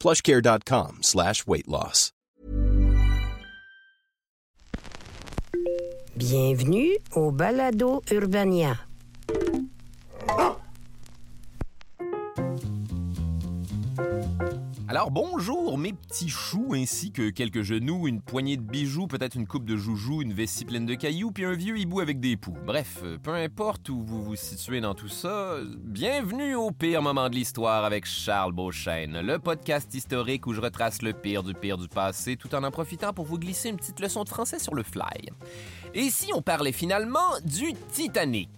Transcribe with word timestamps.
plushcare.com 0.00 1.02
slash 1.02 1.46
weight 1.46 1.68
loss. 1.68 2.12
Bienvenue 6.16 6.96
au 7.14 7.30
Balado 7.30 8.02
Urbania. 8.10 8.80
Alors 14.88 15.10
bonjour 15.10 15.78
mes 15.78 15.92
petits 15.92 16.28
choux 16.28 16.72
ainsi 16.74 17.10
que 17.10 17.30
quelques 17.30 17.62
genoux, 17.62 18.06
une 18.06 18.20
poignée 18.20 18.56
de 18.56 18.62
bijoux, 18.62 19.08
peut-être 19.08 19.34
une 19.34 19.46
coupe 19.46 19.64
de 19.64 19.76
joujoux, 19.76 20.22
une 20.22 20.32
vessie 20.32 20.64
pleine 20.64 20.86
de 20.86 20.94
cailloux, 20.94 21.32
puis 21.32 21.44
un 21.44 21.54
vieux 21.54 21.76
hibou 21.76 21.98
avec 21.98 22.20
des 22.20 22.36
poux. 22.36 22.56
Bref, 22.64 23.02
peu 23.24 23.34
importe 23.34 23.88
où 23.88 24.04
vous 24.04 24.22
vous 24.22 24.36
situez 24.36 24.80
dans 24.80 24.94
tout 24.94 25.08
ça, 25.08 25.56
bienvenue 25.76 26.54
au 26.54 26.70
pire 26.70 27.02
moment 27.02 27.28
de 27.28 27.34
l'histoire 27.34 27.84
avec 27.84 28.06
Charles 28.06 28.52
Beauchesne, 28.52 29.20
le 29.22 29.40
podcast 29.40 29.92
historique 29.92 30.46
où 30.46 30.52
je 30.52 30.60
retrace 30.60 31.02
le 31.02 31.12
pire 31.12 31.42
du 31.42 31.54
pire 31.54 31.78
du 31.78 31.88
passé 31.88 32.36
tout 32.36 32.54
en 32.54 32.62
en 32.62 32.70
profitant 32.70 33.12
pour 33.12 33.24
vous 33.24 33.40
glisser 33.40 33.70
une 33.70 33.76
petite 33.76 33.98
leçon 33.98 34.22
de 34.22 34.28
français 34.28 34.60
sur 34.60 34.74
le 34.74 34.84
fly. 34.84 35.30
Et 35.94 36.10
si 36.10 36.32
on 36.32 36.42
parlait 36.42 36.70
finalement 36.70 37.40
du 37.44 37.72
Titanic? 37.90 38.50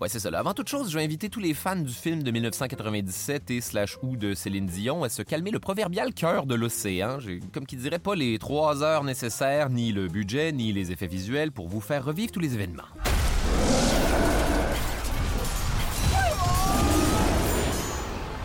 Ouais, 0.00 0.08
c'est. 0.08 0.30
Là. 0.30 0.38
Avant 0.38 0.54
toute 0.54 0.68
chose, 0.68 0.90
je 0.90 0.96
vais 0.96 1.04
inviter 1.04 1.28
tous 1.28 1.40
les 1.40 1.52
fans 1.52 1.76
du 1.76 1.92
film 1.92 2.22
de 2.22 2.30
1997 2.30 3.50
et 3.50 3.60
slash 3.60 3.98
ou 4.02 4.16
de 4.16 4.32
Céline 4.32 4.64
Dion 4.64 5.04
à 5.04 5.10
se 5.10 5.20
calmer 5.20 5.50
le 5.50 5.58
proverbial 5.58 6.14
cœur 6.14 6.46
de 6.46 6.54
l'océan. 6.54 7.20
J'ai, 7.20 7.40
comme 7.52 7.66
qui 7.66 7.76
dirait, 7.76 7.98
pas 7.98 8.14
les 8.14 8.38
trois 8.38 8.82
heures 8.82 9.04
nécessaires, 9.04 9.68
ni 9.68 9.92
le 9.92 10.08
budget, 10.08 10.52
ni 10.52 10.72
les 10.72 10.90
effets 10.90 11.06
visuels 11.06 11.52
pour 11.52 11.68
vous 11.68 11.82
faire 11.82 12.02
revivre 12.02 12.32
tous 12.32 12.40
les 12.40 12.54
événements. 12.54 12.84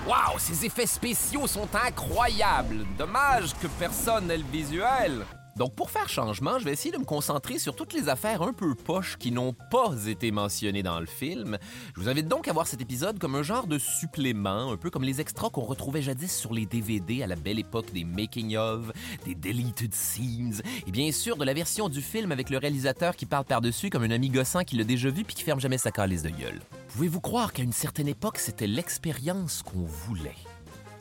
Waouh, 0.06 0.40
ces 0.40 0.66
effets 0.66 0.88
spéciaux 0.88 1.47
sont 1.47 1.69
incroyables. 1.73 2.86
Dommage 2.97 3.53
que 3.62 3.67
personne 3.80 4.28
n'ait 4.28 4.38
le 4.38 4.44
visuel. 4.52 5.25
Donc, 5.57 5.73
pour 5.73 5.89
faire 5.89 6.09
changement, 6.09 6.59
je 6.59 6.66
vais 6.66 6.73
essayer 6.73 6.91
de 6.91 6.97
me 6.97 7.05
concentrer 7.05 7.59
sur 7.59 7.77
toutes 7.77 7.93
les 7.93 8.09
affaires 8.09 8.41
un 8.41 8.51
peu 8.51 8.75
poches 8.75 9.16
qui 9.17 9.31
n'ont 9.31 9.53
pas 9.53 9.93
été 10.05 10.29
mentionnées 10.31 10.83
dans 10.83 10.99
le 10.99 11.05
film. 11.05 11.57
Je 11.95 12.01
vous 12.01 12.09
invite 12.09 12.27
donc 12.27 12.49
à 12.49 12.53
voir 12.53 12.67
cet 12.67 12.81
épisode 12.81 13.19
comme 13.19 13.35
un 13.35 13.43
genre 13.43 13.66
de 13.66 13.77
supplément, 13.77 14.73
un 14.73 14.75
peu 14.75 14.89
comme 14.89 15.03
les 15.03 15.21
extras 15.21 15.49
qu'on 15.49 15.61
retrouvait 15.61 16.01
jadis 16.01 16.35
sur 16.35 16.53
les 16.53 16.66
DVD 16.66 17.23
à 17.23 17.27
la 17.27 17.38
belle 17.38 17.57
époque 17.57 17.93
des 17.93 18.03
making-of, 18.03 18.91
des 19.23 19.33
deleted 19.33 19.93
scenes, 19.93 20.61
et 20.88 20.91
bien 20.91 21.13
sûr 21.13 21.38
de 21.38 21.45
la 21.45 21.53
version 21.53 21.87
du 21.87 22.01
film 22.01 22.33
avec 22.33 22.49
le 22.49 22.57
réalisateur 22.57 23.16
qui 23.16 23.25
parle 23.25 23.45
par-dessus 23.45 23.89
comme 23.89 24.03
un 24.03 24.11
ami 24.11 24.29
gossant 24.29 24.66
qui 24.66 24.75
l'a 24.75 24.83
déjà 24.83 25.09
vu 25.09 25.23
puis 25.23 25.35
qui 25.35 25.43
ferme 25.43 25.61
jamais 25.61 25.77
sa 25.77 25.91
calice 25.91 26.23
de 26.23 26.31
gueule. 26.31 26.59
Pouvez-vous 26.89 27.22
croire 27.22 27.53
qu'à 27.53 27.63
une 27.63 27.72
certaine 27.72 28.09
époque, 28.09 28.39
c'était 28.39 28.67
l'expérience 28.67 29.63
qu'on 29.63 29.85
voulait? 29.85 30.35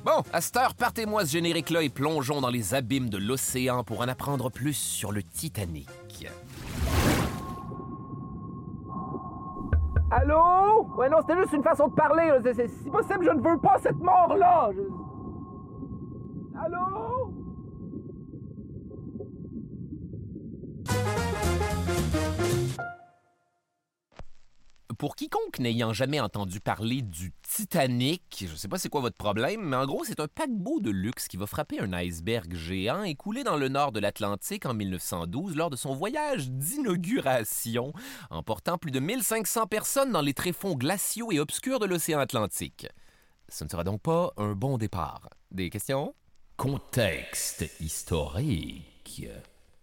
Bon, 0.04 0.22
à 0.32 0.41
cette 0.41 0.56
heure, 0.56 0.75
partez-moi 0.75 1.25
ce 1.25 1.32
générique-là 1.32 1.82
et 1.82 1.88
plongeons 1.88 2.41
dans 2.42 2.50
les 2.50 2.75
abîmes 2.75 3.09
de 3.09 3.16
l'océan 3.16 3.84
pour 3.84 4.00
en 4.00 4.09
apprendre 4.09 4.50
plus 4.50 4.75
sur 4.75 5.12
le 5.12 5.22
Titanic. 5.22 5.88
Allô? 10.10 10.87
Ouais, 10.97 11.09
non, 11.09 11.16
c'était 11.22 11.41
juste 11.41 11.54
une 11.54 11.62
façon 11.62 11.88
de 11.88 11.94
parler. 11.94 12.31
C'est- 12.54 12.69
Si 12.69 12.91
possible, 12.91 13.25
je 13.25 13.31
ne 13.31 13.41
veux 13.41 13.59
pas 13.59 13.76
cette 13.82 13.98
mort-là. 13.98 14.70
Allô? 16.62 17.14
Pour 24.99 25.16
quiconque 25.16 25.59
n'ayant 25.59 25.93
jamais 25.93 26.21
entendu 26.21 26.60
parler 26.60 27.03
du 27.03 27.32
Titanic, 27.43 28.47
je 28.49 28.55
sais 28.55 28.69
pas 28.69 28.78
c'est 28.78 28.88
quoi 28.88 29.00
votre 29.00 29.16
problème, 29.16 29.62
mais 29.62 29.77
en 29.77 29.87
gros, 29.87 30.05
c'est 30.05 30.21
un 30.21 30.28
paquebot 30.28 30.81
de 30.81 30.91
luxe 30.91 31.27
qui 31.27 31.37
va 31.37 31.47
frapper 31.47 31.81
un 31.81 31.93
iceberg 31.93 32.55
géant 32.55 33.03
et 33.03 33.15
couler 33.15 33.44
dans 33.44 33.56
le 33.56 33.69
nord 33.69 33.93
de 33.93 34.00
l'Atlantique 34.00 34.66
en 34.66 34.75
1912 34.75 35.56
lors 35.56 35.71
de 35.71 35.77
son 35.77 35.94
voyage 35.94 36.50
d'inauguration, 36.50 37.93
emportant 38.31 38.78
plus 38.78 38.91
de 38.91 39.00
1500 39.00 39.66
personnes 39.66 40.12
dans 40.12 40.22
les 40.22 40.34
tréfonds 40.34 40.75
glaciaux 40.75 41.33
et 41.33 41.41
obscurs 41.41 41.81
de 41.81 41.87
l'océan 41.87 42.19
Atlantique. 42.21 42.87
Ce 43.49 43.65
ne 43.65 43.69
sera 43.69 43.84
donc 43.84 44.03
pas 44.03 44.33
un 44.37 44.53
bon 44.53 44.78
départ. 44.78 45.31
Des 45.50 45.71
questions? 45.71 46.15
Contexte 46.56 47.65
historique. 47.81 49.28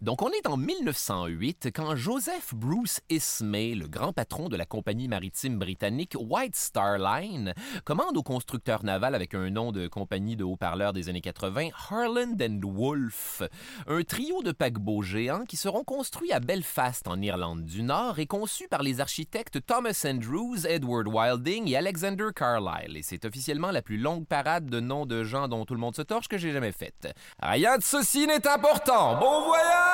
Donc, 0.02 0.20
on 0.20 0.30
est 0.30 0.48
en 0.48 0.56
1908 0.56 1.68
quand 1.72 1.94
Joseph 1.94 2.54
Bruce 2.56 3.00
Ismay, 3.08 3.76
le 3.76 3.86
grand 3.86 4.12
patron 4.12 4.48
de 4.48 4.56
la 4.56 4.66
compagnie 4.66 5.06
maritime 5.06 5.60
britannique 5.60 6.16
White 6.18 6.56
Star 6.56 6.98
Line, 6.98 7.54
commande 7.84 8.16
au 8.16 8.24
constructeur 8.24 8.82
naval 8.82 9.14
avec 9.14 9.32
un 9.32 9.48
nom 9.50 9.70
de 9.70 9.86
compagnie 9.86 10.34
de 10.34 10.42
haut-parleurs 10.42 10.92
des 10.92 11.08
années 11.08 11.20
80, 11.20 11.68
Harland 11.88 12.42
and 12.42 12.58
Wolff, 12.64 13.44
un 13.86 14.02
trio 14.02 14.42
de 14.42 14.50
paquebots 14.50 15.02
géants 15.02 15.44
qui 15.44 15.56
seront 15.56 15.84
construits 15.84 16.32
à 16.32 16.40
Belfast 16.40 17.06
en 17.06 17.22
Irlande 17.22 17.64
du 17.64 17.84
Nord 17.84 18.18
et 18.18 18.26
conçus 18.26 18.66
par 18.66 18.82
les 18.82 18.98
architectes 18.98 19.64
Thomas 19.64 20.04
Andrews, 20.04 20.66
Edward 20.66 21.06
Wilding 21.06 21.68
et 21.68 21.76
Alexander 21.76 22.30
Carlyle. 22.34 22.96
Et 22.96 23.02
c'est 23.04 23.24
officiellement 23.24 23.70
la 23.70 23.82
plus 23.82 23.98
longue 23.98 24.26
parade 24.26 24.66
de 24.66 24.80
noms 24.80 25.06
de 25.06 25.22
gens 25.22 25.46
dont 25.46 25.64
tout 25.64 25.74
le 25.74 25.80
monde 25.80 25.94
se 25.94 26.02
torche 26.02 26.26
que 26.26 26.38
j'ai 26.38 26.50
jamais 26.50 26.72
faite. 26.72 27.14
Rien 27.40 27.78
de 27.78 27.84
ceci 27.84 28.26
n'est 28.26 28.48
important. 28.48 29.20
Bon 29.20 29.44
voyage! 29.44 29.91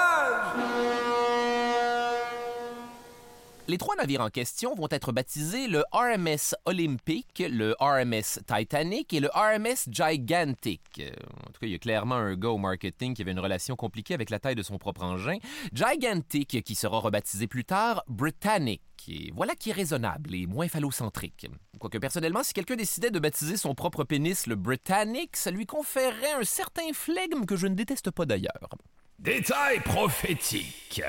Les 3.70 3.76
trois 3.76 3.96
navires 3.96 4.22
en 4.22 4.30
question 4.30 4.74
vont 4.74 4.88
être 4.90 5.12
baptisés 5.12 5.68
le 5.68 5.84
RMS 5.92 6.56
Olympic, 6.64 7.42
le 7.46 7.76
RMS 7.78 8.40
Titanic 8.46 9.12
et 9.12 9.20
le 9.20 9.28
RMS 9.28 9.90
Gigantic. 9.90 10.80
En 10.98 11.50
tout 11.52 11.60
cas, 11.60 11.66
il 11.66 11.72
y 11.72 11.74
a 11.74 11.78
clairement 11.78 12.14
un 12.14 12.34
gars 12.34 12.48
au 12.48 12.56
marketing 12.56 13.12
qui 13.12 13.20
avait 13.20 13.32
une 13.32 13.40
relation 13.40 13.76
compliquée 13.76 14.14
avec 14.14 14.30
la 14.30 14.38
taille 14.38 14.54
de 14.54 14.62
son 14.62 14.78
propre 14.78 15.02
engin. 15.02 15.36
Gigantic, 15.74 16.64
qui 16.64 16.74
sera 16.74 16.98
rebaptisé 16.98 17.46
plus 17.46 17.66
tard 17.66 18.02
Britannic. 18.08 18.80
Et 19.06 19.32
voilà 19.36 19.54
qui 19.54 19.68
est 19.68 19.74
raisonnable 19.74 20.34
et 20.34 20.46
moins 20.46 20.68
phallocentrique. 20.68 21.46
Quoique 21.78 21.98
personnellement, 21.98 22.42
si 22.42 22.54
quelqu'un 22.54 22.76
décidait 22.76 23.10
de 23.10 23.19
baptiser 23.19 23.58
son 23.58 23.74
propre 23.74 24.02
pénis 24.02 24.46
le 24.46 24.54
Britannic, 24.56 25.36
ça 25.36 25.50
lui 25.50 25.66
conférerait 25.66 26.32
un 26.40 26.44
certain 26.44 26.90
flegme 26.94 27.44
que 27.44 27.56
je 27.56 27.66
ne 27.66 27.74
déteste 27.74 28.10
pas 28.12 28.24
d'ailleurs. 28.24 28.70
Détail 29.19 29.81
prophétique. 29.81 31.03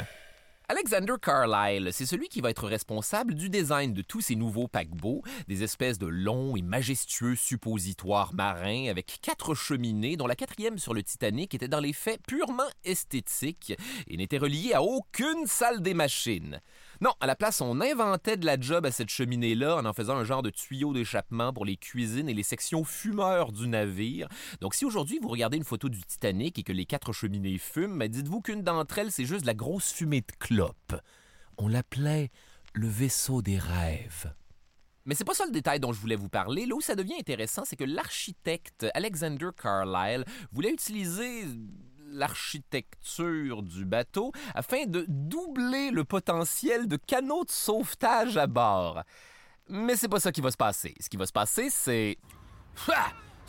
Alexander 0.67 1.13
Carlyle, 1.21 1.89
c'est 1.91 2.07
celui 2.07 2.27
qui 2.27 2.41
va 2.41 2.49
être 2.49 2.67
responsable 2.67 3.35
du 3.35 3.49
design 3.49 3.93
de 3.93 4.01
tous 4.01 4.21
ces 4.21 4.35
nouveaux 4.35 4.67
paquebots, 4.67 5.21
des 5.47 5.61
espèces 5.61 5.99
de 5.99 6.07
longs 6.07 6.55
et 6.55 6.63
majestueux 6.63 7.35
suppositoires 7.35 8.33
marins 8.33 8.87
avec 8.89 9.19
quatre 9.21 9.53
cheminées, 9.53 10.17
dont 10.17 10.25
la 10.25 10.35
quatrième 10.35 10.79
sur 10.79 10.95
le 10.95 11.03
Titanic 11.03 11.53
était 11.53 11.67
dans 11.67 11.79
les 11.79 11.93
faits 11.93 12.19
purement 12.27 12.69
esthétique 12.83 13.73
et 14.07 14.17
n'était 14.17 14.39
reliée 14.39 14.73
à 14.73 14.81
aucune 14.81 15.45
salle 15.45 15.83
des 15.83 15.93
machines. 15.93 16.61
Non, 17.01 17.13
à 17.21 17.27
la 17.27 17.35
place, 17.35 17.61
on 17.61 17.79
inventait 17.79 18.35
de 18.35 18.45
la 18.45 18.59
job 18.59 18.85
à 18.85 18.91
cette 18.91 19.09
cheminée-là 19.09 19.77
en 19.77 19.85
en 19.85 19.93
faisant 19.93 20.17
un 20.17 20.25
genre 20.25 20.43
de 20.43 20.49
tuyau 20.49 20.93
d'échappement 20.93 21.53
pour 21.53 21.63
les 21.63 21.77
cuisines 21.77 22.27
et 22.27 22.33
les 22.33 22.43
sections 22.43 22.83
fumeurs 22.83 23.53
du 23.53 23.69
navire. 23.69 24.27
Donc, 24.59 24.75
si 24.75 24.83
aujourd'hui 24.83 25.17
vous 25.21 25.29
regardez 25.29 25.55
une 25.55 25.63
photo 25.63 25.87
du 25.87 26.01
Titanic 26.01 26.59
et 26.59 26.63
que 26.63 26.73
les 26.73 26.85
quatre 26.85 27.13
cheminées 27.13 27.57
fument, 27.57 27.97
ben, 27.97 28.09
dites-vous 28.09 28.41
qu'une 28.41 28.63
d'entre 28.63 28.97
elles, 28.97 29.13
c'est 29.13 29.23
juste 29.23 29.45
la 29.45 29.53
grosse 29.53 29.93
fumée 29.93 30.19
de 30.19 30.31
clope. 30.39 30.95
On 31.57 31.69
l'appelait 31.69 32.31
le 32.73 32.87
vaisseau 32.87 33.41
des 33.41 33.57
rêves. 33.57 34.33
Mais 35.05 35.15
c'est 35.15 35.23
pas 35.23 35.33
ça 35.33 35.45
le 35.45 35.51
détail 35.51 35.79
dont 35.79 35.93
je 35.93 35.99
voulais 36.01 36.17
vous 36.17 36.29
parler. 36.29 36.65
Là 36.65 36.75
où 36.75 36.81
ça 36.81 36.95
devient 36.95 37.15
intéressant, 37.17 37.63
c'est 37.65 37.77
que 37.77 37.85
l'architecte 37.85 38.85
Alexander 38.93 39.49
Carlyle 39.55 40.25
voulait 40.51 40.71
utiliser 40.71 41.45
l'architecture 42.11 43.63
du 43.63 43.85
bateau 43.85 44.31
afin 44.53 44.85
de 44.85 45.05
doubler 45.07 45.91
le 45.91 46.03
potentiel 46.03 46.87
de 46.87 46.97
canaux 46.97 47.45
de 47.45 47.51
sauvetage 47.51 48.37
à 48.37 48.47
bord. 48.47 49.03
Mais 49.67 49.95
c'est 49.95 50.09
pas 50.09 50.19
ça 50.19 50.31
qui 50.31 50.41
va 50.41 50.51
se 50.51 50.57
passer. 50.57 50.95
Ce 50.99 51.09
qui 51.09 51.17
va 51.17 51.25
se 51.25 51.31
passer, 51.31 51.69
c'est... 51.69 52.17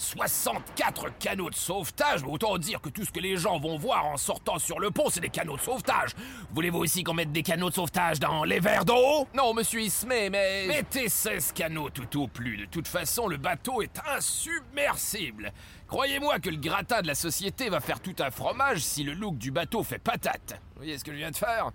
64 0.00 1.18
canaux 1.18 1.50
de 1.50 1.54
sauvetage, 1.54 2.22
autant 2.24 2.56
dire 2.56 2.80
que 2.80 2.88
tout 2.88 3.04
ce 3.04 3.10
que 3.10 3.20
les 3.20 3.36
gens 3.36 3.60
vont 3.60 3.76
voir 3.76 4.06
en 4.06 4.16
sortant 4.16 4.58
sur 4.58 4.80
le 4.80 4.90
pont, 4.90 5.10
c'est 5.10 5.20
des 5.20 5.28
canaux 5.28 5.56
de 5.56 5.60
sauvetage. 5.60 6.16
Voulez-vous 6.54 6.78
aussi 6.78 7.04
qu'on 7.04 7.12
mette 7.14 7.32
des 7.32 7.42
canaux 7.42 7.68
de 7.68 7.74
sauvetage 7.74 8.18
dans 8.18 8.44
les 8.44 8.60
verres 8.60 8.86
d'eau? 8.86 9.28
Non, 9.34 9.52
monsieur 9.52 9.82
Ismay, 9.82 10.30
mais... 10.30 10.66
Mettez 10.66 11.08
16 11.08 11.52
canaux 11.52 11.90
tout 11.90 12.22
au 12.22 12.28
plus. 12.28 12.56
De 12.56 12.64
toute 12.64 12.88
façon, 12.88 13.28
le 13.28 13.36
bateau 13.36 13.82
est 13.82 14.00
insubmersible. 14.16 15.52
Croyez-moi 15.86 16.38
que 16.38 16.48
le 16.48 16.56
gratin 16.56 17.02
de 17.02 17.06
la 17.06 17.14
société 17.14 17.68
va 17.68 17.80
faire 17.80 18.00
tout 18.00 18.16
un 18.20 18.30
fromage 18.30 18.80
si 18.80 19.02
le 19.02 19.12
look 19.12 19.36
du 19.36 19.50
bateau 19.50 19.82
fait 19.82 19.98
patate. 19.98 20.60
Vous 20.74 20.82
voyez 20.82 20.96
ce 20.96 21.04
que 21.04 21.12
je 21.12 21.18
viens 21.18 21.30
de 21.30 21.36
faire? 21.36 21.72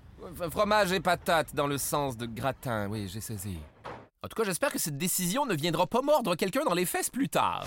Fromage 0.49 0.91
et 0.91 0.99
patate 0.99 1.53
dans 1.53 1.67
le 1.67 1.77
sens 1.77 2.17
de 2.17 2.25
gratin, 2.25 2.87
oui, 2.89 3.07
j'ai 3.07 3.21
saisi. 3.21 3.59
En 4.23 4.27
tout 4.27 4.35
cas, 4.35 4.43
j'espère 4.43 4.71
que 4.71 4.79
cette 4.79 4.97
décision 4.97 5.45
ne 5.45 5.53
viendra 5.53 5.85
pas 5.85 6.01
mordre 6.01 6.35
quelqu'un 6.35 6.63
dans 6.63 6.73
les 6.73 6.87
fesses 6.87 7.11
plus 7.11 7.29
tard. 7.29 7.63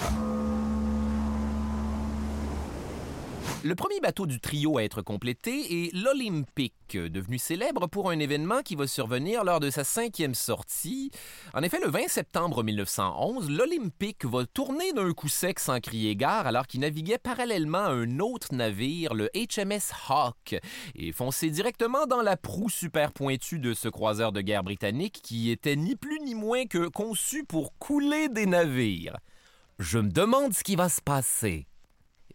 Le 3.65 3.75
premier 3.75 3.99
bateau 3.99 4.27
du 4.27 4.39
trio 4.39 4.79
à 4.79 4.85
être 4.85 5.03
complété 5.03 5.85
est 5.85 5.93
l'Olympic, 5.93 6.75
devenu 6.93 7.39
célèbre 7.39 7.89
pour 7.89 8.09
un 8.09 8.21
événement 8.21 8.63
qui 8.63 8.77
va 8.77 8.87
survenir 8.87 9.43
lors 9.43 9.59
de 9.59 9.69
sa 9.69 9.83
cinquième 9.83 10.37
sortie. 10.37 11.11
En 11.55 11.65
effet, 11.65 11.81
le 11.83 11.91
20 11.91 12.07
septembre 12.07 12.63
1911, 12.63 13.51
l'Olympic 13.51 14.25
va 14.27 14.47
tourner 14.47 14.93
d'un 14.93 15.13
coup 15.13 15.29
sec 15.29 15.59
sans 15.59 15.81
crier 15.81 16.15
gare 16.15 16.47
alors 16.47 16.69
qu'il 16.69 16.81
naviguait 16.81 17.19
parallèlement 17.19 17.79
à 17.79 17.91
un 17.91 18.21
autre 18.21 18.55
navire, 18.55 19.13
le 19.13 19.29
HMS 19.35 19.93
Hawk, 20.09 20.61
et 20.95 21.11
foncer 21.11 21.51
directement 21.51 22.07
dans 22.07 22.23
la 22.23 22.37
proue 22.37 22.71
super 22.71 23.13
pointue 23.13 23.59
de 23.59 23.75
ce 23.75 23.89
croiseur 23.89 24.31
de 24.31 24.41
guerre 24.41 24.63
britannique 24.63 25.19
qui 25.21 25.51
était 25.51 25.75
ni 25.75 25.97
plus 25.97 26.21
ni 26.21 26.37
moins 26.37 26.67
que 26.67 26.87
conçu 26.87 27.43
pour 27.45 27.77
couler 27.79 28.29
des 28.29 28.47
navires. 28.47 29.17
Je 29.81 29.99
me 29.99 30.11
demande 30.11 30.55
ce 30.55 30.63
qui 30.63 30.77
va 30.77 30.89
se 30.89 31.01
passer. 31.01 31.68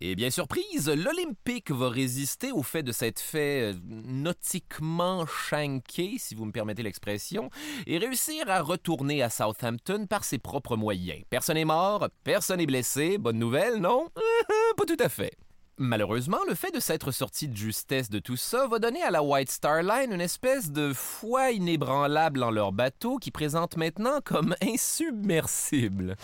Et 0.05 0.15
bien 0.15 0.29
surprise, 0.29 0.89
l'Olympique 0.89 1.71
va 1.71 1.87
résister 1.87 2.51
au 2.51 2.61
fait 2.61 2.83
de 2.83 2.91
s'être 2.91 3.21
fait 3.21 3.71
euh, 3.71 3.73
nautiquement 3.87 5.25
shanké, 5.25 6.15
si 6.17 6.35
vous 6.35 6.43
me 6.43 6.51
permettez 6.51 6.83
l'expression, 6.83 7.49
et 7.87 7.99
réussir 7.99 8.49
à 8.49 8.59
retourner 8.59 9.23
à 9.23 9.29
Southampton 9.29 10.05
par 10.05 10.25
ses 10.25 10.39
propres 10.39 10.75
moyens. 10.75 11.23
Personne 11.29 11.55
n'est 11.55 11.63
mort, 11.63 12.09
personne 12.25 12.57
n'est 12.57 12.65
blessé, 12.65 13.17
bonne 13.17 13.39
nouvelle, 13.39 13.77
non? 13.77 14.09
Pas 14.75 14.83
tout 14.85 14.97
à 14.99 15.07
fait. 15.07 15.37
Malheureusement, 15.77 16.39
le 16.49 16.53
fait 16.53 16.71
de 16.71 16.81
s'être 16.81 17.11
sorti 17.11 17.47
de 17.47 17.55
justesse 17.55 18.09
de 18.09 18.19
tout 18.19 18.35
ça 18.35 18.67
va 18.67 18.79
donner 18.79 19.01
à 19.03 19.09
la 19.09 19.23
White 19.23 19.51
Star 19.51 19.83
Line 19.83 20.11
une 20.11 20.19
espèce 20.19 20.69
de 20.69 20.91
foi 20.91 21.51
inébranlable 21.51 22.43
en 22.43 22.51
leur 22.51 22.73
bateau 22.73 23.19
qui 23.19 23.31
présente 23.31 23.77
maintenant 23.77 24.19
comme 24.21 24.53
insubmersible. 24.61 26.17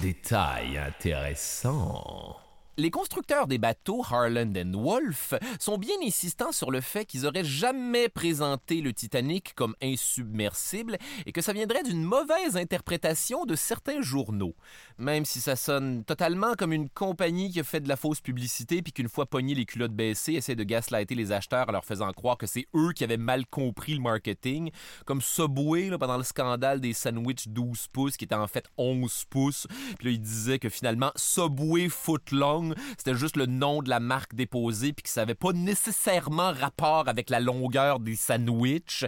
Détail 0.00 0.78
intéressant. 0.78 2.36
Les 2.80 2.90
constructeurs 2.90 3.46
des 3.46 3.58
bateaux 3.58 4.02
Harland 4.10 4.54
Wolff 4.74 5.34
sont 5.58 5.76
bien 5.76 5.96
insistants 6.02 6.50
sur 6.50 6.70
le 6.70 6.80
fait 6.80 7.04
qu'ils 7.04 7.26
auraient 7.26 7.44
jamais 7.44 8.08
présenté 8.08 8.80
le 8.80 8.94
Titanic 8.94 9.54
comme 9.54 9.76
insubmersible 9.82 10.96
et 11.26 11.32
que 11.32 11.42
ça 11.42 11.52
viendrait 11.52 11.82
d'une 11.82 12.02
mauvaise 12.02 12.56
interprétation 12.56 13.44
de 13.44 13.54
certains 13.54 14.00
journaux. 14.00 14.54
Même 14.96 15.26
si 15.26 15.42
ça 15.42 15.56
sonne 15.56 16.04
totalement 16.04 16.54
comme 16.54 16.72
une 16.72 16.88
compagnie 16.88 17.50
qui 17.50 17.60
a 17.60 17.64
fait 17.64 17.80
de 17.80 17.88
la 17.88 17.96
fausse 17.96 18.22
publicité 18.22 18.80
puis 18.80 18.94
qu'une 18.94 19.10
fois 19.10 19.26
pogné 19.26 19.54
les 19.54 19.66
culottes 19.66 19.92
baissées 19.92 20.32
essaie 20.32 20.56
de 20.56 20.64
gaslighter 20.64 21.14
les 21.14 21.32
acheteurs 21.32 21.68
en 21.68 21.72
leur 21.72 21.84
faisant 21.84 22.10
croire 22.12 22.38
que 22.38 22.46
c'est 22.46 22.66
eux 22.74 22.94
qui 22.94 23.04
avaient 23.04 23.18
mal 23.18 23.44
compris 23.44 23.92
le 23.92 24.00
marketing, 24.00 24.70
comme 25.04 25.20
Subway 25.20 25.90
pendant 25.98 26.16
le 26.16 26.24
scandale 26.24 26.80
des 26.80 26.94
sandwichs 26.94 27.48
12 27.48 27.88
pouces 27.88 28.16
qui 28.16 28.24
étaient 28.24 28.34
en 28.34 28.46
fait 28.46 28.64
11 28.78 29.26
pouces. 29.28 29.66
Puis 29.98 30.08
là, 30.08 30.12
ils 30.12 30.20
disaient 30.22 30.58
que 30.58 30.70
finalement 30.70 31.12
Subway 31.14 31.90
Footlong 31.90 32.69
c'était 32.96 33.14
juste 33.14 33.36
le 33.36 33.46
nom 33.46 33.82
de 33.82 33.88
la 33.88 34.00
marque 34.00 34.34
déposée, 34.34 34.92
puis 34.92 35.02
que 35.02 35.08
ça 35.08 35.22
n'avait 35.22 35.34
pas 35.34 35.52
nécessairement 35.52 36.52
rapport 36.52 37.08
avec 37.08 37.30
la 37.30 37.40
longueur 37.40 38.00
des 38.00 38.16
sandwichs. 38.16 39.04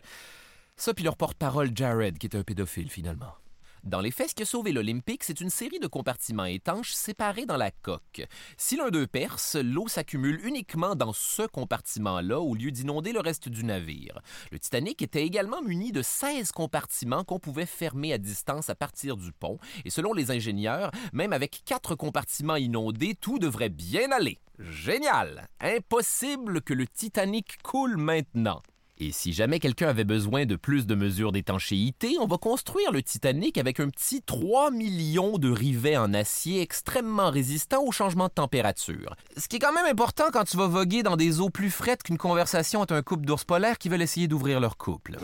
Ça, 0.76 0.94
puis 0.94 1.04
leur 1.04 1.16
porte-parole 1.16 1.70
Jared, 1.74 2.18
qui 2.18 2.26
était 2.26 2.38
un 2.38 2.44
pédophile 2.44 2.90
finalement. 2.90 3.34
Dans 3.84 4.00
les 4.00 4.12
faits, 4.12 4.30
ce 4.30 4.34
qui 4.36 4.44
a 4.44 4.46
sauvé 4.46 4.70
l'Olympique, 4.70 5.24
c'est 5.24 5.40
une 5.40 5.50
série 5.50 5.80
de 5.80 5.88
compartiments 5.88 6.44
étanches 6.44 6.92
séparés 6.92 7.46
dans 7.46 7.56
la 7.56 7.72
coque. 7.72 8.22
Si 8.56 8.76
l'un 8.76 8.90
d'eux 8.90 9.08
perce, 9.08 9.56
l'eau 9.56 9.88
s'accumule 9.88 10.40
uniquement 10.46 10.94
dans 10.94 11.12
ce 11.12 11.42
compartiment-là 11.42 12.38
au 12.38 12.54
lieu 12.54 12.70
d'inonder 12.70 13.12
le 13.12 13.18
reste 13.18 13.48
du 13.48 13.64
navire. 13.64 14.20
Le 14.52 14.60
Titanic 14.60 15.02
était 15.02 15.24
également 15.24 15.62
muni 15.62 15.90
de 15.90 16.00
16 16.00 16.52
compartiments 16.52 17.24
qu'on 17.24 17.40
pouvait 17.40 17.66
fermer 17.66 18.12
à 18.12 18.18
distance 18.18 18.70
à 18.70 18.76
partir 18.76 19.16
du 19.16 19.32
pont, 19.32 19.58
et 19.84 19.90
selon 19.90 20.12
les 20.12 20.30
ingénieurs, 20.30 20.92
même 21.12 21.32
avec 21.32 21.62
quatre 21.64 21.96
compartiments 21.96 22.56
inondés, 22.56 23.16
tout 23.20 23.40
devrait 23.40 23.68
bien 23.68 24.12
aller. 24.12 24.38
Génial! 24.60 25.48
Impossible 25.60 26.62
que 26.62 26.72
le 26.72 26.86
Titanic 26.86 27.60
coule 27.62 27.96
maintenant. 27.96 28.62
Et 29.04 29.10
si 29.10 29.32
jamais 29.32 29.58
quelqu'un 29.58 29.88
avait 29.88 30.04
besoin 30.04 30.46
de 30.46 30.54
plus 30.54 30.86
de 30.86 30.94
mesures 30.94 31.32
d'étanchéité, 31.32 32.18
on 32.20 32.28
va 32.28 32.38
construire 32.38 32.92
le 32.92 33.02
Titanic 33.02 33.58
avec 33.58 33.80
un 33.80 33.88
petit 33.88 34.22
3 34.22 34.70
millions 34.70 35.38
de 35.38 35.50
rivets 35.50 35.96
en 35.96 36.14
acier 36.14 36.60
extrêmement 36.60 37.28
résistants 37.28 37.82
au 37.82 37.90
changement 37.90 38.28
de 38.28 38.32
température. 38.32 39.16
Ce 39.36 39.48
qui 39.48 39.56
est 39.56 39.58
quand 39.58 39.72
même 39.72 39.90
important 39.90 40.26
quand 40.32 40.44
tu 40.44 40.56
vas 40.56 40.68
voguer 40.68 41.02
dans 41.02 41.16
des 41.16 41.40
eaux 41.40 41.50
plus 41.50 41.70
frettes 41.70 42.04
qu'une 42.04 42.16
conversation 42.16 42.80
entre 42.80 42.94
un 42.94 43.02
couple 43.02 43.24
d'ours 43.24 43.42
polaires 43.42 43.78
qui 43.78 43.88
veulent 43.88 44.02
essayer 44.02 44.28
d'ouvrir 44.28 44.60
leur 44.60 44.76
couple. 44.76 45.18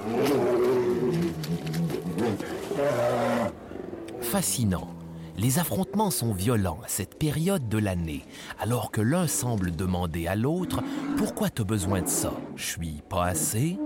Fascinant. 4.21 4.98
Les 5.39 5.61
affrontements 5.61 6.11
sont 6.11 6.33
violents 6.33 6.81
à 6.85 6.89
cette 6.89 7.17
période 7.17 7.69
de 7.69 7.79
l'année, 7.79 8.25
alors 8.59 8.91
que 8.91 9.01
l'un 9.01 9.29
semble 9.29 9.71
demander 9.71 10.27
à 10.27 10.35
l'autre 10.35 10.83
Pourquoi 11.17 11.49
t'as 11.49 11.63
besoin 11.63 12.03
de 12.03 12.09
ça? 12.09 12.33
Je 12.57 12.65
suis 12.65 13.03
pas 13.09 13.27
assez. 13.27 13.79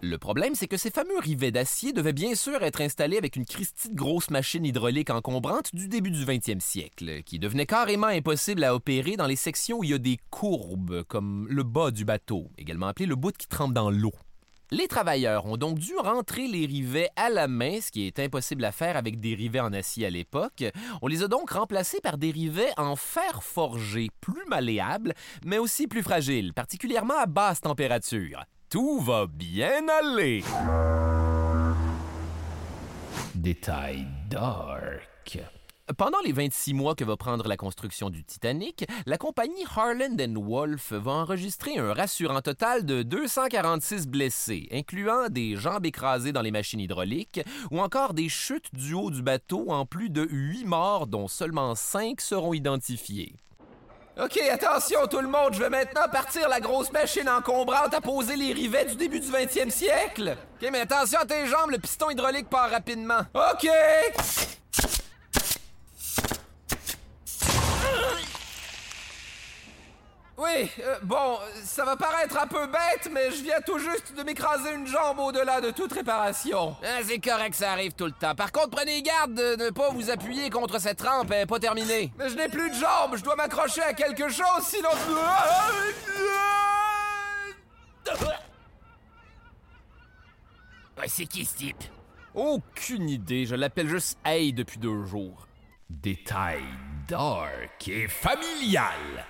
Le 0.00 0.18
problème, 0.18 0.56
c'est 0.56 0.66
que 0.66 0.76
ces 0.76 0.90
fameux 0.90 1.20
rivets 1.20 1.52
d'acier 1.52 1.92
devaient 1.92 2.12
bien 2.12 2.34
sûr 2.34 2.64
être 2.64 2.80
installés 2.80 3.16
avec 3.16 3.36
une 3.36 3.44
Christie 3.44 3.92
grosse 3.92 4.28
machine 4.28 4.66
hydraulique 4.66 5.10
encombrante 5.10 5.72
du 5.72 5.86
début 5.86 6.10
du 6.10 6.24
20e 6.24 6.58
siècle, 6.58 7.22
qui 7.22 7.38
devenait 7.38 7.64
carrément 7.64 8.08
impossible 8.08 8.64
à 8.64 8.74
opérer 8.74 9.14
dans 9.14 9.28
les 9.28 9.36
sections 9.36 9.78
où 9.78 9.84
il 9.84 9.90
y 9.90 9.94
a 9.94 9.98
des 9.98 10.18
courbes, 10.30 11.04
comme 11.04 11.46
le 11.48 11.62
bas 11.62 11.92
du 11.92 12.04
bateau, 12.04 12.50
également 12.58 12.88
appelé 12.88 13.06
le 13.06 13.14
bout 13.14 13.36
qui 13.36 13.46
trempe 13.46 13.72
dans 13.72 13.88
l'eau. 13.88 14.12
Les 14.70 14.88
travailleurs 14.88 15.46
ont 15.46 15.56
donc 15.56 15.78
dû 15.78 15.96
rentrer 15.96 16.46
les 16.46 16.66
rivets 16.66 17.10
à 17.16 17.28
la 17.28 17.48
main, 17.48 17.80
ce 17.80 17.90
qui 17.90 18.06
est 18.06 18.18
impossible 18.18 18.64
à 18.64 18.72
faire 18.72 18.96
avec 18.96 19.20
des 19.20 19.34
rivets 19.34 19.60
en 19.60 19.72
acier 19.72 20.06
à 20.06 20.10
l'époque. 20.10 20.64
On 21.02 21.06
les 21.06 21.22
a 21.22 21.28
donc 21.28 21.50
remplacés 21.50 22.00
par 22.00 22.16
des 22.18 22.30
rivets 22.30 22.72
en 22.76 22.96
fer 22.96 23.42
forgé, 23.42 24.08
plus 24.20 24.44
malléables, 24.48 25.14
mais 25.44 25.58
aussi 25.58 25.86
plus 25.86 26.02
fragiles, 26.02 26.54
particulièrement 26.54 27.18
à 27.18 27.26
basse 27.26 27.60
température. 27.60 28.44
Tout 28.70 29.00
va 29.00 29.26
bien 29.26 29.86
aller. 29.88 30.42
Détail 33.34 34.06
dark. 34.30 35.38
Pendant 35.98 36.18
les 36.24 36.32
26 36.32 36.72
mois 36.72 36.94
que 36.94 37.04
va 37.04 37.18
prendre 37.18 37.46
la 37.46 37.58
construction 37.58 38.08
du 38.08 38.24
Titanic, 38.24 38.86
la 39.04 39.18
compagnie 39.18 39.66
Harland 39.76 40.18
Wolff 40.34 40.92
va 40.92 41.12
enregistrer 41.12 41.76
un 41.76 41.92
rassurant 41.92 42.40
total 42.40 42.86
de 42.86 43.02
246 43.02 44.08
blessés, 44.08 44.66
incluant 44.72 45.28
des 45.28 45.56
jambes 45.56 45.84
écrasées 45.84 46.32
dans 46.32 46.40
les 46.40 46.50
machines 46.50 46.80
hydrauliques 46.80 47.42
ou 47.70 47.80
encore 47.80 48.14
des 48.14 48.30
chutes 48.30 48.74
du 48.74 48.94
haut 48.94 49.10
du 49.10 49.20
bateau 49.20 49.66
en 49.68 49.84
plus 49.84 50.08
de 50.08 50.26
8 50.30 50.64
morts 50.64 51.06
dont 51.06 51.28
seulement 51.28 51.74
5 51.74 52.18
seront 52.18 52.54
identifiés. 52.54 53.34
OK, 54.18 54.38
attention 54.50 55.06
tout 55.06 55.20
le 55.20 55.28
monde, 55.28 55.52
je 55.52 55.58
vais 55.58 55.70
maintenant 55.70 56.08
partir 56.10 56.48
la 56.48 56.60
grosse 56.60 56.92
machine 56.92 57.28
encombrante 57.28 57.92
à 57.92 58.00
poser 58.00 58.36
les 58.36 58.54
rivets 58.54 58.86
du 58.86 58.96
début 58.96 59.20
du 59.20 59.28
20e 59.28 59.68
siècle. 59.68 60.34
OK, 60.62 60.68
mais 60.72 60.80
attention 60.80 61.20
à 61.20 61.26
tes 61.26 61.46
jambes, 61.46 61.72
le 61.72 61.78
piston 61.78 62.08
hydraulique 62.08 62.48
part 62.48 62.70
rapidement. 62.70 63.20
OK! 63.34 63.68
Oui, 70.36 70.68
euh, 70.80 70.98
bon, 71.02 71.38
ça 71.62 71.84
va 71.84 71.96
paraître 71.96 72.36
un 72.36 72.48
peu 72.48 72.66
bête, 72.66 73.08
mais 73.12 73.30
je 73.30 73.42
viens 73.42 73.60
tout 73.64 73.78
juste 73.78 74.14
de 74.16 74.22
m'écraser 74.24 74.74
une 74.74 74.86
jambe 74.86 75.20
au-delà 75.20 75.60
de 75.60 75.70
toute 75.70 75.92
réparation. 75.92 76.74
Ah, 76.82 77.02
c'est 77.04 77.20
correct, 77.20 77.54
ça 77.54 77.70
arrive 77.70 77.92
tout 77.92 78.06
le 78.06 78.12
temps. 78.12 78.34
Par 78.34 78.50
contre, 78.50 78.70
prenez 78.70 79.00
garde 79.02 79.34
de 79.34 79.64
ne 79.64 79.70
pas 79.70 79.90
vous 79.90 80.10
appuyer 80.10 80.50
contre 80.50 80.80
cette 80.80 81.00
rampe, 81.02 81.30
elle 81.30 81.40
n'est 81.40 81.46
pas 81.46 81.60
terminée. 81.60 82.12
Mais 82.18 82.28
je 82.28 82.34
n'ai 82.34 82.48
plus 82.48 82.68
de 82.68 82.74
jambe, 82.74 83.16
je 83.16 83.22
dois 83.22 83.36
m'accrocher 83.36 83.82
à 83.82 83.92
quelque 83.92 84.28
chose, 84.28 84.62
sinon... 84.62 84.90
Ouais, 90.98 91.08
c'est 91.08 91.26
qui 91.26 91.44
ce 91.44 91.56
type? 91.56 91.84
Aucune 92.34 93.08
idée, 93.08 93.46
je 93.46 93.54
l'appelle 93.54 93.88
juste 93.88 94.18
Hey 94.24 94.52
depuis 94.52 94.78
deux 94.78 95.04
jours. 95.04 95.46
Détail 95.88 96.62
dark 97.06 97.86
et 97.86 98.08
familial. 98.08 99.26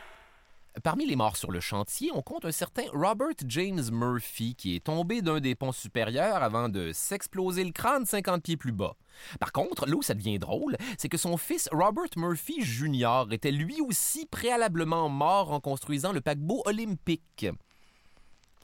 Parmi 0.82 1.06
les 1.06 1.14
morts 1.14 1.36
sur 1.36 1.52
le 1.52 1.60
chantier, 1.60 2.10
on 2.12 2.20
compte 2.20 2.44
un 2.44 2.50
certain 2.50 2.82
Robert 2.92 3.36
James 3.46 3.84
Murphy 3.92 4.56
qui 4.56 4.74
est 4.74 4.84
tombé 4.84 5.22
d'un 5.22 5.38
des 5.38 5.54
ponts 5.54 5.70
supérieurs 5.70 6.42
avant 6.42 6.68
de 6.68 6.90
s'exploser 6.92 7.62
le 7.62 7.70
crâne 7.70 8.04
50 8.04 8.42
pieds 8.42 8.56
plus 8.56 8.72
bas. 8.72 8.96
Par 9.38 9.52
contre, 9.52 9.86
là 9.86 9.94
où 9.94 10.02
ça 10.02 10.14
devient 10.14 10.40
drôle, 10.40 10.76
c'est 10.98 11.08
que 11.08 11.16
son 11.16 11.36
fils 11.36 11.68
Robert 11.70 12.10
Murphy 12.16 12.60
Jr. 12.60 13.26
était 13.30 13.52
lui 13.52 13.80
aussi 13.80 14.26
préalablement 14.26 15.08
mort 15.08 15.52
en 15.52 15.60
construisant 15.60 16.12
le 16.12 16.20
paquebot 16.20 16.62
olympique. 16.66 17.46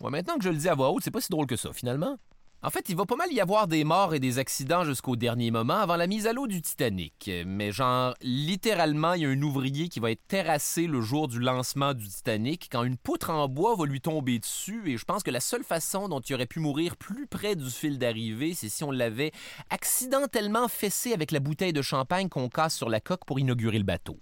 Ouais, 0.00 0.10
maintenant 0.10 0.36
que 0.36 0.44
je 0.44 0.48
le 0.50 0.56
dis 0.56 0.68
à 0.68 0.74
voix 0.74 0.90
haute, 0.90 1.04
c'est 1.04 1.12
pas 1.12 1.20
si 1.20 1.30
drôle 1.30 1.46
que 1.46 1.56
ça, 1.56 1.72
finalement. 1.72 2.18
En 2.62 2.68
fait, 2.68 2.90
il 2.90 2.96
va 2.96 3.06
pas 3.06 3.16
mal 3.16 3.32
y 3.32 3.40
avoir 3.40 3.68
des 3.68 3.84
morts 3.84 4.12
et 4.12 4.20
des 4.20 4.38
accidents 4.38 4.84
jusqu'au 4.84 5.16
dernier 5.16 5.50
moment 5.50 5.78
avant 5.78 5.96
la 5.96 6.06
mise 6.06 6.26
à 6.26 6.34
l'eau 6.34 6.46
du 6.46 6.60
Titanic. 6.60 7.30
Mais 7.46 7.72
genre, 7.72 8.14
littéralement, 8.20 9.14
il 9.14 9.22
y 9.22 9.24
a 9.24 9.30
un 9.30 9.40
ouvrier 9.40 9.88
qui 9.88 9.98
va 9.98 10.10
être 10.10 10.26
terrassé 10.28 10.86
le 10.86 11.00
jour 11.00 11.26
du 11.26 11.40
lancement 11.40 11.94
du 11.94 12.06
Titanic 12.06 12.68
quand 12.70 12.82
une 12.82 12.98
poutre 12.98 13.30
en 13.30 13.48
bois 13.48 13.76
va 13.76 13.86
lui 13.86 14.02
tomber 14.02 14.38
dessus. 14.38 14.82
Et 14.90 14.98
je 14.98 15.04
pense 15.06 15.22
que 15.22 15.30
la 15.30 15.40
seule 15.40 15.64
façon 15.64 16.08
dont 16.08 16.20
il 16.20 16.34
aurait 16.34 16.44
pu 16.44 16.60
mourir 16.60 16.98
plus 16.98 17.26
près 17.26 17.56
du 17.56 17.70
fil 17.70 17.98
d'arrivée, 17.98 18.52
c'est 18.52 18.68
si 18.68 18.84
on 18.84 18.90
l'avait 18.90 19.32
accidentellement 19.70 20.68
fessé 20.68 21.14
avec 21.14 21.30
la 21.30 21.40
bouteille 21.40 21.72
de 21.72 21.80
champagne 21.80 22.28
qu'on 22.28 22.50
casse 22.50 22.76
sur 22.76 22.90
la 22.90 23.00
coque 23.00 23.24
pour 23.24 23.40
inaugurer 23.40 23.78
le 23.78 23.84
bateau. 23.84 24.18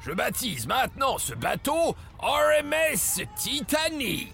Je 0.00 0.10
baptise 0.10 0.66
maintenant 0.66 1.18
ce 1.18 1.34
bateau 1.34 1.94
RMS 2.18 3.22
Titanic. 3.36 4.32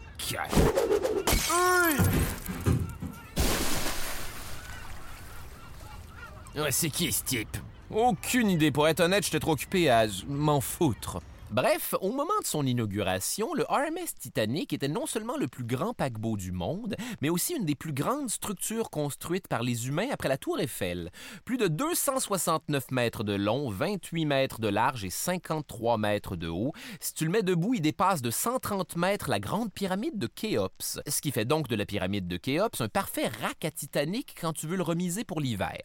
C'est 6.70 6.90
qui 6.90 7.10
ce 7.10 7.24
type? 7.24 7.56
Aucune 7.90 8.50
idée. 8.50 8.70
Pour 8.70 8.86
être 8.86 9.00
honnête, 9.00 9.24
j'étais 9.24 9.40
trop 9.40 9.52
occupé 9.52 9.88
à 9.88 10.06
m'en 10.28 10.60
foutre. 10.60 11.20
Bref, 11.50 11.94
au 12.00 12.12
moment 12.12 12.38
de 12.40 12.46
son 12.46 12.66
inauguration, 12.66 13.52
le 13.54 13.64
RMS 13.64 14.08
Titanic 14.18 14.72
était 14.72 14.88
non 14.88 15.06
seulement 15.06 15.36
le 15.36 15.48
plus 15.48 15.64
grand 15.64 15.92
paquebot 15.92 16.36
du 16.36 16.52
monde, 16.52 16.96
mais 17.20 17.28
aussi 17.28 17.54
une 17.54 17.64
des 17.64 17.74
plus 17.74 17.92
grandes 17.92 18.30
structures 18.30 18.90
construites 18.90 19.48
par 19.48 19.62
les 19.62 19.88
humains 19.88 20.08
après 20.10 20.28
la 20.28 20.38
Tour 20.38 20.60
Eiffel. 20.60 21.10
Plus 21.44 21.58
de 21.58 21.68
269 21.68 22.90
mètres 22.90 23.24
de 23.24 23.34
long, 23.34 23.70
28 23.70 24.24
mètres 24.24 24.60
de 24.60 24.68
large 24.68 25.04
et 25.04 25.10
53 25.10 25.98
mètres 25.98 26.36
de 26.36 26.48
haut. 26.48 26.72
Si 27.00 27.12
tu 27.12 27.24
le 27.24 27.30
mets 27.30 27.42
debout, 27.42 27.74
il 27.74 27.82
dépasse 27.82 28.22
de 28.22 28.30
130 28.30 28.96
mètres 28.96 29.28
la 29.28 29.40
grande 29.40 29.72
pyramide 29.72 30.18
de 30.18 30.26
Khéops. 30.26 31.00
Ce 31.06 31.20
qui 31.20 31.32
fait 31.32 31.44
donc 31.44 31.68
de 31.68 31.76
la 31.76 31.86
pyramide 31.86 32.28
de 32.28 32.36
Khéops 32.36 32.80
un 32.80 32.88
parfait 32.88 33.28
rack 33.42 33.64
à 33.64 33.70
Titanic 33.70 34.34
quand 34.40 34.52
tu 34.52 34.66
veux 34.66 34.76
le 34.76 34.82
remiser 34.82 35.24
pour 35.24 35.40
l'hiver 35.40 35.80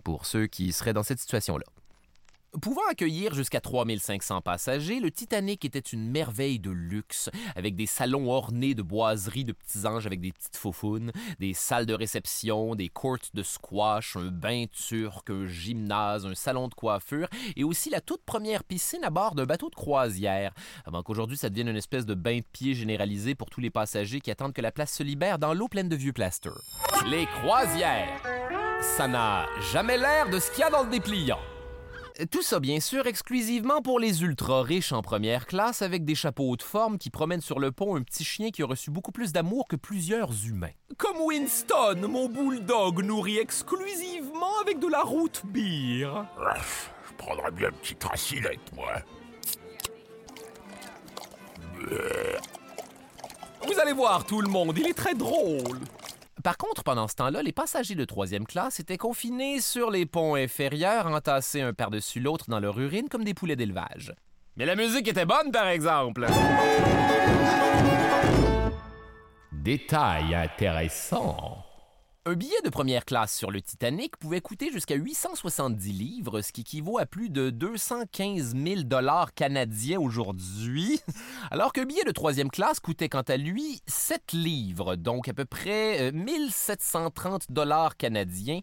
pour 0.00 0.26
ceux 0.26 0.46
qui 0.46 0.72
seraient 0.72 0.92
dans 0.92 1.02
cette 1.02 1.20
situation-là. 1.20 1.64
Pouvant 2.60 2.82
accueillir 2.90 3.32
jusqu'à 3.32 3.60
3500 3.60 4.40
passagers, 4.40 4.98
le 4.98 5.12
Titanic 5.12 5.64
était 5.64 5.78
une 5.78 6.10
merveille 6.10 6.58
de 6.58 6.70
luxe, 6.70 7.30
avec 7.54 7.76
des 7.76 7.86
salons 7.86 8.28
ornés 8.28 8.74
de 8.74 8.82
boiseries 8.82 9.44
de 9.44 9.52
petits 9.52 9.86
anges 9.86 10.04
avec 10.04 10.20
des 10.20 10.32
petites 10.32 10.56
faufounes, 10.56 11.12
des 11.38 11.54
salles 11.54 11.86
de 11.86 11.94
réception, 11.94 12.74
des 12.74 12.88
courts 12.88 13.18
de 13.34 13.44
squash, 13.44 14.16
un 14.16 14.32
bain 14.32 14.64
turc, 14.72 15.30
un 15.30 15.46
gymnase, 15.46 16.26
un 16.26 16.34
salon 16.34 16.66
de 16.66 16.74
coiffure, 16.74 17.28
et 17.54 17.62
aussi 17.62 17.88
la 17.88 18.00
toute 18.00 18.24
première 18.24 18.64
piscine 18.64 19.04
à 19.04 19.10
bord 19.10 19.36
d'un 19.36 19.46
bateau 19.46 19.70
de 19.70 19.76
croisière, 19.76 20.52
avant 20.84 21.04
qu'aujourd'hui 21.04 21.36
ça 21.36 21.50
devienne 21.50 21.68
une 21.68 21.76
espèce 21.76 22.04
de 22.04 22.14
bain 22.14 22.38
de 22.38 22.44
pied 22.52 22.74
généralisé 22.74 23.36
pour 23.36 23.48
tous 23.48 23.60
les 23.60 23.70
passagers 23.70 24.20
qui 24.20 24.32
attendent 24.32 24.54
que 24.54 24.62
la 24.62 24.72
place 24.72 24.92
se 24.92 25.04
libère 25.04 25.38
dans 25.38 25.54
l'eau 25.54 25.68
pleine 25.68 25.88
de 25.88 25.96
vieux 25.96 26.12
plaster. 26.12 26.50
Les 27.08 27.26
croisières! 27.26 28.39
Ça 28.80 29.06
n'a 29.06 29.46
jamais 29.72 29.98
l'air 29.98 30.28
de 30.30 30.38
ce 30.38 30.50
qu'il 30.50 30.60
y 30.60 30.62
a 30.62 30.70
dans 30.70 30.82
le 30.82 30.90
dépliant. 30.90 31.38
Tout 32.30 32.42
ça, 32.42 32.60
bien 32.60 32.80
sûr, 32.80 33.06
exclusivement 33.06 33.80
pour 33.80 33.98
les 33.98 34.22
ultra 34.22 34.62
riches 34.62 34.92
en 34.92 35.00
première 35.00 35.46
classe 35.46 35.80
avec 35.80 36.04
des 36.04 36.14
chapeaux 36.14 36.54
de 36.56 36.62
forme 36.62 36.98
qui 36.98 37.08
promènent 37.08 37.40
sur 37.40 37.58
le 37.58 37.72
pont 37.72 37.96
un 37.96 38.02
petit 38.02 38.24
chien 38.24 38.50
qui 38.50 38.62
a 38.62 38.66
reçu 38.66 38.90
beaucoup 38.90 39.12
plus 39.12 39.32
d'amour 39.32 39.68
que 39.68 39.76
plusieurs 39.76 40.30
humains. 40.46 40.72
Comme 40.98 41.16
Winston, 41.18 41.96
mon 42.08 42.28
bulldog 42.28 43.02
nourri 43.02 43.38
exclusivement 43.38 44.58
avec 44.60 44.78
de 44.78 44.88
la 44.88 45.00
route 45.00 45.42
beer. 45.46 46.10
Je 47.08 47.14
prendrais 47.16 47.50
bien 47.52 47.68
une 47.68 47.76
petite 47.76 48.04
racilette, 48.04 48.72
moi. 48.74 48.92
Vous 53.66 53.78
allez 53.78 53.92
voir 53.92 54.24
tout 54.26 54.42
le 54.42 54.48
monde, 54.48 54.76
il 54.76 54.86
est 54.86 54.94
très 54.94 55.14
drôle. 55.14 55.78
Par 56.42 56.56
contre, 56.56 56.84
pendant 56.84 57.08
ce 57.08 57.16
temps-là, 57.16 57.42
les 57.42 57.52
passagers 57.52 57.94
de 57.94 58.04
troisième 58.04 58.46
classe 58.46 58.80
étaient 58.80 58.96
confinés 58.96 59.60
sur 59.60 59.90
les 59.90 60.06
ponts 60.06 60.36
inférieurs, 60.36 61.06
entassés 61.06 61.60
un 61.60 61.72
par-dessus 61.72 62.20
l'autre 62.20 62.46
dans 62.48 62.60
leur 62.60 62.78
urine 62.78 63.08
comme 63.08 63.24
des 63.24 63.34
poulets 63.34 63.56
d'élevage. 63.56 64.14
Mais 64.56 64.64
la 64.64 64.76
musique 64.76 65.08
était 65.08 65.26
bonne, 65.26 65.50
par 65.52 65.68
exemple. 65.68 66.26
Détail 69.52 70.34
intéressant. 70.34 71.69
Un 72.26 72.34
billet 72.34 72.60
de 72.62 72.68
première 72.68 73.06
classe 73.06 73.34
sur 73.34 73.50
le 73.50 73.62
Titanic 73.62 74.18
pouvait 74.18 74.42
coûter 74.42 74.70
jusqu'à 74.70 74.94
870 74.94 75.90
livres, 75.90 76.42
ce 76.42 76.52
qui 76.52 76.60
équivaut 76.60 76.98
à 76.98 77.06
plus 77.06 77.30
de 77.30 77.48
215 77.48 78.54
000 78.54 78.82
dollars 78.82 79.32
canadiens 79.32 79.98
aujourd'hui, 79.98 81.00
alors 81.50 81.72
qu'un 81.72 81.86
billet 81.86 82.04
de 82.04 82.12
troisième 82.12 82.50
classe 82.50 82.78
coûtait 82.78 83.08
quant 83.08 83.22
à 83.22 83.38
lui 83.38 83.80
7 83.86 84.32
livres, 84.34 84.96
donc 84.96 85.28
à 85.28 85.32
peu 85.32 85.46
près 85.46 86.12
1730 86.12 87.42
euh, 87.42 87.46
dollars 87.48 87.96
canadiens, 87.96 88.60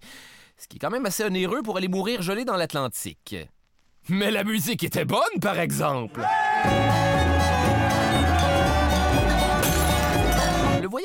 ce 0.56 0.68
qui 0.68 0.78
est 0.78 0.80
quand 0.80 0.92
même 0.92 1.08
assez 1.08 1.24
onéreux 1.24 1.64
pour 1.64 1.78
aller 1.78 1.88
mourir 1.88 2.22
gelé 2.22 2.46
dans 2.46 2.58
l'Atlantique. 2.58 3.36
Mais 4.08 4.30
la 4.30 4.44
musique 4.44 4.84
était 4.84 5.04
bonne, 5.04 5.40
par 5.42 5.58
exemple! 5.58 6.22
Le 6.22 7.17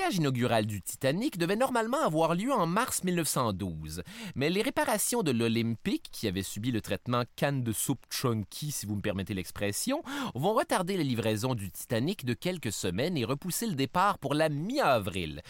voyage 0.02 0.16
inaugural 0.16 0.66
du 0.66 0.82
Titanic 0.82 1.38
devait 1.38 1.54
normalement 1.54 2.02
avoir 2.02 2.34
lieu 2.34 2.52
en 2.52 2.66
mars 2.66 3.04
1912, 3.04 4.02
mais 4.34 4.50
les 4.50 4.60
réparations 4.60 5.22
de 5.22 5.30
l'Olympique, 5.30 6.08
qui 6.10 6.26
avait 6.26 6.42
subi 6.42 6.72
le 6.72 6.80
traitement 6.80 7.22
canne 7.36 7.62
de 7.62 7.70
soupe 7.70 8.04
chunky, 8.10 8.72
si 8.72 8.84
vous 8.84 8.96
me 8.96 9.00
permettez 9.00 9.32
l'expression, 9.32 10.02
vont 10.34 10.54
retarder 10.54 10.96
la 10.96 11.04
livraison 11.04 11.54
du 11.54 11.70
Titanic 11.70 12.24
de 12.24 12.34
quelques 12.34 12.72
semaines 12.72 13.16
et 13.16 13.24
repousser 13.24 13.68
le 13.68 13.74
départ 13.74 14.18
pour 14.18 14.34
la 14.34 14.48
mi-avril 14.48 15.40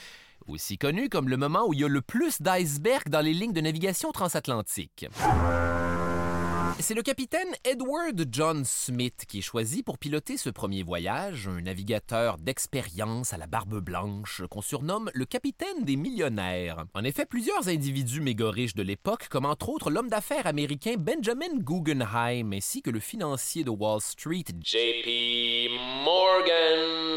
aussi 0.49 0.76
connu 0.76 1.09
comme 1.09 1.28
le 1.28 1.37
moment 1.37 1.66
où 1.68 1.73
il 1.73 1.80
y 1.80 1.85
a 1.85 1.88
le 1.88 2.02
plus 2.02 2.42
d'icebergs 2.42 3.09
dans 3.09 3.21
les 3.21 3.32
lignes 3.32 3.52
de 3.52 3.61
navigation 3.61 4.11
transatlantique. 4.11 5.06
C'est 6.82 6.94
le 6.94 7.02
capitaine 7.02 7.46
Edward 7.62 8.26
John 8.32 8.64
Smith 8.64 9.24
qui 9.28 9.38
est 9.38 9.42
choisi 9.42 9.84
pour 9.84 9.98
piloter 9.98 10.36
ce 10.36 10.50
premier 10.50 10.82
voyage, 10.82 11.46
un 11.46 11.60
navigateur 11.60 12.38
d'expérience 12.38 13.32
à 13.32 13.38
la 13.38 13.46
barbe 13.46 13.78
blanche 13.78 14.42
qu'on 14.50 14.62
surnomme 14.62 15.08
le 15.14 15.24
capitaine 15.24 15.84
des 15.84 15.94
millionnaires. 15.94 16.84
En 16.94 17.04
effet, 17.04 17.24
plusieurs 17.24 17.68
individus 17.68 18.20
méga 18.20 18.50
riches 18.50 18.74
de 18.74 18.82
l'époque, 18.82 19.28
comme 19.28 19.46
entre 19.46 19.68
autres 19.68 19.92
l'homme 19.92 20.08
d'affaires 20.08 20.48
américain 20.48 20.96
Benjamin 20.98 21.56
Guggenheim 21.58 22.52
ainsi 22.52 22.82
que 22.82 22.90
le 22.90 22.98
financier 22.98 23.62
de 23.62 23.70
Wall 23.70 24.00
Street 24.00 24.46
JP 24.60 25.70
Morgan 26.04 27.12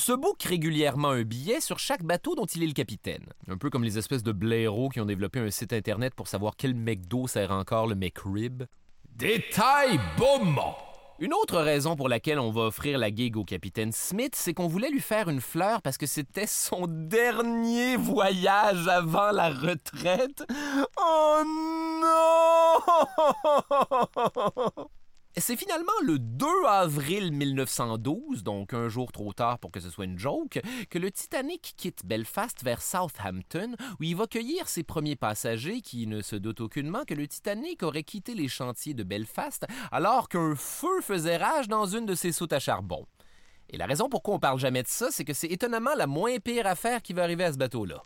se 0.00 0.12
book 0.12 0.42
régulièrement 0.42 1.10
un 1.10 1.22
billet 1.22 1.60
sur 1.60 1.78
chaque 1.78 2.02
bateau 2.02 2.34
dont 2.34 2.46
il 2.46 2.62
est 2.62 2.66
le 2.66 2.72
capitaine. 2.72 3.26
Un 3.48 3.56
peu 3.58 3.70
comme 3.70 3.84
les 3.84 3.98
espèces 3.98 4.22
de 4.22 4.32
blaireaux 4.32 4.88
qui 4.88 5.00
ont 5.00 5.04
développé 5.04 5.38
un 5.38 5.50
site 5.50 5.72
internet 5.72 6.14
pour 6.14 6.26
savoir 6.26 6.54
quel 6.56 6.74
McDo 6.74 7.26
sert 7.28 7.52
encore 7.52 7.86
le 7.86 7.94
McRib. 7.94 8.64
Détail 9.14 10.00
moment! 10.18 10.76
Une 11.18 11.34
autre 11.34 11.60
raison 11.60 11.96
pour 11.96 12.08
laquelle 12.08 12.38
on 12.38 12.50
va 12.50 12.62
offrir 12.62 12.96
la 12.96 13.14
gig 13.14 13.36
au 13.36 13.44
capitaine 13.44 13.92
Smith, 13.92 14.32
c'est 14.34 14.54
qu'on 14.54 14.68
voulait 14.68 14.88
lui 14.88 15.02
faire 15.02 15.28
une 15.28 15.42
fleur 15.42 15.82
parce 15.82 15.98
que 15.98 16.06
c'était 16.06 16.46
son 16.46 16.86
dernier 16.86 17.96
voyage 17.96 18.88
avant 18.88 19.30
la 19.30 19.50
retraite. 19.50 20.42
Oh 20.96 21.42
non! 22.00 22.10
C'est 25.36 25.56
finalement 25.56 25.92
le 26.02 26.18
2 26.18 26.46
avril 26.66 27.32
1912, 27.32 28.42
donc 28.42 28.74
un 28.74 28.88
jour 28.88 29.12
trop 29.12 29.32
tard 29.32 29.60
pour 29.60 29.70
que 29.70 29.78
ce 29.78 29.88
soit 29.88 30.04
une 30.04 30.18
joke, 30.18 30.60
que 30.90 30.98
le 30.98 31.12
Titanic 31.12 31.74
quitte 31.76 32.04
Belfast 32.04 32.64
vers 32.64 32.82
Southampton, 32.82 33.76
où 34.00 34.02
il 34.02 34.16
va 34.16 34.26
cueillir 34.26 34.68
ses 34.68 34.82
premiers 34.82 35.14
passagers 35.14 35.82
qui 35.82 36.08
ne 36.08 36.20
se 36.20 36.34
doutent 36.34 36.62
aucunement 36.62 37.04
que 37.04 37.14
le 37.14 37.28
Titanic 37.28 37.84
aurait 37.84 38.02
quitté 38.02 38.34
les 38.34 38.48
chantiers 38.48 38.92
de 38.92 39.04
Belfast 39.04 39.66
alors 39.92 40.28
qu'un 40.28 40.56
feu 40.56 41.00
faisait 41.00 41.36
rage 41.36 41.68
dans 41.68 41.86
une 41.86 42.06
de 42.06 42.16
ses 42.16 42.32
soutes 42.32 42.52
à 42.52 42.58
charbon. 42.58 43.06
Et 43.68 43.76
la 43.76 43.86
raison 43.86 44.08
pourquoi 44.08 44.34
on 44.34 44.40
parle 44.40 44.58
jamais 44.58 44.82
de 44.82 44.88
ça, 44.88 45.12
c'est 45.12 45.24
que 45.24 45.32
c'est 45.32 45.46
étonnamment 45.46 45.94
la 45.94 46.08
moins 46.08 46.38
pire 46.40 46.66
affaire 46.66 47.02
qui 47.02 47.12
va 47.12 47.22
arriver 47.22 47.44
à 47.44 47.52
ce 47.52 47.58
bateau-là. 47.58 48.04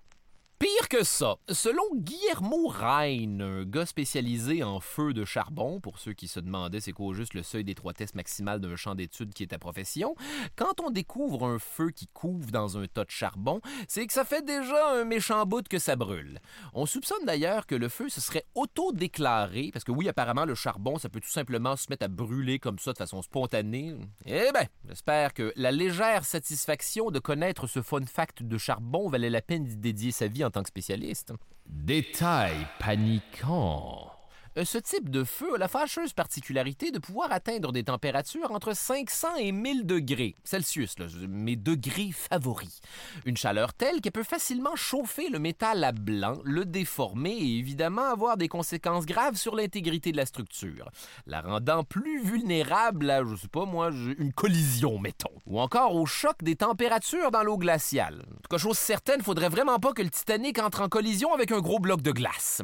Pire 0.65 0.89
que 0.89 1.05
ça. 1.05 1.37
Selon 1.51 1.83
Guillermo 1.95 2.69
Rein, 2.69 3.41
un 3.41 3.65
gars 3.65 3.85
spécialisé 3.85 4.63
en 4.63 4.81
feu 4.81 5.13
de 5.13 5.27
charbon, 5.27 5.79
pour 5.79 5.99
ceux 5.99 6.15
qui 6.15 6.27
se 6.27 6.41
demandaient 6.41 6.81
c'est 6.81 6.93
quoi 6.93 7.13
juste 7.13 7.35
le 7.35 7.43
seuil 7.43 7.65
d'étroitesse 7.65 8.15
maximale 8.15 8.61
d'un 8.61 8.75
champ 8.75 8.95
d'études 8.95 9.35
qui 9.35 9.43
est 9.43 9.49
ta 9.49 9.59
profession, 9.59 10.17
quand 10.57 10.81
on 10.81 10.89
découvre 10.89 11.45
un 11.47 11.59
feu 11.59 11.91
qui 11.91 12.07
couvre 12.07 12.51
dans 12.51 12.79
un 12.79 12.87
tas 12.87 13.05
de 13.05 13.11
charbon, 13.11 13.61
c'est 13.89 14.07
que 14.07 14.13
ça 14.15 14.25
fait 14.25 14.43
déjà 14.43 14.95
un 14.95 15.05
méchant 15.05 15.45
bout 15.45 15.69
que 15.69 15.79
ça 15.79 15.97
brûle. 15.97 16.41
On 16.73 16.87
soupçonne 16.87 17.27
d'ailleurs 17.27 17.67
que 17.67 17.75
le 17.75 17.91
feu 17.91 18.09
se 18.09 18.23
serait 18.23 18.47
auto-déclaré, 18.55 19.69
parce 19.71 19.85
que 19.85 19.93
oui, 19.93 20.09
apparemment, 20.09 20.47
le 20.47 20.55
charbon, 20.55 20.97
ça 20.97 21.11
peut 21.11 21.21
tout 21.21 21.29
simplement 21.29 21.77
se 21.77 21.89
mettre 21.91 22.07
à 22.07 22.09
brûler 22.09 22.59
comme 22.59 22.79
ça 22.79 22.95
de 22.95 22.99
façon 22.99 23.21
spontanée. 23.21 23.97
Eh 24.25 24.49
ben, 24.55 24.67
j'espère 24.89 25.35
que 25.35 25.53
la 25.57 25.73
légère 25.73 26.25
satisfaction 26.25 27.11
de 27.11 27.19
connaître 27.19 27.67
ce 27.67 27.83
fun 27.83 28.07
fact 28.07 28.43
de 28.43 28.57
charbon 28.57 29.11
valait 29.11 29.29
la 29.29 29.43
peine 29.43 29.67
d'y 29.67 29.77
dédier 29.77 30.11
sa 30.11 30.27
vie 30.27 30.43
en 30.43 30.54
tant 30.55 30.63
que 30.63 30.69
spécialiste. 30.69 31.33
Détail 31.67 32.67
paniquant. 32.79 34.14
Euh, 34.57 34.65
Ce 34.65 34.79
type 34.79 35.11
de 35.11 35.25
feu 35.25 35.55
a 35.55 35.59
la 35.59 35.69
fâcheuse 35.69 36.13
particularité 36.13 36.91
de 36.91 36.99
pouvoir 36.99 37.33
atteindre 37.33 37.73
des 37.73 37.85
températures 37.85 38.53
entre 38.53 38.75
500 38.75 39.37
et 39.39 39.53
1000 39.53 39.85
degrés 39.85 40.37
Celsius, 40.45 40.95
mes 41.29 41.57
degrés 41.57 42.11
favoris. 42.13 42.81
Une 43.25 43.37
chaleur 43.37 43.75
telle 43.75 44.01
qu'elle 44.01 44.13
peut 44.13 44.23
facilement 44.23 44.77
chauffer 44.77 45.29
le 45.29 45.39
métal 45.39 45.83
à 45.83 45.93
blanc, 45.93 46.39
le 46.45 46.65
déformer 46.65 47.33
et 47.33 47.59
évidemment 47.59 48.11
avoir 48.11 48.37
des 48.37 48.49
conséquences 48.49 49.07
graves 49.07 49.37
sur 49.37 49.57
l'intégrité 49.57 50.13
de 50.13 50.17
la 50.17 50.27
structure, 50.27 50.91
la 51.27 51.41
rendant 51.41 51.85
plus 51.85 52.23
vulnérable 52.23 53.11
à, 53.11 53.25
je 53.25 53.37
sais 53.37 53.49
pas 53.49 53.65
moi, 53.65 53.91
une 53.91 54.33
collision, 54.33 54.99
mettons, 54.99 55.33
ou 55.47 55.61
encore 55.61 55.95
au 55.95 56.07
choc 56.07 56.43
des 56.43 56.57
températures 56.57 57.31
dans 57.31 57.43
l'eau 57.43 57.59
glaciale. 57.59 58.23
En 58.31 58.35
tout 58.37 58.49
cas, 58.51 58.59
chose 58.59 58.79
certaine, 58.79 59.23
faudrait 59.23 59.49
vraiment 59.49 59.79
pas 59.79 59.93
que 59.93 60.03
le 60.03 60.11
Titanic 60.11 60.59
entre 60.59 60.83
en 60.83 60.89
collision 60.89 61.33
avec 61.33 61.51
un 61.51 61.61
gros 61.61 61.79
bloc 61.79 62.03
de 62.03 62.13
glace. 62.13 62.63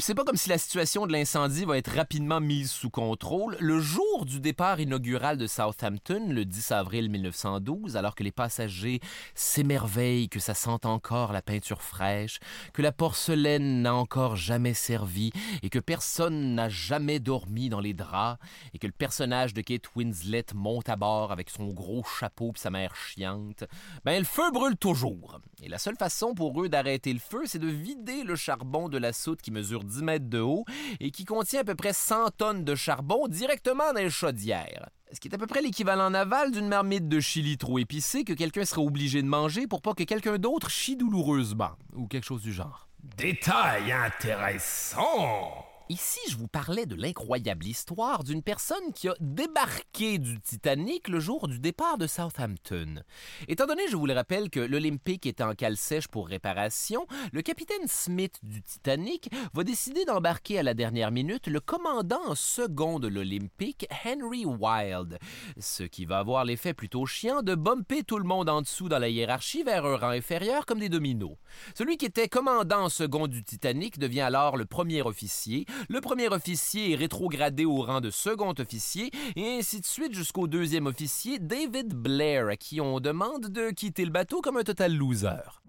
C'est 0.00 0.16
pas 0.16 0.24
comme 0.24 0.36
si 0.36 0.48
la 0.48 0.58
situation 0.58 1.06
de 1.06 1.12
l'incendie 1.12 1.64
va 1.64 1.78
être 1.78 1.94
rapidement 1.94 2.40
mise 2.40 2.72
sous 2.72 2.90
contrôle. 2.90 3.56
Le 3.60 3.78
jour 3.78 4.24
du 4.26 4.40
départ 4.40 4.80
inaugural 4.80 5.38
de 5.38 5.46
Southampton, 5.46 6.26
le 6.28 6.44
10 6.44 6.72
avril 6.72 7.08
1912, 7.08 7.96
alors 7.96 8.16
que 8.16 8.24
les 8.24 8.32
passagers 8.32 8.98
s'émerveillent 9.36 10.28
que 10.28 10.40
ça 10.40 10.54
sente 10.54 10.86
encore 10.86 11.32
la 11.32 11.40
peinture 11.40 11.82
fraîche, 11.82 12.40
que 12.72 12.82
la 12.82 12.90
porcelaine 12.90 13.82
n'a 13.82 13.94
encore 13.94 14.34
jamais 14.34 14.74
servi 14.74 15.30
et 15.62 15.70
que 15.70 15.78
personne 15.78 16.56
n'a 16.56 16.68
jamais 16.68 17.20
dormi 17.20 17.68
dans 17.68 17.80
les 17.80 17.94
draps 17.94 18.40
et 18.74 18.78
que 18.78 18.88
le 18.88 18.92
personnage 18.92 19.54
de 19.54 19.60
Kate 19.60 19.94
Winslet 19.94 20.46
monte 20.52 20.88
à 20.88 20.96
bord 20.96 21.30
avec 21.30 21.48
son 21.48 21.68
gros 21.68 22.02
chapeau 22.02 22.50
puis 22.50 22.60
sa 22.60 22.70
mère 22.70 22.96
chiante, 22.96 23.62
ben 24.04 24.18
le 24.18 24.24
feu 24.24 24.50
brûle 24.50 24.76
toujours. 24.76 25.38
Et 25.62 25.68
la 25.68 25.78
seule 25.78 25.96
façon 25.96 26.34
pour 26.34 26.60
eux 26.60 26.68
d'arrêter 26.68 27.12
le 27.12 27.20
feu, 27.20 27.42
c'est 27.46 27.60
de 27.60 27.68
vider 27.68 28.24
le 28.24 28.34
charbon 28.34 28.88
de 28.88 28.98
la 28.98 29.12
soute 29.12 29.40
qui 29.40 29.52
mesure 29.52 29.75
10 29.84 30.02
mètres 30.02 30.28
de 30.28 30.40
haut 30.40 30.64
et 31.00 31.10
qui 31.10 31.24
contient 31.24 31.60
à 31.60 31.64
peu 31.64 31.74
près 31.74 31.92
100 31.92 32.30
tonnes 32.36 32.64
de 32.64 32.74
charbon 32.74 33.28
directement 33.28 33.92
dans 33.92 34.00
les 34.00 34.10
chaudières. 34.10 34.88
Ce 35.12 35.20
qui 35.20 35.28
est 35.28 35.34
à 35.34 35.38
peu 35.38 35.46
près 35.46 35.62
l'équivalent 35.62 36.10
naval 36.10 36.50
d'une 36.50 36.68
marmite 36.68 37.08
de 37.08 37.20
chili 37.20 37.58
trop 37.58 37.78
épicée 37.78 38.24
que 38.24 38.32
quelqu'un 38.32 38.64
serait 38.64 38.82
obligé 38.82 39.22
de 39.22 39.28
manger 39.28 39.66
pour 39.66 39.82
pas 39.82 39.94
que 39.94 40.02
quelqu'un 40.02 40.38
d'autre 40.38 40.68
chie 40.68 40.96
douloureusement, 40.96 41.70
ou 41.94 42.06
quelque 42.06 42.24
chose 42.24 42.42
du 42.42 42.52
genre. 42.52 42.88
Détail 43.16 43.92
intéressant. 43.92 45.65
Ici, 45.88 46.18
je 46.28 46.36
vous 46.36 46.48
parlais 46.48 46.84
de 46.84 46.96
l'incroyable 46.96 47.64
histoire 47.64 48.24
d'une 48.24 48.42
personne 48.42 48.92
qui 48.92 49.08
a 49.08 49.14
débarqué 49.20 50.18
du 50.18 50.40
Titanic 50.40 51.06
le 51.06 51.20
jour 51.20 51.46
du 51.46 51.60
départ 51.60 51.96
de 51.96 52.08
Southampton. 52.08 53.04
Étant 53.46 53.66
donné, 53.66 53.82
je 53.88 53.96
vous 53.96 54.06
le 54.06 54.12
rappelle, 54.12 54.50
que 54.50 54.58
l'Olympique 54.58 55.26
est 55.26 55.40
en 55.40 55.54
cale 55.54 55.76
sèche 55.76 56.08
pour 56.08 56.26
réparation, 56.26 57.06
le 57.32 57.40
capitaine 57.40 57.86
Smith 57.86 58.40
du 58.42 58.62
Titanic 58.62 59.30
va 59.54 59.62
décider 59.62 60.04
d'embarquer 60.04 60.58
à 60.58 60.64
la 60.64 60.74
dernière 60.74 61.12
minute 61.12 61.46
le 61.46 61.60
commandant 61.60 62.34
second 62.34 62.98
de 62.98 63.06
l'Olympique, 63.06 63.86
Henry 64.04 64.44
Wilde, 64.44 65.20
ce 65.56 65.84
qui 65.84 66.04
va 66.04 66.18
avoir 66.18 66.44
l'effet 66.44 66.74
plutôt 66.74 67.06
chiant 67.06 67.42
de 67.42 67.54
bumper 67.54 68.02
tout 68.02 68.18
le 68.18 68.24
monde 68.24 68.48
en 68.48 68.60
dessous 68.60 68.88
dans 68.88 68.98
la 68.98 69.08
hiérarchie 69.08 69.62
vers 69.62 69.86
un 69.86 69.98
rang 69.98 70.08
inférieur 70.08 70.66
comme 70.66 70.80
des 70.80 70.88
dominos. 70.88 71.36
Celui 71.76 71.96
qui 71.96 72.06
était 72.06 72.28
commandant 72.28 72.88
second 72.88 73.28
du 73.28 73.44
Titanic 73.44 74.00
devient 74.00 74.22
alors 74.22 74.56
le 74.56 74.66
premier 74.66 75.02
officier, 75.02 75.64
le 75.88 76.00
premier 76.00 76.28
officier 76.28 76.92
est 76.92 76.96
rétrogradé 76.96 77.64
au 77.64 77.82
rang 77.82 78.00
de 78.00 78.10
second 78.10 78.54
officier, 78.58 79.10
et 79.36 79.58
ainsi 79.58 79.80
de 79.80 79.86
suite 79.86 80.14
jusqu'au 80.14 80.46
deuxième 80.46 80.86
officier, 80.86 81.38
David 81.38 81.94
Blair, 81.94 82.48
à 82.48 82.56
qui 82.56 82.80
on 82.80 83.00
demande 83.00 83.46
de 83.48 83.70
quitter 83.70 84.04
le 84.04 84.10
bateau 84.10 84.40
comme 84.40 84.56
un 84.56 84.64
total 84.64 84.94
loser. 84.94 85.62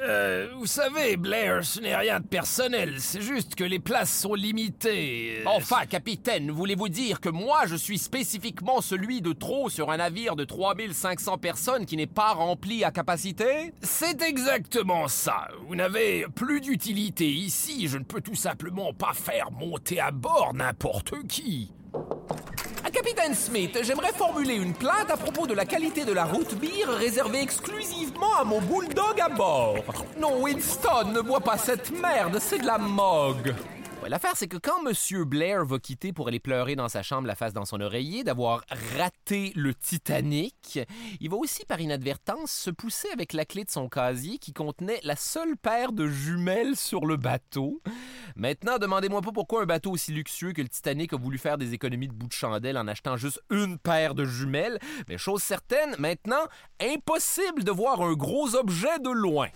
Euh, 0.00 0.48
vous 0.56 0.66
savez, 0.66 1.16
Blair, 1.16 1.64
ce 1.64 1.80
n'est 1.80 1.96
rien 1.96 2.20
de 2.20 2.26
personnel, 2.26 2.96
c'est 2.98 3.20
juste 3.20 3.56
que 3.56 3.64
les 3.64 3.80
places 3.80 4.16
sont 4.20 4.34
limitées. 4.34 5.42
Enfin, 5.46 5.86
capitaine, 5.86 6.50
voulez-vous 6.52 6.88
dire 6.88 7.20
que 7.20 7.28
moi, 7.28 7.66
je 7.66 7.74
suis 7.74 7.98
spécifiquement 7.98 8.80
celui 8.80 9.22
de 9.22 9.32
trop 9.32 9.68
sur 9.68 9.90
un 9.90 9.96
navire 9.96 10.36
de 10.36 10.44
3500 10.44 11.38
personnes 11.38 11.84
qui 11.84 11.96
n'est 11.96 12.06
pas 12.06 12.32
rempli 12.32 12.84
à 12.84 12.92
capacité? 12.92 13.72
C'est 13.82 14.22
exactement 14.22 15.08
ça. 15.08 15.48
Vous 15.66 15.74
n'avez 15.74 16.26
plus 16.34 16.60
d'utilité 16.60 17.28
ici. 17.28 17.88
Je 17.88 17.98
ne 17.98 18.04
peux 18.04 18.20
tout 18.20 18.36
simplement 18.36 18.92
pas 18.92 19.14
faire 19.14 19.50
monter 19.50 19.98
à 19.98 20.12
bord 20.12 20.52
n'importe 20.54 21.26
qui. 21.26 21.72
Capitaine 23.08 23.34
Smith, 23.34 23.78
j'aimerais 23.82 24.12
formuler 24.12 24.54
une 24.54 24.74
plainte 24.74 25.10
à 25.10 25.16
propos 25.16 25.46
de 25.46 25.54
la 25.54 25.64
qualité 25.64 26.04
de 26.04 26.12
la 26.12 26.24
route 26.24 26.54
beer 26.56 26.86
réservée 26.88 27.40
exclusivement 27.40 28.34
à 28.38 28.44
mon 28.44 28.60
bulldog 28.60 29.18
à 29.18 29.30
bord. 29.30 30.04
Non, 30.20 30.42
Winston, 30.42 31.12
ne 31.14 31.20
bois 31.22 31.40
pas 31.40 31.56
cette 31.56 31.90
merde, 31.90 32.38
c'est 32.38 32.58
de 32.58 32.66
la 32.66 32.76
mogue. 32.76 33.54
L'affaire, 34.08 34.32
c'est 34.36 34.48
que 34.48 34.56
quand 34.56 34.86
M. 34.86 35.24
Blair 35.24 35.66
va 35.66 35.78
quitter 35.78 36.14
pour 36.14 36.28
aller 36.28 36.40
pleurer 36.40 36.76
dans 36.76 36.88
sa 36.88 37.02
chambre 37.02 37.26
la 37.26 37.34
face 37.34 37.52
dans 37.52 37.66
son 37.66 37.78
oreiller 37.80 38.24
d'avoir 38.24 38.64
raté 38.96 39.52
le 39.54 39.74
Titanic, 39.74 40.80
il 41.20 41.28
va 41.28 41.36
aussi 41.36 41.66
par 41.66 41.78
inadvertance 41.78 42.50
se 42.50 42.70
pousser 42.70 43.08
avec 43.12 43.34
la 43.34 43.44
clé 43.44 43.64
de 43.64 43.70
son 43.70 43.90
casier 43.90 44.38
qui 44.38 44.54
contenait 44.54 45.00
la 45.02 45.14
seule 45.14 45.58
paire 45.58 45.92
de 45.92 46.08
jumelles 46.08 46.74
sur 46.74 47.04
le 47.04 47.16
bateau. 47.16 47.82
Maintenant, 48.34 48.78
demandez-moi 48.78 49.20
pas 49.20 49.32
pourquoi 49.32 49.62
un 49.62 49.66
bateau 49.66 49.90
aussi 49.90 50.12
luxueux 50.12 50.52
que 50.52 50.62
le 50.62 50.68
Titanic 50.68 51.12
a 51.12 51.16
voulu 51.16 51.36
faire 51.36 51.58
des 51.58 51.74
économies 51.74 52.08
de 52.08 52.14
bout 52.14 52.28
de 52.28 52.32
chandelle 52.32 52.78
en 52.78 52.88
achetant 52.88 53.18
juste 53.18 53.42
une 53.50 53.78
paire 53.78 54.14
de 54.14 54.24
jumelles, 54.24 54.78
mais 55.08 55.18
chose 55.18 55.42
certaine, 55.42 55.94
maintenant, 55.98 56.46
impossible 56.80 57.62
de 57.62 57.70
voir 57.70 58.00
un 58.00 58.14
gros 58.14 58.54
objet 58.54 58.98
de 59.00 59.10
loin. 59.10 59.48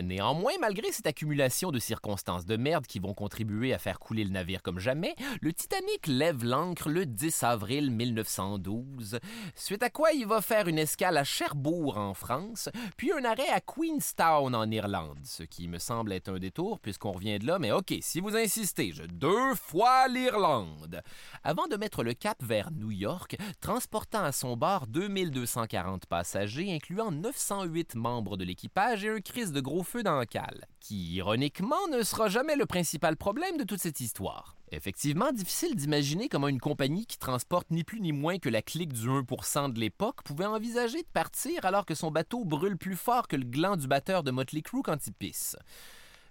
Néanmoins, 0.00 0.52
malgré 0.60 0.90
cette 0.92 1.06
accumulation 1.06 1.70
de 1.70 1.78
circonstances 1.78 2.46
de 2.46 2.56
merde 2.56 2.86
qui 2.86 2.98
vont 2.98 3.14
contribuer 3.14 3.74
à 3.74 3.78
faire 3.78 3.98
couler 3.98 4.24
le 4.24 4.30
navire 4.30 4.62
comme 4.62 4.78
jamais, 4.78 5.14
le 5.40 5.52
Titanic 5.52 6.06
lève 6.06 6.44
l'ancre 6.44 6.88
le 6.88 7.04
10 7.04 7.42
avril 7.42 7.90
1912, 7.90 9.18
suite 9.54 9.82
à 9.82 9.90
quoi 9.90 10.12
il 10.12 10.26
va 10.26 10.40
faire 10.40 10.68
une 10.68 10.78
escale 10.78 11.16
à 11.16 11.24
Cherbourg 11.24 11.98
en 11.98 12.14
France, 12.14 12.68
puis 12.96 13.12
un 13.12 13.24
arrêt 13.24 13.48
à 13.48 13.60
Queenstown 13.60 14.54
en 14.54 14.70
Irlande, 14.70 15.20
ce 15.24 15.42
qui 15.42 15.68
me 15.68 15.78
semble 15.78 16.12
être 16.12 16.28
un 16.28 16.38
détour 16.38 16.80
puisqu'on 16.80 17.12
revient 17.12 17.38
de 17.38 17.46
là, 17.46 17.58
mais 17.58 17.72
ok, 17.72 17.94
si 18.00 18.20
vous 18.20 18.36
insistez, 18.36 18.92
je 18.92 19.02
deux 19.02 19.54
fois 19.54 20.08
l'Irlande. 20.08 21.02
Avant 21.44 21.66
de 21.66 21.76
mettre 21.76 22.02
le 22.02 22.14
cap 22.14 22.42
vers 22.42 22.70
New 22.70 22.90
York, 22.90 23.36
transportant 23.60 24.24
à 24.24 24.32
son 24.32 24.56
bord 24.56 24.86
2240 24.86 26.06
passagers, 26.06 26.74
incluant 26.74 27.10
908 27.10 27.94
membres 27.94 28.36
de 28.36 28.44
l'équipage 28.44 29.04
et 29.04 29.10
un 29.10 29.20
crise 29.20 29.52
de 29.52 29.60
gros 29.60 29.81
feu 29.82 30.02
dans 30.02 30.18
le 30.18 30.26
cale, 30.26 30.66
qui, 30.80 31.14
ironiquement, 31.14 31.88
ne 31.90 32.02
sera 32.02 32.28
jamais 32.28 32.56
le 32.56 32.66
principal 32.66 33.16
problème 33.16 33.56
de 33.56 33.64
toute 33.64 33.80
cette 33.80 34.00
histoire. 34.00 34.56
Effectivement, 34.70 35.32
difficile 35.32 35.76
d'imaginer 35.76 36.28
comment 36.28 36.48
une 36.48 36.60
compagnie 36.60 37.04
qui 37.04 37.18
transporte 37.18 37.70
ni 37.70 37.84
plus 37.84 38.00
ni 38.00 38.12
moins 38.12 38.38
que 38.38 38.48
la 38.48 38.62
clique 38.62 38.92
du 38.92 39.06
1% 39.06 39.72
de 39.72 39.78
l'époque 39.78 40.22
pouvait 40.22 40.46
envisager 40.46 41.02
de 41.02 41.08
partir 41.12 41.64
alors 41.64 41.84
que 41.84 41.94
son 41.94 42.10
bateau 42.10 42.44
brûle 42.44 42.78
plus 42.78 42.96
fort 42.96 43.28
que 43.28 43.36
le 43.36 43.44
gland 43.44 43.76
du 43.76 43.86
batteur 43.86 44.22
de 44.22 44.30
Motley 44.30 44.62
Crue 44.62 44.82
quand 44.82 45.06
il 45.06 45.12
pisse. 45.12 45.56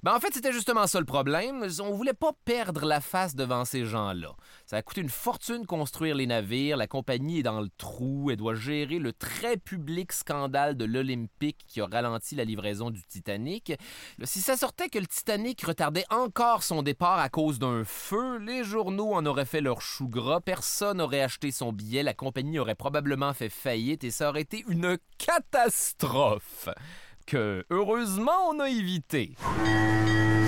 Ben 0.03 0.15
en 0.15 0.19
fait, 0.19 0.33
c'était 0.33 0.51
justement 0.51 0.87
ça 0.87 0.99
le 0.99 1.05
problème. 1.05 1.67
On 1.79 1.91
voulait 1.91 2.13
pas 2.13 2.31
perdre 2.43 2.85
la 2.85 3.01
face 3.01 3.35
devant 3.35 3.65
ces 3.65 3.85
gens-là. 3.85 4.35
Ça 4.65 4.77
a 4.77 4.81
coûté 4.81 5.01
une 5.01 5.09
fortune 5.09 5.67
construire 5.67 6.15
les 6.15 6.25
navires, 6.25 6.75
la 6.75 6.87
compagnie 6.87 7.39
est 7.39 7.43
dans 7.43 7.61
le 7.61 7.69
trou, 7.77 8.31
elle 8.31 8.37
doit 8.37 8.55
gérer 8.55 8.97
le 8.97 9.13
très 9.13 9.57
public 9.57 10.11
scandale 10.11 10.75
de 10.75 10.85
l'Olympique 10.85 11.59
qui 11.67 11.81
a 11.81 11.85
ralenti 11.85 12.35
la 12.35 12.45
livraison 12.45 12.89
du 12.89 13.03
Titanic. 13.03 13.73
Si 14.23 14.41
ça 14.41 14.57
sortait 14.57 14.89
que 14.89 14.97
le 14.97 15.05
Titanic 15.05 15.61
retardait 15.61 16.05
encore 16.09 16.63
son 16.63 16.81
départ 16.81 17.19
à 17.19 17.29
cause 17.29 17.59
d'un 17.59 17.83
feu, 17.83 18.39
les 18.39 18.63
journaux 18.63 19.13
en 19.13 19.25
auraient 19.27 19.45
fait 19.45 19.61
leur 19.61 19.81
chou 19.81 20.07
gras, 20.07 20.41
personne 20.41 20.97
n'aurait 20.97 21.21
acheté 21.21 21.51
son 21.51 21.73
billet, 21.73 22.01
la 22.01 22.15
compagnie 22.15 22.57
aurait 22.57 22.73
probablement 22.73 23.33
fait 23.33 23.49
faillite 23.49 24.03
et 24.03 24.09
ça 24.09 24.29
aurait 24.29 24.41
été 24.41 24.65
une 24.67 24.97
catastrophe 25.19 26.69
que, 27.25 27.65
heureusement, 27.69 28.49
on 28.49 28.59
a 28.59 28.69
évité. 28.69 29.35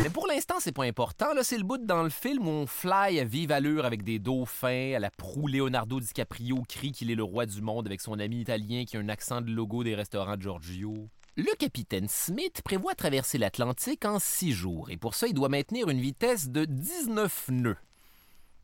Mais 0.04 0.10
pour 0.10 0.28
l'instant, 0.28 0.56
c'est 0.60 0.74
pas 0.74 0.84
important. 0.84 1.34
Là, 1.34 1.44
c'est 1.44 1.58
le 1.58 1.64
bout 1.64 1.78
dans 1.78 2.04
le 2.04 2.10
film 2.10 2.48
où 2.48 2.52
on 2.52 2.68
fly 2.68 3.20
à 3.20 3.24
vive 3.24 3.52
allure 3.52 3.86
avec 3.86 4.04
des 4.04 4.20
dauphins, 4.20 4.94
à 4.96 5.00
la 5.00 5.10
proue 5.10 5.48
Leonardo 5.48 6.00
DiCaprio 6.00 6.64
crie 6.68 6.92
qu'il 6.92 7.10
est 7.10 7.16
le 7.16 7.24
roi 7.24 7.46
du 7.46 7.62
monde 7.62 7.88
avec 7.88 8.02
son 8.02 8.20
ami 8.20 8.42
italien 8.42 8.84
qui 8.86 8.98
a 8.98 9.00
un 9.00 9.10
accent 9.10 9.42
de 9.42 9.52
logo 9.52 9.84
des 9.84 9.96
restaurants 9.96 10.36
Giorgio. 10.40 11.10
Le 11.38 11.56
capitaine 11.58 12.08
Smith 12.10 12.62
prévoit 12.64 12.96
traverser 12.96 13.38
l'Atlantique 13.38 14.06
en 14.06 14.20
six 14.20 14.52
jours 14.52 14.90
et 14.92 14.98
pour 14.98 15.16
ça, 15.16 15.28
il 15.28 15.34
doit 15.34 15.50
maintenir 15.50 15.90
une 15.90 16.02
vitesse 16.02 16.50
de 16.50 16.66
19 16.66 17.48
nœuds. 17.50 17.78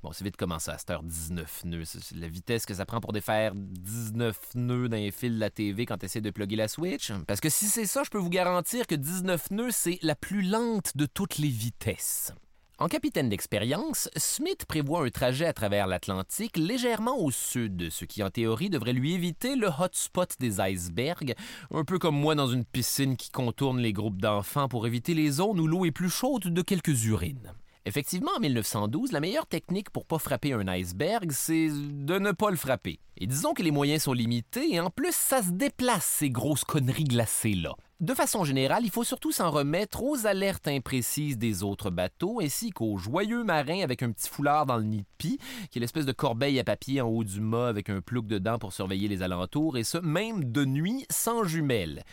Bon, 0.02 0.14
c'est 0.14 0.24
vite 0.24 0.38
commencé 0.38 0.72
à 0.72 0.78
cette 0.78 0.92
heure 0.92 1.04
19 1.04 1.66
nœuds. 1.66 1.84
C'est 1.84 2.16
la 2.16 2.30
vitesse 2.30 2.66
que 2.66 2.74
ça 2.74 2.86
prend 2.86 3.02
pour 3.02 3.12
défaire 3.12 3.52
19 3.54 4.56
nœuds 4.56 4.88
les 4.88 5.12
fils 5.12 5.34
de 5.34 5.40
la 5.40 5.50
TV 5.50 5.86
quand 5.86 5.98
tu 5.98 6.06
essaies 6.06 6.22
de 6.22 6.30
plugger 6.30 6.56
la 6.56 6.70
Switch. 6.70 7.12
Parce 7.28 7.42
que 7.42 7.50
si 7.50 7.66
c'est 7.66 7.86
ça, 7.86 8.04
je 8.04 8.10
peux 8.10 8.18
vous 8.18 8.30
garantir 8.30 8.88
que 8.88 8.96
19 8.96 9.52
nœuds, 9.52 9.72
c'est 9.72 10.00
la 10.02 10.16
plus 10.16 10.42
lente 10.42 10.96
de 10.96 11.06
toutes 11.06 11.38
les 11.38 11.50
vitesses. 11.50 12.34
En 12.78 12.88
capitaine 12.88 13.28
d'expérience, 13.28 14.10
Smith 14.16 14.64
prévoit 14.66 15.06
un 15.06 15.10
trajet 15.10 15.46
à 15.46 15.52
travers 15.52 15.86
l'Atlantique 15.86 16.56
légèrement 16.56 17.20
au 17.20 17.30
sud, 17.30 17.90
ce 17.90 18.06
qui 18.06 18.24
en 18.24 18.30
théorie 18.30 18.70
devrait 18.70 18.94
lui 18.94 19.14
éviter 19.14 19.58
le 19.58 19.68
hotspot 19.68 20.34
des 20.40 20.62
icebergs, 20.62 21.36
un 21.72 21.84
peu 21.84 22.00
comme 22.00 22.16
moi 22.18 22.36
dans 22.36 22.48
une 22.48 22.64
piscine 22.64 23.18
qui 23.18 23.32
contourne 23.32 23.80
les 23.80 23.92
groupes 23.92 24.22
d'enfants 24.22 24.70
pour 24.70 24.88
éviter 24.88 25.14
les 25.14 25.30
zones 25.30 25.60
où 25.60 25.68
l'eau 25.68 25.84
est 25.84 25.92
plus 25.92 26.10
chaude 26.10 26.44
de 26.44 26.62
quelques 26.62 27.04
urines. 27.04 27.52
Effectivement, 27.90 28.30
en 28.38 28.40
1912, 28.40 29.14
la 29.14 29.20
meilleure 29.20 29.48
technique 29.48 29.90
pour 29.90 30.06
pas 30.06 30.20
frapper 30.20 30.54
un 30.54 30.68
iceberg, 30.68 31.32
c'est 31.32 31.70
de 31.70 32.20
ne 32.20 32.32
pas 32.32 32.52
le 32.52 32.56
frapper. 32.56 33.00
Et 33.18 33.26
disons 33.26 33.56
que 33.56 33.64
les 33.64 33.72
moyens 33.72 34.04
sont 34.04 34.14
limités 34.14 34.76
et 34.76 34.80
en 34.80 34.92
plus, 34.92 35.16
ça 35.16 35.42
se 35.42 35.50
déplace, 35.50 36.06
ces 36.06 36.30
grosses 36.30 36.64
conneries 36.64 37.06
glacées-là. 37.06 37.74
De 38.00 38.14
façon 38.14 38.44
générale, 38.44 38.84
il 38.84 38.92
faut 38.92 39.04
surtout 39.04 39.32
s'en 39.32 39.50
remettre 39.50 40.04
aux 40.04 40.28
alertes 40.28 40.68
imprécises 40.68 41.40
des 41.40 41.64
autres 41.64 41.90
bateaux 41.90 42.40
ainsi 42.42 42.70
qu'aux 42.70 43.00
joyeux 43.00 43.44
marins 43.44 43.82
avec 43.82 44.04
un 44.04 44.12
petit 44.12 44.30
foulard 44.30 44.68
dans 44.68 44.78
le 44.78 44.84
nid 44.84 45.00
de 45.00 45.08
pie, 45.18 45.40
qui 45.72 45.80
est 45.80 45.82
l'espèce 45.82 46.06
de 46.06 46.12
corbeille 46.12 46.60
à 46.60 46.64
papier 46.64 47.02
en 47.02 47.08
haut 47.08 47.24
du 47.24 47.42
mât 47.42 47.70
avec 47.70 47.90
un 47.90 48.02
plouc 48.02 48.28
dedans 48.28 48.60
pour 48.60 48.72
surveiller 48.72 49.08
les 49.08 49.24
alentours, 49.24 49.80
et 49.80 49.84
ce, 49.84 49.98
même 49.98 50.44
de 50.52 50.64
nuit 50.64 51.08
sans 51.10 51.44
jumelles, 51.44 52.04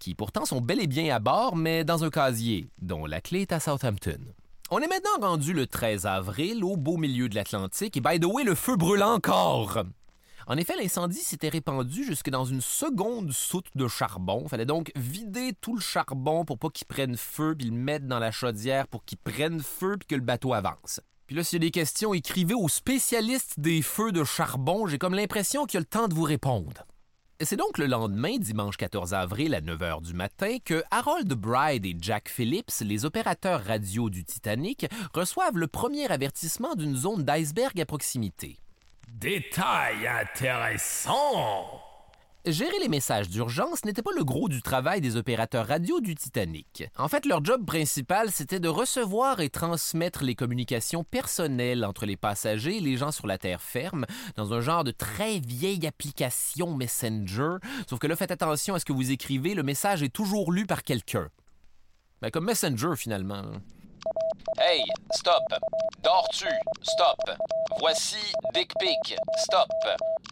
qui 0.00 0.16
pourtant 0.16 0.44
sont 0.44 0.60
bel 0.60 0.80
et 0.80 0.88
bien 0.88 1.14
à 1.14 1.20
bord, 1.20 1.54
mais 1.54 1.84
dans 1.84 2.02
un 2.02 2.10
casier, 2.10 2.68
dont 2.82 3.06
la 3.06 3.20
clé 3.20 3.42
est 3.42 3.52
à 3.52 3.60
Southampton. 3.60 4.18
On 4.72 4.78
est 4.78 4.86
maintenant 4.86 5.28
rendu 5.28 5.52
le 5.52 5.66
13 5.66 6.06
avril, 6.06 6.62
au 6.62 6.76
beau 6.76 6.96
milieu 6.96 7.28
de 7.28 7.34
l'Atlantique, 7.34 7.96
et 7.96 8.00
by 8.00 8.20
the 8.20 8.24
way, 8.24 8.44
le 8.44 8.54
feu 8.54 8.76
brûle 8.76 9.02
encore. 9.02 9.82
En 10.46 10.56
effet, 10.56 10.74
l'incendie 10.80 11.18
s'était 11.18 11.48
répandu 11.48 12.04
jusque 12.04 12.30
dans 12.30 12.44
une 12.44 12.60
seconde 12.60 13.32
soute 13.32 13.66
de 13.74 13.88
charbon. 13.88 14.42
Il 14.44 14.48
fallait 14.48 14.66
donc 14.66 14.92
vider 14.94 15.54
tout 15.60 15.74
le 15.74 15.80
charbon 15.80 16.44
pour 16.44 16.56
pas 16.56 16.70
qu'il 16.70 16.86
prenne 16.86 17.16
feu, 17.16 17.56
puis 17.58 17.66
le 17.66 17.76
mettre 17.76 18.06
dans 18.06 18.20
la 18.20 18.30
chaudière 18.30 18.86
pour 18.86 19.04
qu'il 19.04 19.18
prenne 19.18 19.60
feu, 19.60 19.96
puis 19.98 20.06
que 20.06 20.14
le 20.14 20.20
bateau 20.20 20.54
avance. 20.54 21.00
Puis 21.26 21.34
là, 21.34 21.42
s'il 21.42 21.60
y 21.60 21.64
a 21.64 21.66
des 21.66 21.72
questions, 21.72 22.14
écrivez 22.14 22.54
aux 22.54 22.68
spécialistes 22.68 23.58
des 23.58 23.82
feux 23.82 24.12
de 24.12 24.22
charbon. 24.22 24.86
J'ai 24.86 24.98
comme 24.98 25.14
l'impression 25.14 25.66
qu'il 25.66 25.78
y 25.78 25.78
a 25.78 25.80
le 25.80 25.86
temps 25.86 26.06
de 26.06 26.14
vous 26.14 26.22
répondre. 26.22 26.86
C'est 27.42 27.56
donc 27.56 27.78
le 27.78 27.86
lendemain, 27.86 28.36
dimanche 28.36 28.76
14 28.76 29.14
avril 29.14 29.54
à 29.54 29.62
9 29.62 29.80
h 29.80 30.02
du 30.02 30.12
matin, 30.12 30.58
que 30.62 30.82
Harold 30.90 31.32
Bride 31.32 31.86
et 31.86 31.96
Jack 31.98 32.28
Phillips, 32.28 32.70
les 32.82 33.06
opérateurs 33.06 33.64
radio 33.64 34.10
du 34.10 34.24
Titanic, 34.24 34.86
reçoivent 35.14 35.56
le 35.56 35.66
premier 35.66 36.10
avertissement 36.12 36.74
d'une 36.74 36.94
zone 36.94 37.24
d'iceberg 37.24 37.80
à 37.80 37.86
proximité. 37.86 38.58
Détail 39.08 40.06
intéressant 40.06 41.80
Gérer 42.46 42.78
les 42.80 42.88
messages 42.88 43.28
d'urgence 43.28 43.84
n'était 43.84 44.00
pas 44.00 44.12
le 44.16 44.24
gros 44.24 44.48
du 44.48 44.62
travail 44.62 45.02
des 45.02 45.16
opérateurs 45.16 45.66
radio 45.66 46.00
du 46.00 46.14
Titanic. 46.14 46.84
En 46.96 47.06
fait, 47.06 47.26
leur 47.26 47.44
job 47.44 47.66
principal, 47.66 48.30
c'était 48.30 48.60
de 48.60 48.68
recevoir 48.68 49.40
et 49.40 49.50
transmettre 49.50 50.24
les 50.24 50.34
communications 50.34 51.04
personnelles 51.04 51.84
entre 51.84 52.06
les 52.06 52.16
passagers 52.16 52.78
et 52.78 52.80
les 52.80 52.96
gens 52.96 53.10
sur 53.10 53.26
la 53.26 53.36
terre 53.36 53.60
ferme 53.60 54.06
dans 54.36 54.54
un 54.54 54.62
genre 54.62 54.84
de 54.84 54.90
très 54.90 55.38
vieille 55.38 55.86
application 55.86 56.74
Messenger. 56.74 57.56
Sauf 57.86 57.98
que 57.98 58.06
là, 58.06 58.16
faites 58.16 58.30
attention 58.30 58.74
à 58.74 58.78
ce 58.78 58.86
que 58.86 58.94
vous 58.94 59.10
écrivez, 59.10 59.52
le 59.52 59.62
message 59.62 60.02
est 60.02 60.08
toujours 60.08 60.50
lu 60.50 60.64
par 60.64 60.82
quelqu'un. 60.82 61.28
Ben, 62.22 62.30
comme 62.30 62.46
Messenger, 62.46 62.96
finalement. 62.96 63.42
Hey, 64.58 64.82
stop. 65.14 65.42
Dors-tu? 66.02 66.48
Stop. 66.82 67.18
Voici 67.78 68.16
Dick 68.54 68.72
Pic. 68.78 69.16
Stop. 69.38 69.68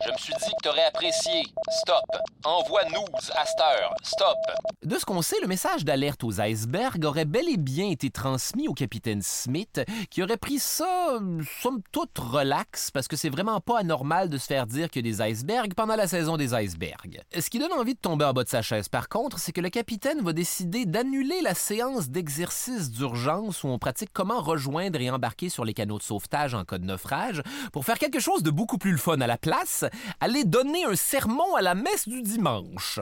Je 0.05 0.13
me 0.13 0.19
suis 0.19 0.35
dit 0.35 0.51
que 0.51 0.69
t'aurais 0.69 0.85
apprécié. 0.85 1.45
Stop. 1.83 2.05
Envoie 2.45 2.85
news 2.87 3.31
à 3.35 3.45
cette 3.45 3.61
heure. 3.61 3.95
Stop. 4.03 4.37
De 4.85 4.97
ce 4.99 5.05
qu'on 5.05 5.23
sait, 5.23 5.37
le 5.43 5.49
message 5.49 5.85
d'alerte 5.85 6.25
aux 6.25 6.41
icebergs 6.41 7.05
aurait 7.05 7.25
bel 7.25 7.49
et 7.49 7.57
bien 7.57 7.89
été 7.89 8.11
transmis 8.11 8.69
au 8.69 8.75
capitaine 8.75 9.23
Smith, 9.23 9.81
qui 10.11 10.23
aurait 10.23 10.37
pris 10.37 10.59
ça, 10.59 11.19
somme 11.63 11.83
toute, 11.93 12.17
relax, 12.19 12.91
parce 12.91 13.09
que 13.09 13.17
c'est 13.17 13.29
vraiment 13.29 13.61
pas 13.61 13.81
anormal 13.81 14.29
de 14.29 14.39
se 14.39 14.47
faire 14.47 14.67
dire 14.67 14.89
qu'il 14.89 15.07
y 15.07 15.11
a 15.11 15.13
des 15.13 15.33
icebergs 15.33 15.75
pendant 15.75 15.97
la 15.97 16.07
saison 16.07 16.37
des 16.37 16.55
icebergs. 16.55 17.23
Ce 17.39 17.51
qui 17.51 17.59
donne 17.59 17.73
envie 17.73 17.95
de 17.95 18.01
tomber 18.01 18.25
en 18.25 18.33
bas 18.33 18.45
de 18.45 18.49
sa 18.49 18.63
chaise, 18.63 18.89
par 18.89 19.09
contre, 19.09 19.39
c'est 19.39 19.53
que 19.53 19.61
le 19.61 19.71
capitaine 19.71 20.23
va 20.23 20.33
décider 20.33 20.87
d'annuler 20.87 21.41
la 21.43 21.55
séance 21.55 22.09
d'exercice 22.09 22.91
d'urgence 22.91 23.65
où 23.65 23.69
on 23.69 23.79
comment 24.07 24.41
rejoindre 24.41 25.01
et 25.01 25.11
embarquer 25.11 25.49
sur 25.49 25.65
les 25.65 25.75
canaux 25.75 25.99
de 25.99 26.03
sauvetage 26.03 26.55
en 26.55 26.65
cas 26.65 26.79
de 26.79 26.85
naufrage, 26.85 27.43
pour 27.73 27.85
faire 27.85 27.99
quelque 27.99 28.21
chose 28.21 28.43
de 28.43 28.51
beaucoup 28.51 28.79
plus 28.79 28.97
fun 28.99 29.21
à 29.21 29.27
la 29.27 29.39
place, 29.39 29.85
aller 30.21 30.45
donner 30.45 30.85
un 30.85 30.97
sermon 30.97 31.55
à 31.57 31.63
la 31.63 31.75
messe 31.75 32.09
du 32.09 32.23
dimanche. 32.23 33.01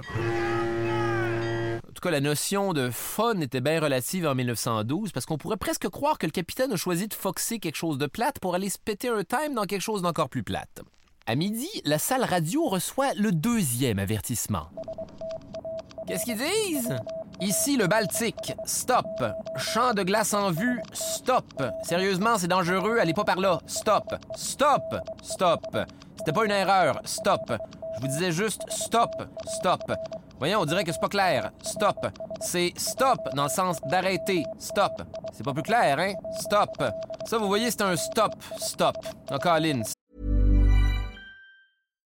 En 1.88 1.92
tout 1.92 2.02
cas, 2.02 2.10
la 2.10 2.20
notion 2.20 2.74
de 2.74 2.90
fun 2.90 3.40
était 3.40 3.62
bien 3.62 3.80
relative 3.80 4.26
en 4.26 4.34
1912 4.34 5.12
parce 5.12 5.24
qu'on 5.24 5.38
pourrait 5.38 5.56
presque 5.56 5.88
croire 5.88 6.18
que 6.18 6.26
le 6.26 6.32
capitaine 6.32 6.72
a 6.72 6.76
choisi 6.76 7.08
de 7.08 7.14
foxer 7.14 7.58
quelque 7.58 7.76
chose 7.76 7.96
de 7.96 8.06
plate 8.06 8.38
pour 8.38 8.54
aller 8.54 8.68
se 8.68 8.78
péter 8.78 9.08
un 9.08 9.24
time 9.24 9.54
dans 9.54 9.64
quelque 9.64 9.80
chose 9.80 10.02
d'encore 10.02 10.28
plus 10.28 10.42
plate. 10.42 10.82
À 11.28 11.34
midi, 11.34 11.68
la 11.84 11.98
salle 11.98 12.22
radio 12.22 12.68
reçoit 12.68 13.12
le 13.14 13.32
deuxième 13.32 13.98
avertissement. 13.98 14.68
Qu'est-ce 16.06 16.24
qu'ils 16.24 16.38
disent? 16.38 16.96
Ici 17.40 17.76
le 17.76 17.88
Baltique, 17.88 18.54
stop. 18.64 19.06
Champ 19.56 19.92
de 19.92 20.04
glace 20.04 20.34
en 20.34 20.52
vue, 20.52 20.80
stop. 20.92 21.64
Sérieusement, 21.82 22.38
c'est 22.38 22.46
dangereux, 22.46 22.98
allez 23.00 23.12
pas 23.12 23.24
par 23.24 23.40
là, 23.40 23.58
stop. 23.66 24.14
Stop, 24.36 24.84
stop. 25.20 25.66
C'était 26.16 26.32
pas 26.32 26.44
une 26.44 26.52
erreur, 26.52 27.00
stop. 27.04 27.52
Je 27.96 28.00
vous 28.02 28.06
disais 28.06 28.30
juste 28.30 28.62
stop, 28.68 29.10
stop. 29.46 29.82
Voyons, 30.38 30.60
on 30.60 30.64
dirait 30.64 30.84
que 30.84 30.92
c'est 30.92 31.00
pas 31.00 31.08
clair. 31.08 31.50
Stop. 31.60 32.06
C'est 32.40 32.72
stop 32.76 33.18
dans 33.34 33.44
le 33.44 33.48
sens 33.48 33.80
d'arrêter. 33.86 34.44
Stop. 34.60 35.02
C'est 35.32 35.44
pas 35.44 35.54
plus 35.54 35.64
clair, 35.64 35.98
hein? 35.98 36.12
Stop. 36.38 36.84
Ça, 37.24 37.38
vous 37.38 37.48
voyez, 37.48 37.72
c'est 37.72 37.82
un 37.82 37.96
stop, 37.96 38.34
stop. 38.58 38.94
Encore, 39.28 39.58
Lynn. 39.58 39.82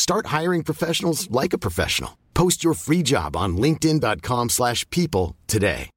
Start 0.00 0.28
hiring 0.28 0.62
professionals 0.62 1.30
like 1.30 1.52
a 1.52 1.58
professional. 1.58 2.16
Post 2.32 2.64
your 2.64 2.72
free 2.74 3.02
job 3.04 3.36
on 3.36 3.58
linkedin.com/people 3.58 4.48
slash 4.48 4.88
people 4.88 5.36
today. 5.46 5.90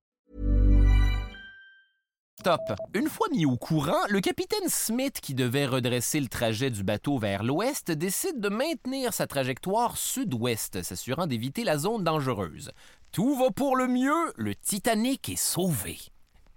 Stop. 2.42 2.60
Une 2.94 3.08
fois 3.08 3.28
mis 3.32 3.46
au 3.46 3.56
courant, 3.56 4.06
le 4.10 4.20
capitaine 4.20 4.68
Smith, 4.68 5.22
qui 5.22 5.34
devait 5.34 5.66
redresser 5.66 6.20
le 6.20 6.28
trajet 6.28 6.70
du 6.70 6.84
bateau 6.84 7.18
vers 7.18 7.44
l'ouest, 7.44 7.92
décide 7.92 8.42
de 8.42 8.50
maintenir 8.50 9.14
sa 9.14 9.26
trajectoire 9.26 9.96
sud-ouest, 9.96 10.84
s'assurant 10.84 11.26
d'éviter 11.26 11.64
la 11.64 11.78
zone 11.78 12.04
dangereuse. 12.04 12.72
Tout 13.14 13.38
va 13.38 13.52
pour 13.52 13.78
le 13.78 13.88
mieux, 13.88 14.34
le 14.36 14.54
Titanic 14.54 15.30
est 15.30 15.38
sauvé. 15.38 15.98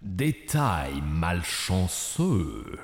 Détail 0.02 1.00
malchanceux. 1.00 2.80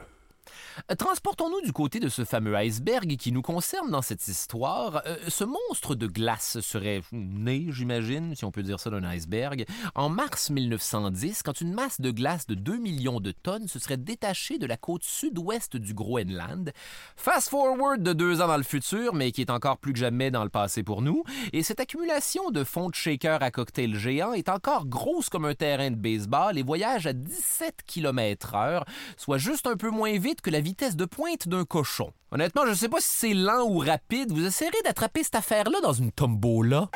Euh, 0.90 0.94
Transportons-nous 0.94 1.60
du 1.62 1.72
côté 1.72 2.00
de 2.00 2.08
ce 2.08 2.24
fameux 2.24 2.54
iceberg 2.56 3.16
qui 3.16 3.32
nous 3.32 3.42
concerne 3.42 3.90
dans 3.90 4.02
cette 4.02 4.26
histoire. 4.26 5.02
Euh, 5.06 5.16
ce 5.28 5.44
monstre 5.44 5.94
de 5.94 6.06
glace 6.06 6.60
serait 6.60 7.02
né, 7.12 7.66
j'imagine, 7.70 8.34
si 8.34 8.44
on 8.44 8.50
peut 8.50 8.62
dire 8.62 8.80
ça 8.80 8.90
d'un 8.90 9.04
iceberg, 9.04 9.66
en 9.94 10.08
mars 10.08 10.50
1910, 10.50 11.42
quand 11.42 11.60
une 11.60 11.72
masse 11.72 12.00
de 12.00 12.10
glace 12.10 12.46
de 12.46 12.54
2 12.54 12.76
millions 12.78 13.20
de 13.20 13.32
tonnes 13.32 13.68
se 13.68 13.78
serait 13.78 13.96
détachée 13.96 14.58
de 14.58 14.66
la 14.66 14.76
côte 14.76 15.04
sud-ouest 15.04 15.76
du 15.76 15.94
Groenland. 15.94 16.72
Fast 17.16 17.48
forward 17.48 18.02
de 18.02 18.12
deux 18.12 18.40
ans 18.40 18.48
dans 18.48 18.56
le 18.56 18.62
futur, 18.62 19.14
mais 19.14 19.32
qui 19.32 19.40
est 19.40 19.50
encore 19.50 19.78
plus 19.78 19.92
que 19.92 19.98
jamais 19.98 20.30
dans 20.30 20.44
le 20.44 20.50
passé 20.50 20.82
pour 20.82 21.02
nous, 21.02 21.24
et 21.52 21.62
cette 21.62 21.80
accumulation 21.80 22.50
de 22.50 22.64
fonds 22.64 22.88
de 22.88 22.94
shaker 22.94 23.42
à 23.42 23.50
cocktail 23.50 23.94
géant 23.96 24.32
est 24.32 24.48
encore 24.48 24.86
grosse 24.86 25.28
comme 25.28 25.44
un 25.44 25.54
terrain 25.54 25.90
de 25.90 25.96
baseball 25.96 26.58
et 26.58 26.62
voyage 26.62 27.06
à 27.06 27.12
17 27.12 27.82
km 27.86 28.54
heure, 28.54 28.84
soit 29.16 29.38
juste 29.38 29.66
un 29.66 29.76
peu 29.76 29.90
moins 29.90 30.18
vite 30.18 30.40
que 30.40 30.50
la 30.50 30.61
vitesse 30.62 30.96
de 30.96 31.04
pointe 31.04 31.48
d'un 31.48 31.64
cochon. 31.64 32.12
Honnêtement, 32.30 32.62
je 32.66 32.74
sais 32.74 32.88
pas 32.88 33.00
si 33.00 33.16
c'est 33.16 33.34
lent 33.34 33.68
ou 33.68 33.78
rapide, 33.78 34.32
vous 34.32 34.46
essayerez 34.46 34.80
d'attraper 34.84 35.22
cette 35.22 35.34
affaire-là 35.34 35.80
dans 35.82 35.92
une 35.92 36.12
tombola? 36.12 36.88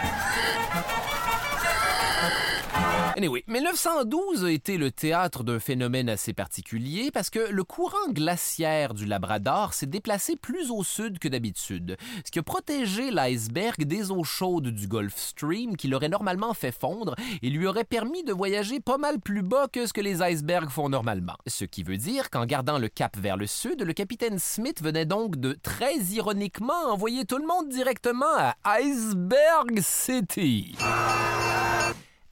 Anyway, 3.17 3.43
1912 3.47 4.45
a 4.45 4.51
été 4.51 4.77
le 4.77 4.91
théâtre 4.91 5.43
d'un 5.43 5.59
phénomène 5.59 6.11
assez 6.11 6.35
particulier 6.35 7.11
parce 7.11 7.31
que 7.31 7.39
le 7.39 7.65
courant 7.65 8.11
glaciaire 8.11 8.93
du 8.93 9.07
Labrador 9.07 9.73
s'est 9.73 9.87
déplacé 9.87 10.37
plus 10.37 10.71
au 10.71 10.85
sud 10.85 11.19
que 11.19 11.27
d'habitude, 11.27 11.97
ce 12.27 12.31
qui 12.31 12.41
a 12.41 12.43
protégé 12.43 13.11
l'iceberg 13.11 13.85
des 13.85 14.11
eaux 14.11 14.23
chaudes 14.23 14.69
du 14.69 14.87
Gulf 14.87 15.17
Stream 15.17 15.79
qui 15.79 15.89
l'aurait 15.89 16.11
normalement 16.11 16.53
fait 16.53 16.79
fondre 16.79 17.15
et 17.41 17.49
lui 17.49 17.67
aurait 17.67 17.85
permis 17.85 18.23
de 18.23 18.35
voyager 18.35 18.81
pas 18.81 18.99
mal 18.99 19.19
plus 19.19 19.43
bas 19.43 19.67
que 19.73 19.87
ce 19.87 19.95
que 19.95 20.03
les 20.03 20.21
icebergs 20.21 20.69
font 20.69 20.91
normalement. 20.91 21.39
Ce 21.47 21.65
qui 21.65 21.85
veut 21.85 21.97
dire 21.97 22.29
qu'en 22.29 22.45
gardant 22.45 22.79
le 22.79 22.89
cap 22.89 23.17
vers 23.17 23.39
le 23.39 23.47
sud, 23.47 23.81
le 23.81 23.95
capitaine 23.95 24.39
Smith 24.39 24.83
venait 24.83 25.07
donc 25.07 25.37
de 25.37 25.55
très 25.63 25.97
ironiquement 26.13 26.93
envoyer 26.93 27.25
tout 27.25 27.39
le 27.39 27.47
monde 27.47 27.71
directement 27.71 28.27
à 28.37 28.57
Iceberg 28.79 29.81
City. 29.81 30.77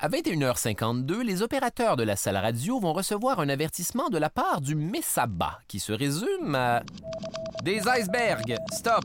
À 0.01 0.09
21h52, 0.09 1.21
les 1.21 1.43
opérateurs 1.43 1.97
de 1.97 2.03
la 2.03 2.17
salle 2.17 2.37
radio 2.37 2.81
vont 2.81 2.93
recevoir 2.93 3.39
un 3.39 3.49
avertissement 3.49 4.09
de 4.09 4.19
la 4.19 4.29
part 4.29 4.61
du 4.61 4.75
Messaba 4.75 5.61
qui 5.69 5.79
se 5.79 5.93
résume 5.93 6.57
à 6.57 6.83
des 7.63 7.81
icebergs, 7.89 8.57
stop. 8.73 9.05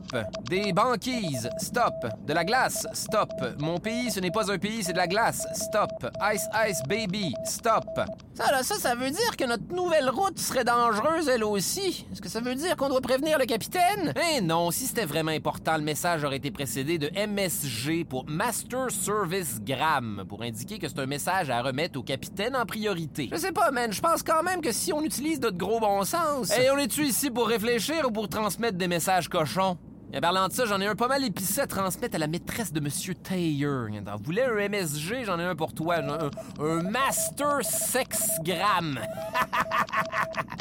Des 0.50 0.72
banquises, 0.74 1.48
stop. 1.58 1.94
De 2.26 2.34
la 2.34 2.44
glace, 2.44 2.86
stop. 2.92 3.30
Mon 3.58 3.78
pays, 3.78 4.10
ce 4.10 4.20
n'est 4.20 4.32
pas 4.32 4.52
un 4.52 4.58
pays, 4.58 4.82
c'est 4.82 4.92
de 4.92 4.98
la 4.98 5.06
glace, 5.06 5.46
stop. 5.54 5.88
Ice, 6.34 6.46
ice, 6.68 6.82
baby, 6.86 7.32
stop. 7.44 7.86
Ça, 8.34 8.50
là, 8.50 8.62
ça, 8.62 8.74
ça 8.74 8.94
veut 8.94 9.10
dire 9.10 9.36
que 9.38 9.44
notre 9.44 9.72
nouvelle 9.72 10.10
route 10.10 10.38
serait 10.38 10.64
dangereuse, 10.64 11.28
elle 11.28 11.44
aussi. 11.44 12.04
Est-ce 12.12 12.20
que 12.20 12.28
ça 12.28 12.40
veut 12.40 12.54
dire 12.54 12.76
qu'on 12.76 12.90
doit 12.90 13.00
prévenir 13.00 13.38
le 13.38 13.46
capitaine? 13.46 14.12
Eh 14.34 14.42
non, 14.42 14.70
si 14.70 14.86
c'était 14.86 15.06
vraiment 15.06 15.30
important, 15.30 15.78
le 15.78 15.82
message 15.84 16.24
aurait 16.24 16.36
été 16.36 16.50
précédé 16.50 16.98
de 16.98 17.10
MSG 17.14 18.04
pour 18.04 18.28
Master 18.28 18.90
Service 18.90 19.60
Gram, 19.62 20.24
pour 20.28 20.42
indiquer 20.42 20.78
que 20.80 20.88
c'est 20.88 20.98
un 20.98 21.06
message 21.06 21.50
à 21.50 21.62
remettre 21.62 21.98
au 21.98 22.02
capitaine 22.02 22.56
en 22.56 22.66
priorité. 22.66 23.28
Je 23.30 23.36
sais 23.36 23.52
pas, 23.52 23.70
man, 23.70 23.92
je 23.92 24.00
pense 24.00 24.22
quand 24.22 24.42
même 24.42 24.60
que 24.60 24.72
si 24.72 24.92
on 24.92 25.02
utilise 25.02 25.40
notre 25.40 25.58
gros 25.58 25.78
bon 25.78 26.02
sens... 26.04 26.50
Et 26.58 26.70
on 26.70 26.78
est-tu 26.78 27.04
ici 27.04 27.30
pour 27.30 27.46
réfléchir 27.46 28.06
ou 28.08 28.10
pour 28.10 28.28
transmettre 28.28 28.76
des 28.76 28.88
messages 28.88 29.28
cochons? 29.28 29.78
Et 30.12 30.20
parlant 30.20 30.48
de 30.48 30.52
ça, 30.52 30.66
j'en 30.66 30.80
ai 30.80 30.86
un 30.86 30.96
pas 30.96 31.06
mal 31.06 31.24
épicé 31.24 31.60
à 31.60 31.68
transmettre 31.68 32.16
à 32.16 32.18
la 32.18 32.26
maîtresse 32.26 32.72
de 32.72 32.80
Monsieur 32.80 33.14
Taylor. 33.14 33.86
T'en 34.04 34.16
voulais 34.16 34.42
un 34.42 34.68
MSG, 34.68 35.24
j'en 35.24 35.38
ai 35.38 35.44
un 35.44 35.54
pour 35.54 35.72
toi. 35.72 35.98
Un, 35.98 36.30
un 36.60 36.82
Master 36.82 37.58
Sexgram. 37.62 38.98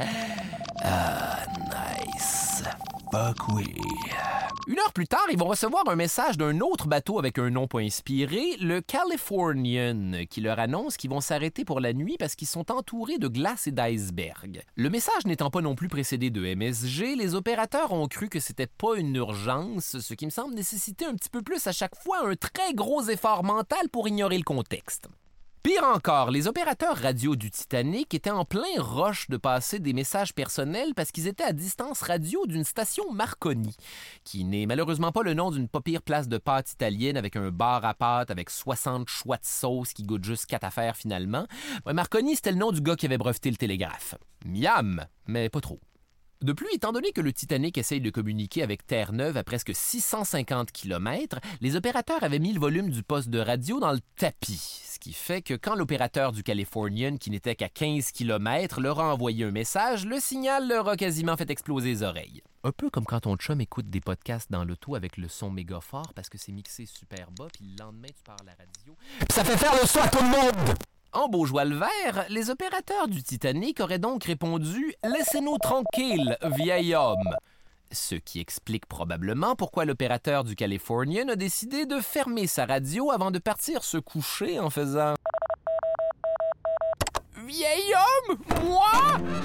ah, 0.84 1.40
nice. 2.14 2.64
Oui. 3.12 3.66
Une 4.68 4.78
heure 4.78 4.94
plus 4.94 5.08
tard, 5.08 5.26
ils 5.32 5.38
vont 5.38 5.48
recevoir 5.48 5.84
un 5.88 5.96
message 5.96 6.38
d'un 6.38 6.60
autre 6.60 6.88
bateau 6.88 7.18
avec 7.18 7.40
un 7.40 7.50
nom 7.50 7.68
pas 7.68 7.80
inspiré, 7.80 8.56
le 8.62 8.82
Californian, 8.82 10.26
qui 10.30 10.42
leur 10.42 10.60
annonce 10.60 10.96
qu'ils 10.96 11.10
vont 11.10 11.22
s'arrêter 11.22 11.66
pour 11.66 11.80
la 11.80 11.94
nuit 11.94 12.18
parce 12.20 12.36
qu'ils 12.36 12.48
sont 12.48 12.72
entourés 12.72 13.18
de 13.18 13.28
glace 13.28 13.66
et 13.66 13.72
d'iceberg. 13.72 14.62
Le 14.76 14.90
message 14.92 15.26
n'étant 15.26 15.50
pas 15.50 15.62
non 15.62 15.74
plus 15.74 15.88
précédé 15.88 16.30
de 16.30 16.54
MSG, 16.54 17.16
les 17.16 17.34
opérateurs 17.34 17.94
ont 17.94 18.08
cru 18.08 18.30
que 18.30 18.40
c'était 18.40 18.68
pas 18.68 18.96
une 18.96 19.16
urgence, 19.16 19.98
ce 20.00 20.14
qui 20.14 20.26
me 20.26 20.32
semble 20.32 20.54
nécessiter 20.54 21.06
un 21.06 21.16
petit 21.16 21.30
peu 21.30 21.42
plus 21.42 21.66
à 21.66 21.72
chaque 21.72 21.96
fois 21.96 22.28
un 22.28 22.36
très 22.36 22.76
gros 22.76 23.02
effort 23.02 23.44
mental 23.44 23.90
pour 23.92 24.08
ignorer 24.08 24.38
le 24.38 24.44
contexte. 24.44 25.10
Pire 25.62 25.84
encore, 25.84 26.32
les 26.32 26.48
opérateurs 26.48 26.96
radio 26.96 27.36
du 27.36 27.52
Titanic 27.52 28.14
étaient 28.14 28.30
en 28.30 28.46
plein 28.46 28.62
rush 28.78 29.28
de 29.28 29.36
passer 29.36 29.80
des 29.80 29.92
messages 29.92 30.34
personnels 30.34 30.94
parce 30.96 31.12
qu'ils 31.12 31.28
étaient 31.28 31.44
à 31.44 31.52
distance 31.52 32.02
radio 32.02 32.46
d'une 32.46 32.64
station 32.64 33.12
Marconi, 33.12 33.76
qui 34.24 34.46
n'est 34.46 34.66
malheureusement 34.66 35.12
pas 35.12 35.22
le 35.22 35.34
nom 35.34 35.52
d'une 35.52 35.68
pas 35.68 35.82
pire 35.82 36.02
place 36.02 36.30
de 36.30 36.38
pâtes 36.38 36.72
italienne 36.72 37.18
avec 37.18 37.36
un 37.36 37.52
bar 37.52 37.84
à 37.84 37.94
pâtes 37.94 38.32
avec 38.32 38.50
60 38.50 39.10
choix 39.10 39.36
de 39.36 39.44
sauce 39.44 39.92
qui 39.92 40.04
goûte 40.04 40.24
juste 40.24 40.46
quatre 40.46 40.64
affaires 40.64 40.96
finalement. 40.96 41.46
Marconi, 41.86 42.38
c'était 42.38 42.54
le 42.54 42.58
nom 42.58 42.72
du 42.72 42.80
gars 42.80 42.96
qui 42.96 43.08
avait 43.08 43.18
breveté 43.18 43.52
le 43.52 43.58
télégraphe. 43.58 44.16
Miam, 44.46 45.06
mais 45.28 45.50
pas 45.50 45.60
trop. 45.60 45.82
De 46.42 46.54
plus, 46.54 46.74
étant 46.74 46.94
donné 46.94 47.12
que 47.12 47.20
le 47.20 47.34
Titanic 47.34 47.78
essaye 47.78 48.00
de 48.00 48.10
communiquer 48.10 48.64
avec 48.64 48.88
Terre-Neuve 48.88 49.36
à 49.36 49.44
presque 49.44 49.76
650 49.76 50.72
km, 50.72 51.38
les 51.60 51.76
opérateurs 51.76 52.24
avaient 52.24 52.40
mis 52.40 52.54
le 52.54 52.62
volume 52.62 52.90
du 52.92 53.04
poste 53.04 53.28
de 53.28 53.40
radio 53.40 53.82
dans 53.82 53.92
le 53.92 54.00
tapis, 54.16 54.82
ce 54.86 55.00
qui 55.00 55.12
fait 55.12 55.42
que 55.42 55.56
quand 55.56 55.76
l'opérateur 55.76 56.32
du 56.32 56.42
Californian, 56.42 57.18
qui 57.18 57.30
n'était 57.30 57.56
qu'à 57.56 57.68
15 57.68 58.14
km, 58.14 58.80
leur 58.80 59.02
a 59.02 59.14
envoyé 59.14 59.44
un 59.44 59.52
message, 59.52 60.06
le 60.06 60.18
signal 60.22 60.66
leur 60.66 60.88
a 60.88 60.96
quasiment 60.96 61.36
fait 61.36 61.50
exploser 61.50 61.90
les 61.90 62.04
oreilles. 62.04 62.42
Un 62.64 62.72
peu 62.72 62.90
comme 62.90 63.06
quand 63.06 63.20
ton 63.20 63.36
chum 63.36 63.60
écoute 63.60 63.90
des 63.90 64.00
podcasts 64.00 64.50
dans 64.50 64.64
l'auto 64.64 64.96
avec 64.96 65.18
le 65.18 65.28
son 65.28 65.52
méga 65.52 65.82
fort 65.82 66.14
parce 66.14 66.30
que 66.30 66.38
c'est 66.38 66.54
mixé 66.54 66.86
super 66.86 67.32
bas, 67.32 67.48
puis 67.52 67.66
le 67.66 67.84
lendemain 67.84 68.08
tu 68.08 68.24
parles 68.24 68.40
à 68.44 68.46
la 68.46 68.52
radio. 68.54 68.96
Ça 69.30 69.44
fait 69.44 69.58
faire 69.58 69.74
le 69.74 69.86
son 69.86 70.00
à 70.00 70.08
tout 70.08 70.24
le 70.24 70.30
monde! 70.30 70.78
En 71.12 71.28
Beaujois 71.28 71.66
le 71.66 71.76
vert, 71.76 72.26
les 72.30 72.52
opérateurs 72.52 73.08
du 73.08 73.24
Titanic 73.24 73.80
auraient 73.80 73.98
donc 73.98 74.26
répondu 74.26 74.94
Laissez-nous 75.04 75.58
tranquilles, 75.58 76.38
vieil 76.44 76.94
homme. 76.94 77.36
Ce 77.92 78.14
qui 78.14 78.40
explique 78.40 78.86
probablement 78.86 79.56
pourquoi 79.56 79.86
l'opérateur 79.86 80.44
du 80.44 80.56
Californian 80.56 81.30
a 81.30 81.36
décidé 81.36 81.88
de 81.88 82.00
fermer 82.00 82.46
sa 82.46 82.68
radio 82.68 83.10
avant 83.10 83.32
de 83.32 83.40
partir 83.40 83.84
se 83.84 83.98
coucher 83.98 84.60
en 84.60 84.70
faisant 84.70 85.16
Vieil 87.48 87.96
homme, 87.96 88.38
moi, 88.66 88.92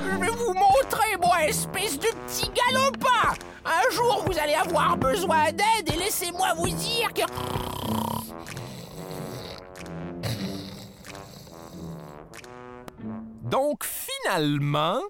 je 0.03 0.19
vais 0.19 0.33
vous 0.33 0.53
montrer, 0.53 1.17
moi, 1.23 1.47
espèce 1.47 1.99
de 1.99 2.09
petit 2.27 2.51
galopin. 2.51 3.33
Un 3.65 3.91
jour, 3.95 4.23
vous 4.27 4.39
allez 4.39 4.53
avoir 4.53 4.99
besoin 4.99 5.47
d'aide 5.53 5.95
et 5.95 5.97
laissez-moi 5.97 6.53
vous 6.59 6.69
dire 6.69 7.15
que. 7.15 7.84
Donc 13.55 13.85
finalement, 13.85 15.01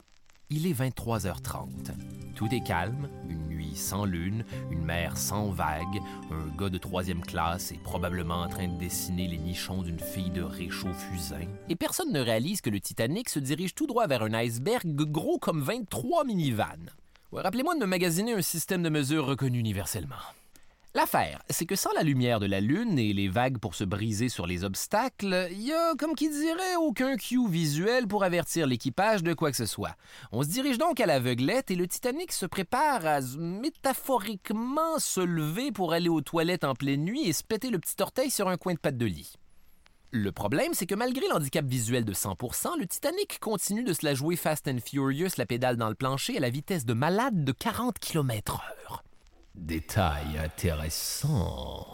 il 0.50 0.66
est 0.66 0.78
23h30. 0.78 1.92
Tout 2.34 2.54
est 2.54 2.62
calme, 2.62 3.08
une 3.26 3.46
nuit 3.46 3.74
sans 3.74 4.04
lune, 4.04 4.44
une 4.70 4.84
mer 4.84 5.16
sans 5.16 5.48
vagues, 5.48 6.02
un 6.30 6.54
gars 6.54 6.68
de 6.68 6.76
troisième 6.76 7.22
classe 7.22 7.72
est 7.72 7.82
probablement 7.82 8.42
en 8.42 8.48
train 8.48 8.68
de 8.68 8.78
dessiner 8.78 9.28
les 9.28 9.38
nichons 9.38 9.80
d'une 9.80 9.98
fille 9.98 10.28
de 10.28 10.42
réchaud 10.42 10.92
fusain. 10.92 11.48
Et 11.70 11.74
personne 11.74 12.12
ne 12.12 12.20
réalise 12.20 12.60
que 12.60 12.68
le 12.68 12.80
Titanic 12.80 13.30
se 13.30 13.38
dirige 13.38 13.74
tout 13.74 13.86
droit 13.86 14.06
vers 14.06 14.20
un 14.20 14.34
iceberg 14.34 14.94
gros 14.94 15.38
comme 15.38 15.62
23 15.62 16.24
minivans. 16.24 16.90
Rappelez-moi 17.32 17.76
de 17.76 17.80
me 17.80 17.86
magasiner 17.86 18.34
un 18.34 18.42
système 18.42 18.82
de 18.82 18.90
mesure 18.90 19.24
reconnu 19.24 19.58
universellement. 19.58 20.20
L'affaire, 20.96 21.42
c'est 21.50 21.66
que 21.66 21.74
sans 21.74 21.90
la 21.96 22.04
lumière 22.04 22.38
de 22.38 22.46
la 22.46 22.60
Lune 22.60 23.00
et 23.00 23.12
les 23.12 23.26
vagues 23.26 23.58
pour 23.58 23.74
se 23.74 23.82
briser 23.82 24.28
sur 24.28 24.46
les 24.46 24.62
obstacles, 24.62 25.48
il 25.50 25.62
y 25.62 25.72
a, 25.72 25.94
comme 25.98 26.14
qui 26.14 26.30
dirait, 26.30 26.76
aucun 26.76 27.16
cue 27.16 27.48
visuel 27.48 28.06
pour 28.06 28.22
avertir 28.22 28.68
l'équipage 28.68 29.24
de 29.24 29.34
quoi 29.34 29.50
que 29.50 29.56
ce 29.56 29.66
soit. 29.66 29.96
On 30.30 30.44
se 30.44 30.48
dirige 30.48 30.78
donc 30.78 31.00
à 31.00 31.06
l'aveuglette 31.06 31.72
et 31.72 31.74
le 31.74 31.88
Titanic 31.88 32.30
se 32.30 32.46
prépare 32.46 33.04
à 33.06 33.18
métaphoriquement 33.36 35.00
se 35.00 35.20
lever 35.20 35.72
pour 35.72 35.92
aller 35.92 36.08
aux 36.08 36.20
toilettes 36.20 36.62
en 36.62 36.76
pleine 36.76 37.04
nuit 37.04 37.28
et 37.28 37.32
se 37.32 37.42
péter 37.42 37.70
le 37.70 37.80
petit 37.80 38.00
orteil 38.00 38.30
sur 38.30 38.48
un 38.48 38.56
coin 38.56 38.74
de 38.74 38.78
patte 38.78 38.96
de 38.96 39.06
lit. 39.06 39.34
Le 40.12 40.30
problème, 40.30 40.74
c'est 40.74 40.86
que 40.86 40.94
malgré 40.94 41.26
l'handicap 41.26 41.64
visuel 41.66 42.04
de 42.04 42.14
100%, 42.14 42.78
le 42.78 42.86
Titanic 42.86 43.40
continue 43.40 43.82
de 43.82 43.92
se 43.92 44.06
la 44.06 44.14
jouer 44.14 44.36
Fast 44.36 44.68
and 44.68 44.78
Furious, 44.86 45.30
la 45.38 45.46
pédale 45.46 45.76
dans 45.76 45.88
le 45.88 45.96
plancher, 45.96 46.36
à 46.36 46.40
la 46.40 46.50
vitesse 46.50 46.84
de 46.86 46.94
malade 46.94 47.42
de 47.42 47.50
40 47.50 47.98
km/h. 47.98 49.00
Détail 49.54 50.36
intéressant. 50.36 51.86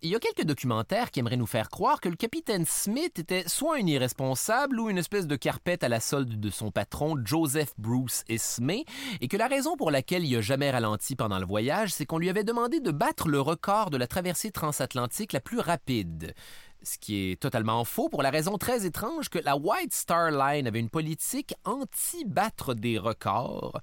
Il 0.00 0.10
y 0.10 0.16
a 0.16 0.18
quelques 0.18 0.46
documentaires 0.46 1.10
qui 1.10 1.20
aimeraient 1.20 1.36
nous 1.36 1.46
faire 1.46 1.68
croire 1.68 2.00
que 2.00 2.08
le 2.08 2.16
capitaine 2.16 2.64
Smith 2.64 3.18
était 3.18 3.46
soit 3.46 3.76
un 3.76 3.86
irresponsable 3.86 4.80
ou 4.80 4.88
une 4.88 4.96
espèce 4.96 5.26
de 5.26 5.36
carpette 5.36 5.84
à 5.84 5.90
la 5.90 6.00
solde 6.00 6.40
de 6.40 6.50
son 6.50 6.70
patron 6.70 7.16
Joseph 7.22 7.74
Bruce 7.76 8.24
Ismay, 8.30 8.86
et 9.20 9.28
que 9.28 9.36
la 9.36 9.46
raison 9.46 9.76
pour 9.76 9.90
laquelle 9.90 10.24
il 10.24 10.36
a 10.36 10.40
jamais 10.40 10.70
ralenti 10.70 11.16
pendant 11.16 11.38
le 11.38 11.46
voyage, 11.46 11.92
c'est 11.92 12.06
qu'on 12.06 12.18
lui 12.18 12.30
avait 12.30 12.44
demandé 12.44 12.80
de 12.80 12.90
battre 12.90 13.28
le 13.28 13.42
record 13.42 13.90
de 13.90 13.98
la 13.98 14.06
traversée 14.06 14.50
transatlantique 14.50 15.34
la 15.34 15.40
plus 15.40 15.60
rapide. 15.60 16.34
Ce 16.82 16.96
qui 16.98 17.30
est 17.30 17.40
totalement 17.40 17.84
faux 17.84 18.08
pour 18.08 18.22
la 18.22 18.30
raison 18.30 18.56
très 18.56 18.86
étrange 18.86 19.28
que 19.28 19.38
la 19.38 19.56
White 19.56 19.92
Star 19.92 20.30
Line 20.30 20.66
avait 20.66 20.80
une 20.80 20.90
politique 20.90 21.54
anti-battre 21.64 22.74
des 22.74 22.98
records. 22.98 23.80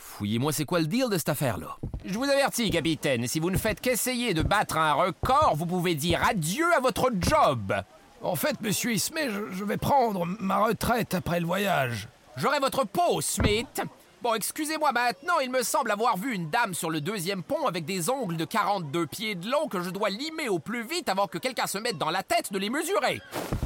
Fouillez-moi 0.00 0.52
c'est 0.52 0.64
quoi 0.64 0.80
le 0.80 0.86
deal 0.86 1.08
de 1.10 1.18
cette 1.18 1.28
affaire-là? 1.28 1.76
Je 2.04 2.14
vous 2.18 2.24
avertis, 2.24 2.70
capitaine, 2.70 3.26
si 3.26 3.40
vous 3.40 3.50
ne 3.50 3.58
faites 3.58 3.80
qu'essayer 3.80 4.34
de 4.34 4.42
battre 4.42 4.76
un 4.76 4.94
record, 4.94 5.54
vous 5.56 5.66
pouvez 5.66 5.94
dire 5.94 6.22
adieu 6.26 6.66
à 6.74 6.80
votre 6.80 7.10
job. 7.20 7.74
En 8.22 8.34
fait, 8.36 8.60
monsieur 8.60 8.92
Ismay, 8.92 9.30
je, 9.30 9.56
je 9.56 9.64
vais 9.64 9.76
prendre 9.76 10.26
ma 10.26 10.58
retraite 10.58 11.14
après 11.14 11.40
le 11.40 11.46
voyage. 11.46 12.08
J'aurai 12.36 12.58
votre 12.58 12.84
peau, 12.84 13.20
Smith. 13.20 13.82
Bon, 14.22 14.34
excusez-moi 14.34 14.92
maintenant, 14.92 15.38
il 15.42 15.50
me 15.50 15.62
semble 15.62 15.90
avoir 15.90 16.18
vu 16.18 16.34
une 16.34 16.50
dame 16.50 16.74
sur 16.74 16.90
le 16.90 17.00
deuxième 17.00 17.42
pont 17.42 17.66
avec 17.66 17.86
des 17.86 18.10
ongles 18.10 18.36
de 18.36 18.44
42 18.44 19.06
pieds 19.06 19.34
de 19.34 19.48
long 19.50 19.66
que 19.68 19.80
je 19.80 19.88
dois 19.88 20.10
limer 20.10 20.50
au 20.50 20.58
plus 20.58 20.82
vite 20.82 21.08
avant 21.08 21.26
que 21.26 21.38
quelqu'un 21.38 21.66
se 21.66 21.78
mette 21.78 21.96
dans 21.96 22.10
la 22.10 22.22
tête 22.22 22.52
de 22.52 22.58
les 22.58 22.68
mesurer. 22.68 23.22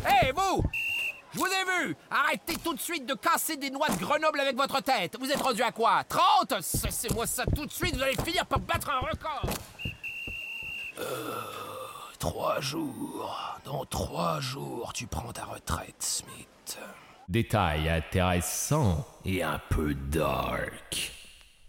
Hé, 0.07 0.31
vous 0.31 0.63
Je 1.35 1.39
vous 1.39 1.47
ai 1.47 1.85
vu 1.87 1.97
Arrêtez 2.11 2.57
tout 2.63 2.75
de 2.75 2.81
suite 2.81 3.07
de 3.07 3.15
casser 3.15 3.57
des 3.57 3.71
noix 3.71 3.89
de 3.89 3.97
Grenoble 3.97 4.41
avec 4.41 4.57
votre 4.57 4.81
tête. 4.81 5.17
Vous 5.19 5.31
êtes 5.31 5.41
rendu 5.43 5.63
à 5.63 5.73
quoi? 5.73 6.05
30 6.05 6.61
Cessez-moi 6.63 7.27
ça 7.27 7.45
tout 7.47 7.67
de 7.67 7.73
suite, 7.73 7.97
vous 7.97 8.03
allez 8.03 8.17
finir 8.25 8.47
par 8.47 8.61
battre 8.61 8.91
un 8.91 9.01
record. 9.01 9.47
Euh, 11.01 11.05
trois 12.19 12.61
jours. 12.61 13.59
Dans 13.65 13.85
trois 13.87 14.39
jours, 14.41 14.93
tu 14.93 15.07
prends 15.07 15.33
ta 15.33 15.45
retraite, 15.45 15.97
Smith. 15.99 16.79
Détail 17.29 17.89
intéressant 17.89 19.05
et 19.25 19.43
un 19.43 19.61
peu 19.71 19.95
dark. 19.95 21.14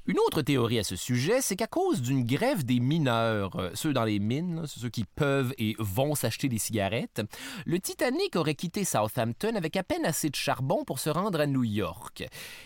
Une 0.07 0.19
autre 0.19 0.43
théorie 0.43 0.77
à 0.77 0.83
ce 0.83 0.95
sujet, 0.95 1.41
c'est 1.41 1.55
qu'à 1.55 1.65
cause 1.65 1.99
d'une 1.99 2.23
grève 2.23 2.63
des 2.63 2.79
mineurs, 2.79 3.55
euh, 3.55 3.71
ceux 3.73 3.91
dans 3.91 4.03
les 4.03 4.19
mines, 4.19 4.61
ceux 4.67 4.89
qui 4.89 5.03
peuvent 5.03 5.51
et 5.57 5.75
vont 5.79 6.13
s'acheter 6.13 6.47
des 6.47 6.59
cigarettes, 6.59 7.23
le 7.65 7.79
Titanic 7.79 8.35
aurait 8.35 8.53
quitté 8.53 8.85
Southampton 8.85 9.55
avec 9.55 9.75
à 9.75 9.81
peine 9.81 10.05
assez 10.05 10.29
de 10.29 10.35
charbon 10.35 10.83
pour 10.83 10.99
se 10.99 11.09
rendre 11.09 11.39
à 11.39 11.47
New 11.47 11.63
York. 11.63 12.23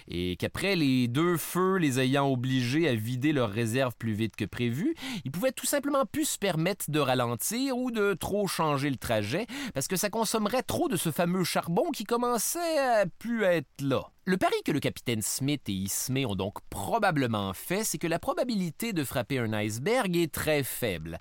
Et 0.10 0.36
qu'après 0.36 0.76
les 0.76 1.08
deux 1.08 1.38
feux 1.38 1.78
les 1.78 2.02
ayant 2.02 2.30
obligés 2.30 2.90
à 2.90 2.94
vider 2.94 3.32
leurs 3.32 3.52
réserves 3.52 3.96
plus 3.98 4.12
vite 4.12 4.36
que 4.36 4.44
prévu, 4.44 4.94
ils 5.24 5.32
pouvaient 5.32 5.54
tout 5.54 5.66
simplement 5.66 6.06
plus 6.06 6.26
se 6.26 6.38
permettre 6.38 6.92
de 6.92 7.00
ralentir 7.00 7.78
ou 7.78 7.90
de 7.90 8.16
trop 8.16 8.48
changer 8.48 8.90
le 8.90 8.98
trajet 8.98 9.48
parce 9.74 9.88
que 9.88 9.96
ça 9.96 10.10
consommerait 10.10 10.64
trop 10.64 10.90
de 10.90 10.98
ce 10.98 11.10
fameux 11.10 11.46
charbon 11.46 11.90
qui 11.92 12.04
commençait 12.04 12.80
à 12.80 13.06
plus 13.06 13.44
être 13.44 13.80
là. 13.80 14.12
Le 14.30 14.38
pari 14.38 14.62
que 14.64 14.72
le 14.72 14.80
capitaine 14.80 15.24
Smith 15.24 15.68
et 15.70 15.74
Ismay 15.74 16.24
ont 16.24 16.36
donc 16.36 16.60
probablement 16.70 17.52
fait, 17.54 17.84
c'est 17.84 17.98
que 17.98 18.06
la 18.06 18.20
probabilité 18.20 18.94
de 18.94 19.04
frapper 19.04 19.40
un 19.40 19.54
iceberg 19.54 20.16
est 20.16 20.32
très 20.32 20.62
faible. 20.62 21.18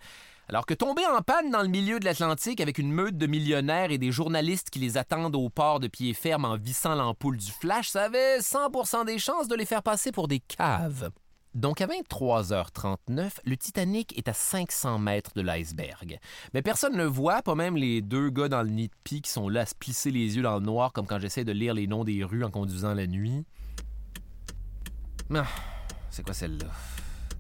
Alors 0.47 0.66
que 0.66 0.75
tomber 0.75 1.07
en 1.07 1.23
panne 1.23 1.51
dans 1.51 1.62
le 1.62 1.68
milieu 1.68 2.01
de 2.01 2.05
l'Atlantique 2.05 2.61
avec 2.61 2.77
une 2.77 2.92
meute 2.92 3.16
de 3.16 3.27
millionnaires 3.27 3.90
et 3.92 3.97
des 3.97 4.12
journalistes 4.12 4.68
qui 4.68 4.79
les 4.79 4.99
attendent 4.99 5.37
au 5.37 5.49
port 5.49 5.81
de 5.81 5.88
pied 5.88 6.12
ferme 6.12 6.44
en 6.44 6.59
vissant 6.59 6.94
l'ampoule 6.94 7.38
du 7.38 7.51
flash, 7.51 7.88
ça 7.88 8.05
avait 8.05 8.40
100% 8.40 9.07
des 9.07 9.18
chances 9.18 9.49
de 9.49 9.55
les 9.55 9.64
faire 9.64 9.83
passer 9.83 10.12
pour 10.12 10.29
des 10.29 10.40
caves. 10.40 11.11
Donc 11.59 11.81
à 11.81 11.88
23h39, 11.88 13.31
le 13.44 13.57
Titanic 13.57 14.16
est 14.16 14.29
à 14.29 14.33
500 14.33 15.01
mètres 15.01 15.33
de 15.35 15.40
l'iceberg. 15.40 16.21
Mais 16.55 16.62
personne 16.62 16.92
ne 16.92 16.99
le 16.99 17.07
voit, 17.07 17.42
pas 17.42 17.57
même 17.57 17.77
les 17.77 18.01
deux 18.01 18.31
gars 18.31 18.49
dans 18.49 18.62
le 18.62 18.71
nid 18.71 18.87
de 18.87 18.94
pie 19.03 19.23
qui 19.23 19.31
sont 19.33 19.49
là 19.49 19.62
à 19.62 19.66
se 19.66 19.75
plisser 19.75 20.12
les 20.12 20.37
yeux 20.37 20.42
dans 20.42 20.55
le 20.55 20.64
noir 20.64 20.92
comme 20.92 21.09
quand 21.09 21.18
j'essaie 21.18 21.42
de 21.42 21.51
lire 21.51 21.75
les 21.75 21.88
noms 21.88 22.05
des 22.05 22.23
rues 22.23 22.44
en 22.44 22.51
conduisant 22.53 22.94
la 22.94 23.09
nuit. 23.09 23.44
Ah, 25.35 25.47
c'est 26.11 26.23
quoi 26.23 26.33
celle-là? 26.33 26.68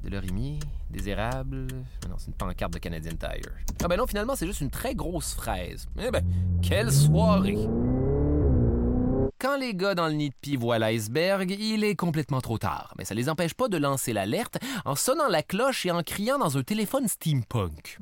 De 0.02 0.10
l'orimier? 0.10 0.58
Des 0.90 1.08
érables? 1.08 1.68
Non, 2.08 2.16
c'est 2.18 2.26
une 2.26 2.34
pancarte 2.34 2.72
de 2.72 2.78
Canadian 2.78 3.12
Tire. 3.12 3.52
Ah 3.84 3.86
ben 3.86 3.96
non, 3.96 4.08
finalement, 4.08 4.34
c'est 4.34 4.48
juste 4.48 4.62
une 4.62 4.70
très 4.70 4.96
grosse 4.96 5.34
fraise. 5.34 5.86
Eh 5.96 6.10
ben, 6.10 6.24
quelle 6.60 6.90
soirée! 6.90 7.68
Quand 9.40 9.56
les 9.56 9.72
gars 9.72 9.94
dans 9.94 10.08
le 10.08 10.14
nid 10.14 10.30
de 10.30 10.34
pie 10.34 10.56
voient 10.56 10.80
l'iceberg, 10.80 11.48
il 11.60 11.84
est 11.84 11.94
complètement 11.94 12.40
trop 12.40 12.58
tard. 12.58 12.92
Mais 12.98 13.04
ça 13.04 13.14
les 13.14 13.28
empêche 13.28 13.54
pas 13.54 13.68
de 13.68 13.76
lancer 13.76 14.12
l'alerte 14.12 14.58
en 14.84 14.96
sonnant 14.96 15.28
la 15.28 15.44
cloche 15.44 15.86
et 15.86 15.92
en 15.92 16.02
criant 16.02 16.38
dans 16.38 16.58
un 16.58 16.64
téléphone 16.64 17.06
steampunk. 17.06 17.98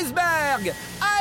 Iceberg! 0.00 0.74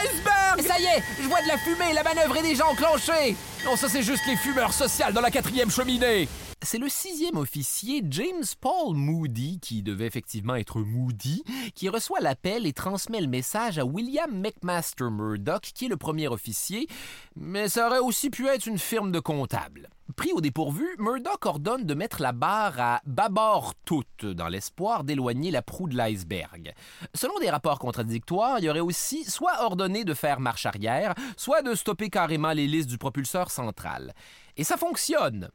Iceberg! 0.04 0.62
Ça 0.62 0.80
y 0.80 0.86
est, 0.86 1.04
je 1.22 1.28
vois 1.28 1.44
de 1.44 1.48
la 1.48 1.60
fumée, 1.60 1.94
la 1.94 2.02
manœuvre 2.02 2.38
est 2.38 2.42
déjà 2.42 2.66
enclenchée! 2.66 3.36
Non, 3.64 3.76
ça 3.76 3.88
c'est 3.88 4.02
juste 4.02 4.26
les 4.26 4.36
fumeurs 4.36 4.74
sociales 4.74 5.14
dans 5.14 5.22
la 5.22 5.30
quatrième 5.30 5.70
cheminée! 5.70 6.28
C'est 6.64 6.80
le 6.80 6.90
sixième 6.90 7.38
officier 7.38 8.04
James 8.10 8.44
Paul 8.60 8.96
Moody, 8.96 9.60
qui 9.60 9.84
devait 9.84 10.06
effectivement 10.06 10.56
être 10.56 10.80
Moody, 10.80 11.44
qui 11.76 11.90
reçoit 11.90 12.20
l'appel 12.22 12.66
et 12.66 12.74
transmet 12.74 13.22
le 13.22 13.28
message 13.28 13.80
à 13.80 13.86
William 13.86 14.32
McMaster 14.32 15.10
Murdoch, 15.10 15.72
qui 15.74 15.86
est 15.86 15.90
le 15.90 15.98
premier 15.98 16.28
officier, 16.28 16.88
mais 17.36 17.68
ça 17.68 17.88
aurait 17.88 18.00
aussi 18.00 18.30
pu 18.30 18.48
être 18.48 18.66
une 18.66 18.80
firme 18.80 19.12
de 19.12 19.20
comptables. 19.20 19.90
Pris 20.16 20.34
au 20.34 20.42
dépourvu, 20.42 20.86
Murdoch 21.00 21.46
ordonne 21.46 21.86
de 21.86 21.94
mettre 21.94 22.22
la 22.22 22.32
barre 22.34 22.80
à 22.80 23.02
bâbord 23.06 23.74
toute, 23.86 24.26
dans 24.26 24.50
l'espoir 24.50 25.04
d'éloigner 25.04 25.52
la 25.52 25.62
proue 25.62 25.88
de 25.88 25.96
l'iceberg. 25.96 26.74
Selon 27.16 27.40
des 27.40 27.50
rapports 27.50 27.80
contradictoires, 27.80 28.60
il 28.60 28.66
y 28.66 28.70
aurait 28.70 28.82
aussi 28.82 29.24
soit 29.24 29.64
ordonné 29.64 30.04
de 30.04 30.14
faire 30.14 30.40
marche 30.40 30.66
arrière, 30.66 31.14
soit 31.38 31.62
de 31.62 31.76
stopper 31.76 32.10
carrément 32.10 32.52
l'hélice 32.52 32.88
du 32.88 32.98
propulseur 32.98 33.51
central. 33.52 34.14
Et 34.58 34.64
ça 34.64 34.78
fonctionne. 34.78 35.50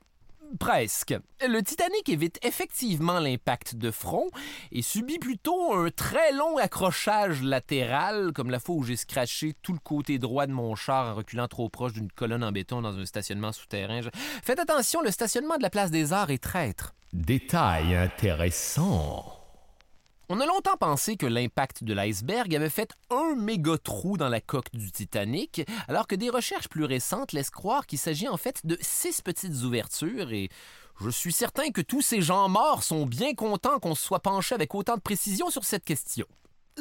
Presque. 0.61 1.15
Le 1.47 1.61
Titanic 1.61 2.09
évite 2.09 2.39
effectivement 2.45 3.19
l'impact 3.19 3.75
de 3.75 3.91
front 3.91 4.29
et 4.71 4.81
subit 4.81 5.19
plutôt 5.19 5.75
un 5.75 5.91
très 5.91 6.33
long 6.33 6.57
accrochage 6.57 7.43
latéral, 7.43 8.33
comme 8.33 8.51
la 8.51 8.61
fois 8.61 8.77
où 8.77 8.85
j'ai 8.85 8.97
scratché 8.97 9.55
tout 9.63 9.73
le 9.73 9.81
côté 9.81 10.19
droit 10.19 10.47
de 10.47 10.53
mon 10.53 10.75
char 10.77 11.09
en 11.09 11.15
reculant 11.15 11.49
trop 11.49 11.69
proche 11.69 11.95
d'une 11.95 12.13
colonne 12.13 12.45
en 12.45 12.53
béton 12.53 12.81
dans 12.81 12.97
un 12.97 13.07
stationnement 13.07 13.53
souterrain. 13.53 14.03
Faites 14.43 14.61
attention, 14.61 15.03
le 15.03 15.11
stationnement 15.11 15.57
de 15.57 15.63
la 15.63 15.71
place 15.71 15.91
des 15.91 16.13
Arts 16.13 16.31
est 16.31 16.43
traître. 16.43 16.95
Détail 17.13 17.97
intéressant. 17.97 19.46
On 20.29 20.41
a 20.41 20.47
longtemps 20.47 20.77
pensé 20.77 21.17
que 21.17 21.25
l'impact 21.25 21.85
de 21.85 21.95
l'iceberg 21.95 22.53
avait 22.53 22.69
fait 22.69 22.91
un 23.11 23.37
méga 23.37 23.79
trou 23.79 24.17
dans 24.17 24.29
la 24.29 24.41
coque 24.41 24.75
du 24.75 24.91
Titanic, 24.91 25.63
alors 25.87 26.09
que 26.09 26.17
des 26.17 26.31
recherches 26.31 26.69
plus 26.69 26.83
récentes 26.83 27.33
laissent 27.33 27.51
croire 27.51 27.87
qu'il 27.87 28.01
s'agit 28.01 28.27
en 28.27 28.37
fait 28.37 28.67
de 28.67 28.77
six 28.81 29.23
petites 29.23 29.63
ouvertures 29.63 30.33
et 30.33 30.49
je 31.01 31.11
suis 31.11 31.33
certain 31.33 31.71
que 31.71 31.81
tous 31.81 32.03
ces 32.03 32.23
gens 32.23 32.49
morts 32.49 32.83
sont 32.83 33.07
bien 33.07 33.35
contents 33.35 33.79
qu'on 33.79 33.95
se 33.95 34.05
soit 34.05 34.19
penché 34.19 34.57
avec 34.57 34.75
autant 34.75 34.97
de 34.97 35.01
précision 35.01 35.49
sur 35.49 35.65
cette 35.65 35.85
question. 35.85 36.27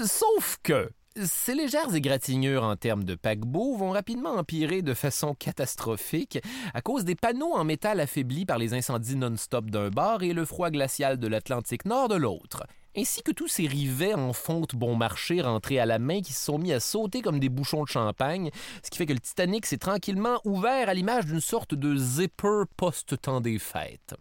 Sauf 0.04 0.58
que 0.64 0.90
ces 1.24 1.54
légères 1.54 1.94
égratignures 1.94 2.64
en 2.64 2.76
termes 2.76 3.04
de 3.04 3.14
paquebot 3.14 3.78
vont 3.78 3.92
rapidement 3.92 4.32
empirer 4.32 4.82
de 4.82 4.96
façon 4.96 5.36
catastrophique 5.36 6.40
à 6.74 6.82
cause 6.82 7.06
des 7.06 7.16
panneaux 7.16 7.54
en 7.54 7.64
métal 7.64 8.00
affaiblis 8.00 8.48
par 8.48 8.58
les 8.58 8.74
incendies 8.74 9.16
non-stop 9.16 9.70
d'un 9.70 9.92
bord 9.92 10.24
et 10.24 10.34
le 10.34 10.46
froid 10.46 10.72
glacial 10.72 11.20
de 11.20 11.28
l'Atlantique 11.28 11.86
Nord 11.86 12.08
de 12.08 12.16
l'autre 12.16 12.64
ainsi 12.98 13.22
que 13.22 13.32
tous 13.32 13.48
ces 13.48 13.68
rivets 13.68 14.14
en 14.14 14.34
fonte 14.34 14.76
bon 14.76 14.96
marché 14.96 15.42
rentrés 15.42 15.80
à 15.80 15.86
la 15.86 16.00
main 16.00 16.22
qui 16.22 16.34
se 16.34 16.46
sont 16.46 16.58
mis 16.58 16.74
à 16.74 16.80
sauter 16.80 17.22
comme 17.22 17.40
des 17.40 17.50
bouchons 17.50 17.84
de 17.84 17.88
champagne, 17.88 18.52
ce 18.84 18.90
qui 18.90 18.98
fait 18.98 19.06
que 19.06 19.14
le 19.14 19.20
Titanic 19.20 19.66
s'est 19.66 19.78
tranquillement 19.78 20.40
ouvert 20.46 20.90
à 20.90 20.94
l'image 20.94 21.26
d'une 21.26 21.42
sorte 21.42 21.74
de 21.74 21.96
zipper 21.96 22.64
post-temps 22.78 23.42
des 23.42 23.60
fêtes. 23.60 24.16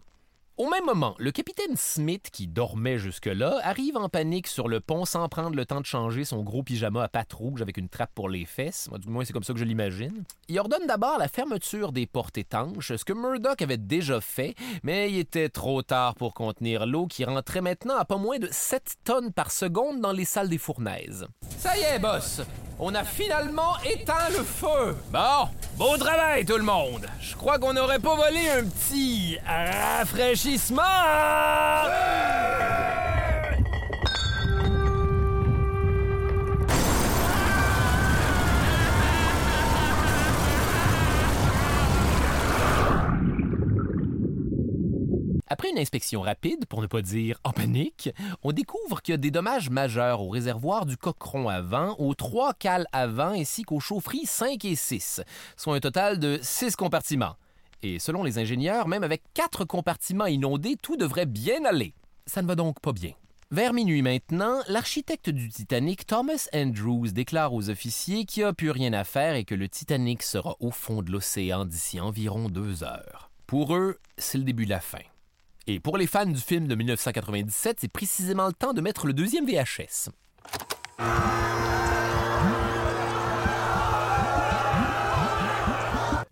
Au 0.57 0.69
même 0.69 0.85
moment, 0.85 1.15
le 1.17 1.31
capitaine 1.31 1.75
Smith, 1.75 2.29
qui 2.31 2.47
dormait 2.47 2.97
jusque-là, 2.97 3.59
arrive 3.63 3.97
en 3.97 4.07
panique 4.07 4.47
sur 4.47 4.69
le 4.69 4.79
pont 4.79 5.03
sans 5.03 5.27
prendre 5.27 5.53
le 5.53 5.65
temps 5.65 5.81
de 5.81 5.85
changer 5.85 6.23
son 6.23 6.43
gros 6.43 6.63
pyjama 6.63 7.03
à 7.03 7.09
pattes 7.09 7.33
rouges 7.33 7.61
avec 7.61 7.75
une 7.75 7.89
trappe 7.89 8.13
pour 8.15 8.29
les 8.29 8.45
fesses. 8.45 8.89
Du 8.99 9.09
moins, 9.09 9.25
c'est 9.25 9.33
comme 9.33 9.43
ça 9.43 9.51
que 9.51 9.59
je 9.59 9.65
l'imagine. 9.65 10.23
Il 10.47 10.57
ordonne 10.57 10.87
d'abord 10.87 11.17
la 11.17 11.27
fermeture 11.27 11.91
des 11.91 12.05
portes 12.05 12.37
étanches, 12.37 12.95
ce 12.95 13.03
que 13.03 13.11
Murdoch 13.11 13.61
avait 13.61 13.75
déjà 13.75 14.21
fait, 14.21 14.55
mais 14.81 15.11
il 15.11 15.17
était 15.17 15.49
trop 15.49 15.81
tard 15.81 16.15
pour 16.15 16.33
contenir 16.33 16.85
l'eau 16.85 17.05
qui 17.07 17.25
rentrait 17.25 17.59
maintenant 17.59 17.97
à 17.97 18.05
pas 18.05 18.15
moins 18.15 18.39
de 18.39 18.47
7 18.49 18.95
tonnes 19.03 19.33
par 19.33 19.51
seconde 19.51 19.99
dans 19.99 20.13
les 20.13 20.23
salles 20.23 20.47
des 20.47 20.57
fournaises. 20.57 21.27
Ça 21.57 21.77
y 21.77 21.81
est, 21.81 21.99
boss! 21.99 22.41
On 22.77 22.93
a 22.93 23.05
finalement 23.05 23.77
éteint 23.85 24.29
le 24.31 24.43
feu! 24.43 24.97
Bon, 25.09 25.47
beau 25.77 25.95
travail 25.97 26.43
tout 26.43 26.57
le 26.57 26.63
monde! 26.63 27.07
Je 27.21 27.33
crois 27.35 27.57
qu'on 27.57 27.71
n'aurait 27.71 27.99
pas 27.99 28.15
volé 28.15 28.49
un 28.49 28.65
petit 28.65 29.37
rafraîchissement! 29.47 30.81
Après 45.47 45.69
une 45.69 45.77
inspection 45.77 46.21
rapide, 46.21 46.65
pour 46.65 46.81
ne 46.81 46.87
pas 46.87 47.03
dire 47.03 47.39
en 47.43 47.51
panique, 47.51 48.09
on 48.41 48.51
découvre 48.51 49.01
qu'il 49.01 49.13
y 49.13 49.15
a 49.15 49.17
des 49.17 49.29
dommages 49.29 49.69
majeurs 49.69 50.21
au 50.21 50.29
réservoir 50.29 50.87
du 50.87 50.97
coqueron 50.97 51.49
avant, 51.49 51.95
aux 51.99 52.15
trois 52.15 52.53
cales 52.53 52.87
avant 52.91 53.29
ainsi 53.29 53.61
qu'aux 53.61 53.79
chaufferies 53.79 54.25
5 54.25 54.65
et 54.65 54.75
6, 54.75 55.21
soit 55.55 55.75
un 55.75 55.79
total 55.79 56.17
de 56.17 56.39
6 56.41 56.75
compartiments. 56.75 57.35
Et 57.83 57.99
selon 57.99 58.23
les 58.23 58.39
ingénieurs, 58.39 58.87
même 58.87 59.03
avec 59.03 59.21
quatre 59.35 59.65
compartiments 59.65 60.25
inondés, 60.25 60.77
tout 60.81 60.97
devrait 60.97 61.27
bien 61.27 61.63
aller. 61.65 61.93
Ça 62.25 62.41
ne 62.41 62.47
va 62.47 62.55
donc 62.55 62.79
pas 62.79 62.93
bien. 62.93 63.11
Vers 63.51 63.73
minuit 63.73 64.01
maintenant, 64.01 64.61
l'architecte 64.67 65.29
du 65.29 65.49
Titanic, 65.49 66.07
Thomas 66.07 66.47
Andrews, 66.51 67.11
déclare 67.11 67.53
aux 67.53 67.69
officiers 67.69 68.25
qu'il 68.25 68.41
n'y 68.41 68.49
a 68.49 68.53
plus 68.53 68.71
rien 68.71 68.93
à 68.93 69.03
faire 69.03 69.35
et 69.35 69.45
que 69.45 69.53
le 69.53 69.69
Titanic 69.69 70.23
sera 70.23 70.55
au 70.59 70.71
fond 70.71 71.03
de 71.03 71.11
l'océan 71.11 71.65
d'ici 71.65 71.99
environ 71.99 72.49
deux 72.49 72.83
heures. 72.83 73.29
Pour 73.45 73.75
eux, 73.75 73.99
c'est 74.17 74.39
le 74.39 74.43
début 74.43 74.65
de 74.65 74.71
la 74.71 74.79
fin. 74.79 74.97
Et 75.67 75.79
pour 75.79 75.97
les 75.97 76.05
fans 76.05 76.27
du 76.27 76.39
film 76.39 76.67
de 76.67 76.75
1997, 76.75 77.77
c'est 77.81 77.87
précisément 77.87 78.45
le 78.45 78.53
temps 78.53 78.73
de 78.73 78.81
mettre 78.81 79.07
le 79.07 79.13
deuxième 79.13 79.47
VHS. 79.47 80.09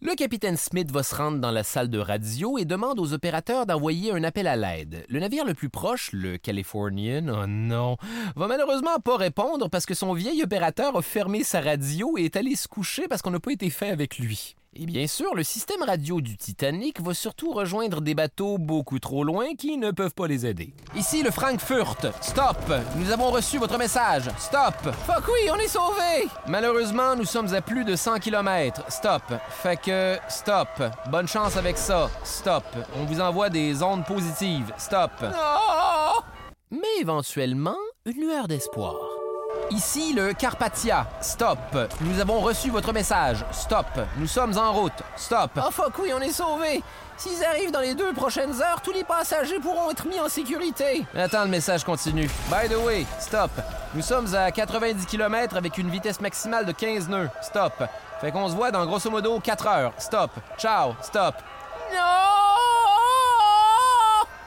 Le 0.02 0.16
capitaine 0.16 0.58
Smith 0.58 0.92
va 0.92 1.02
se 1.02 1.16
rendre 1.16 1.40
dans 1.40 1.50
la 1.50 1.64
salle 1.64 1.90
de 1.90 1.98
radio 1.98 2.60
et 2.60 2.66
demande 2.66 3.00
aux 3.00 3.14
opérateurs 3.14 3.66
d'envoyer 3.66 4.12
un 4.12 4.24
appel 4.24 4.46
à 4.46 4.56
l'aide. 4.56 5.04
Le 5.10 5.20
navire 5.20 5.46
le 5.46 5.56
plus 5.56 5.70
proche, 5.70 6.12
le 6.14 6.38
Californian, 6.38 7.28
oh 7.30 7.48
non, 7.48 7.98
va 8.36 8.48
malheureusement 8.48 9.00
pas 9.04 9.18
répondre 9.18 9.68
parce 9.68 9.88
que 9.88 9.96
son 9.96 10.14
vieil 10.14 10.44
opérateur 10.44 10.96
a 10.96 11.02
fermé 11.02 11.44
sa 11.44 11.60
radio 11.60 12.20
et 12.20 12.26
est 12.26 12.36
allé 12.36 12.56
se 12.56 12.68
coucher 12.68 13.08
parce 13.08 13.24
qu'on 13.24 13.32
n'a 13.32 13.40
pas 13.40 13.54
été 13.54 13.72
fait 13.72 13.90
avec 13.90 14.20
lui. 14.20 14.56
Et 14.76 14.86
bien 14.88 15.06
sûr, 15.06 15.36
le 15.36 15.44
système 15.44 15.84
radio 15.84 16.20
du 16.20 16.36
Titanic 16.36 17.00
va 17.00 17.14
surtout 17.14 17.52
rejoindre 17.52 18.02
des 18.02 18.16
bateaux 18.16 18.58
beaucoup 18.58 18.98
trop 18.98 19.24
loin 19.24 19.54
qui 19.56 19.78
ne 19.78 19.92
peuvent 19.92 20.16
pas 20.16 20.26
les 20.26 20.48
aider. 20.48 20.74
Ici 20.96 21.22
le 21.22 21.30
Frankfurt. 21.30 22.08
Stop! 22.22 22.58
Nous 22.96 23.12
avons 23.12 23.30
reçu 23.30 23.60
votre 23.60 23.78
message. 23.78 24.24
Stop! 24.40 24.74
Fuck 25.06 25.28
oui, 25.28 25.50
on 25.52 25.58
est 25.58 25.68
sauvés! 25.68 26.28
Malheureusement, 26.48 27.16
nous 27.16 27.26
sommes 27.26 27.54
à 27.54 27.62
plus 27.62 27.86
de 27.86 27.96
100 27.96 28.20
km. 28.20 28.84
Stop. 28.90 29.22
Fait 29.50 29.80
que, 29.80 30.18
stop. 30.28 30.70
Bonne 31.12 31.28
chance 31.28 31.56
avec 31.56 31.78
ça. 31.78 32.10
Stop. 32.24 32.66
On 32.96 33.06
vous 33.06 33.22
envoie 33.22 33.50
des 33.50 33.84
ondes 33.84 34.06
positives. 34.06 34.74
Stop. 34.78 35.12
Mais 36.72 37.02
éventuellement, 37.02 37.78
une 38.06 38.22
lueur 38.22 38.48
d'espoir. 38.48 38.96
Ici 39.72 40.14
le 40.14 40.34
Carpathia. 40.34 41.08
Stop. 41.22 41.60
Nous 42.02 42.20
avons 42.20 42.40
reçu 42.40 42.70
votre 42.70 42.94
message. 42.94 43.46
Stop. 43.52 43.88
Nous 44.18 44.28
sommes 44.28 44.58
en 44.58 44.72
route. 44.74 44.94
Stop. 45.16 45.52
Oh 45.58 45.72
fuck 45.72 45.98
oui, 46.00 46.12
on 46.16 46.22
est 46.22 46.32
sauvés. 46.32 46.84
S'ils 47.18 47.44
arrivent 47.44 47.72
dans 47.72 47.80
les 47.80 47.96
deux 47.96 48.14
prochaines 48.14 48.62
heures, 48.62 48.82
tous 48.82 48.92
les 48.92 49.04
passagers 49.04 49.60
pourront 49.60 49.92
être 49.92 50.08
mis 50.08 50.20
en 50.20 50.30
sécurité. 50.30 51.06
Attends, 51.16 51.44
le 51.44 51.50
message 51.50 51.84
continue. 51.84 52.30
By 52.50 52.70
the 52.70 52.78
way, 52.84 53.06
stop. 53.20 53.52
Nous 53.94 54.02
sommes 54.02 54.34
à 54.36 54.52
90 54.52 55.06
km 55.06 55.56
avec 55.56 55.78
une 55.78 55.90
vitesse 55.90 56.20
maximale 56.20 56.66
de 56.66 56.72
15 56.72 57.10
nœuds. 57.10 57.30
Stop. 57.42 57.84
Fait 58.22 58.32
qu'on 58.32 58.50
se 58.50 58.56
voit 58.56 58.72
dans 58.72 58.86
grosso 58.86 59.10
modo 59.10 59.40
4 59.40 59.68
heures. 59.68 59.94
Stop. 59.98 60.32
Ciao. 60.58 60.96
Stop. 61.02 61.36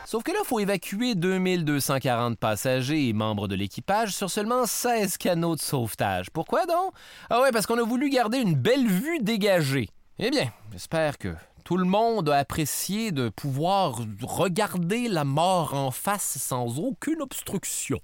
Sauf 0.07 0.23
que 0.23 0.31
là, 0.31 0.39
il 0.45 0.47
faut 0.47 0.61
évacuer 0.61 1.17
2240 1.17 2.39
passagers 2.39 3.09
et 3.09 3.13
membres 3.13 3.49
de 3.49 3.57
l'équipage 3.57 4.15
sur 4.15 4.31
seulement 4.31 4.65
16 4.65 5.17
canaux 5.17 5.57
de 5.57 5.61
sauvetage. 5.61 6.31
Pourquoi 6.31 6.65
donc? 6.65 6.93
Ah 7.29 7.41
ouais, 7.41 7.51
parce 7.51 7.67
qu'on 7.67 7.77
a 7.77 7.83
voulu 7.83 8.09
garder 8.09 8.39
une 8.39 8.55
belle 8.55 8.87
vue 8.87 9.19
dégagée. 9.19 9.89
Eh 10.21 10.31
bien, 10.31 10.53
j'espère 10.71 11.19
que 11.19 11.35
tout 11.65 11.77
le 11.77 11.87
monde 11.87 12.29
a 12.29 12.37
apprécié 12.37 13.11
de 13.11 13.31
pouvoir 13.31 13.99
regarder 14.23 15.09
la 15.09 15.25
mort 15.25 15.75
en 15.75 15.91
face 15.91 16.39
sans 16.39 16.79
aucune 16.79 17.21
obstruction. 17.21 17.99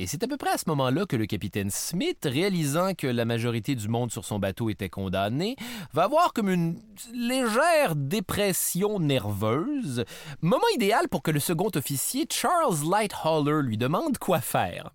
Et 0.00 0.06
c'est 0.06 0.22
à 0.22 0.28
peu 0.28 0.36
près 0.36 0.50
à 0.50 0.58
ce 0.58 0.64
moment-là 0.68 1.06
que 1.06 1.16
le 1.16 1.26
capitaine 1.26 1.70
Smith, 1.70 2.20
réalisant 2.22 2.94
que 2.94 3.08
la 3.08 3.24
majorité 3.24 3.74
du 3.74 3.88
monde 3.88 4.12
sur 4.12 4.24
son 4.24 4.38
bateau 4.38 4.70
était 4.70 4.88
condamné, 4.88 5.56
va 5.92 6.04
avoir 6.04 6.32
comme 6.32 6.48
une 6.48 6.80
légère 7.12 7.96
dépression 7.96 9.00
nerveuse, 9.00 10.04
moment 10.40 10.62
idéal 10.76 11.08
pour 11.08 11.24
que 11.24 11.32
le 11.32 11.40
second 11.40 11.70
officier, 11.74 12.28
Charles 12.30 12.88
Lighthauler, 12.88 13.60
lui 13.64 13.76
demande 13.76 14.18
quoi 14.18 14.40
faire. 14.40 14.92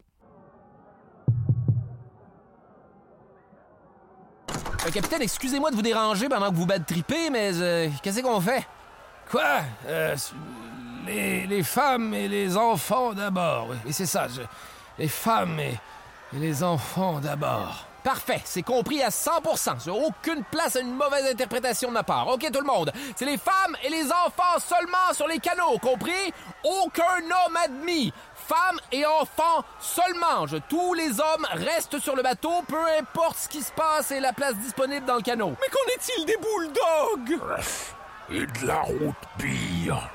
Euh, 4.50 4.90
capitaine, 4.94 5.22
excusez-moi 5.22 5.70
de 5.72 5.76
vous 5.76 5.82
déranger 5.82 6.30
pendant 6.30 6.50
que 6.50 6.56
vous 6.56 6.66
battez 6.66 6.94
triper, 6.94 7.30
mais 7.30 7.52
euh, 7.56 7.90
qu'est-ce 8.02 8.22
qu'on 8.22 8.40
fait? 8.40 8.66
Quoi? 9.30 9.64
Euh, 9.86 10.16
les, 11.06 11.46
les, 11.46 11.64
femmes 11.64 12.14
et 12.14 12.30
les 12.30 12.56
enfants 12.56 13.12
d'abord. 13.12 13.68
Oui, 13.86 13.92
c'est 13.92 14.06
ça. 14.06 14.30
Je, 14.30 14.44
les 15.00 15.08
femmes 15.08 15.60
et, 15.60 15.78
les 16.34 16.64
enfants 16.64 17.20
d'abord. 17.20 17.88
Parfait, 18.04 18.42
c'est 18.44 18.64
compris 18.64 19.02
à 19.02 19.10
100%. 19.10 19.80
Sur 19.80 19.98
aucune 19.98 20.44
place 20.52 20.76
à 20.76 20.82
une 20.82 20.94
mauvaise 20.94 21.26
interprétation 21.32 21.90
de 21.90 21.94
ma 21.94 22.04
part. 22.04 22.28
OK, 22.28 22.46
tout 22.52 22.60
le 22.60 22.66
monde? 22.66 22.92
C'est 23.16 23.26
les 23.26 23.38
femmes 23.38 23.78
et 23.84 23.90
les 23.90 24.12
enfants 24.12 24.60
seulement 24.60 25.14
sur 25.14 25.28
les 25.28 25.40
canaux, 25.40 25.78
compris? 25.78 26.34
Aucun 26.64 27.22
homme 27.24 27.56
admis. 27.64 28.12
Femmes 28.36 28.80
et 28.92 29.06
enfants 29.06 29.64
seulement. 29.80 30.48
Je, 30.48 30.58
tous 30.58 30.94
les 30.96 31.12
hommes 31.22 31.48
restent 31.54 32.00
sur 32.00 32.16
le 32.16 32.24
bateau, 32.24 32.62
peu 32.68 32.84
importe 33.00 33.38
ce 33.38 33.48
qui 33.48 33.62
se 33.62 33.72
passe 33.72 34.12
et 34.12 34.20
la 34.20 34.34
place 34.34 34.56
disponible 34.56 35.06
dans 35.06 35.16
le 35.16 35.22
canot. 35.22 35.56
Mais 35.62 35.70
qu'en 35.70 35.94
est-il 35.96 36.26
des 36.26 36.38
bulldogs? 36.38 37.42
Et 38.32 38.46
de 38.46 38.68
la 38.68 38.82
route 38.82 39.16
pire. 39.38 40.10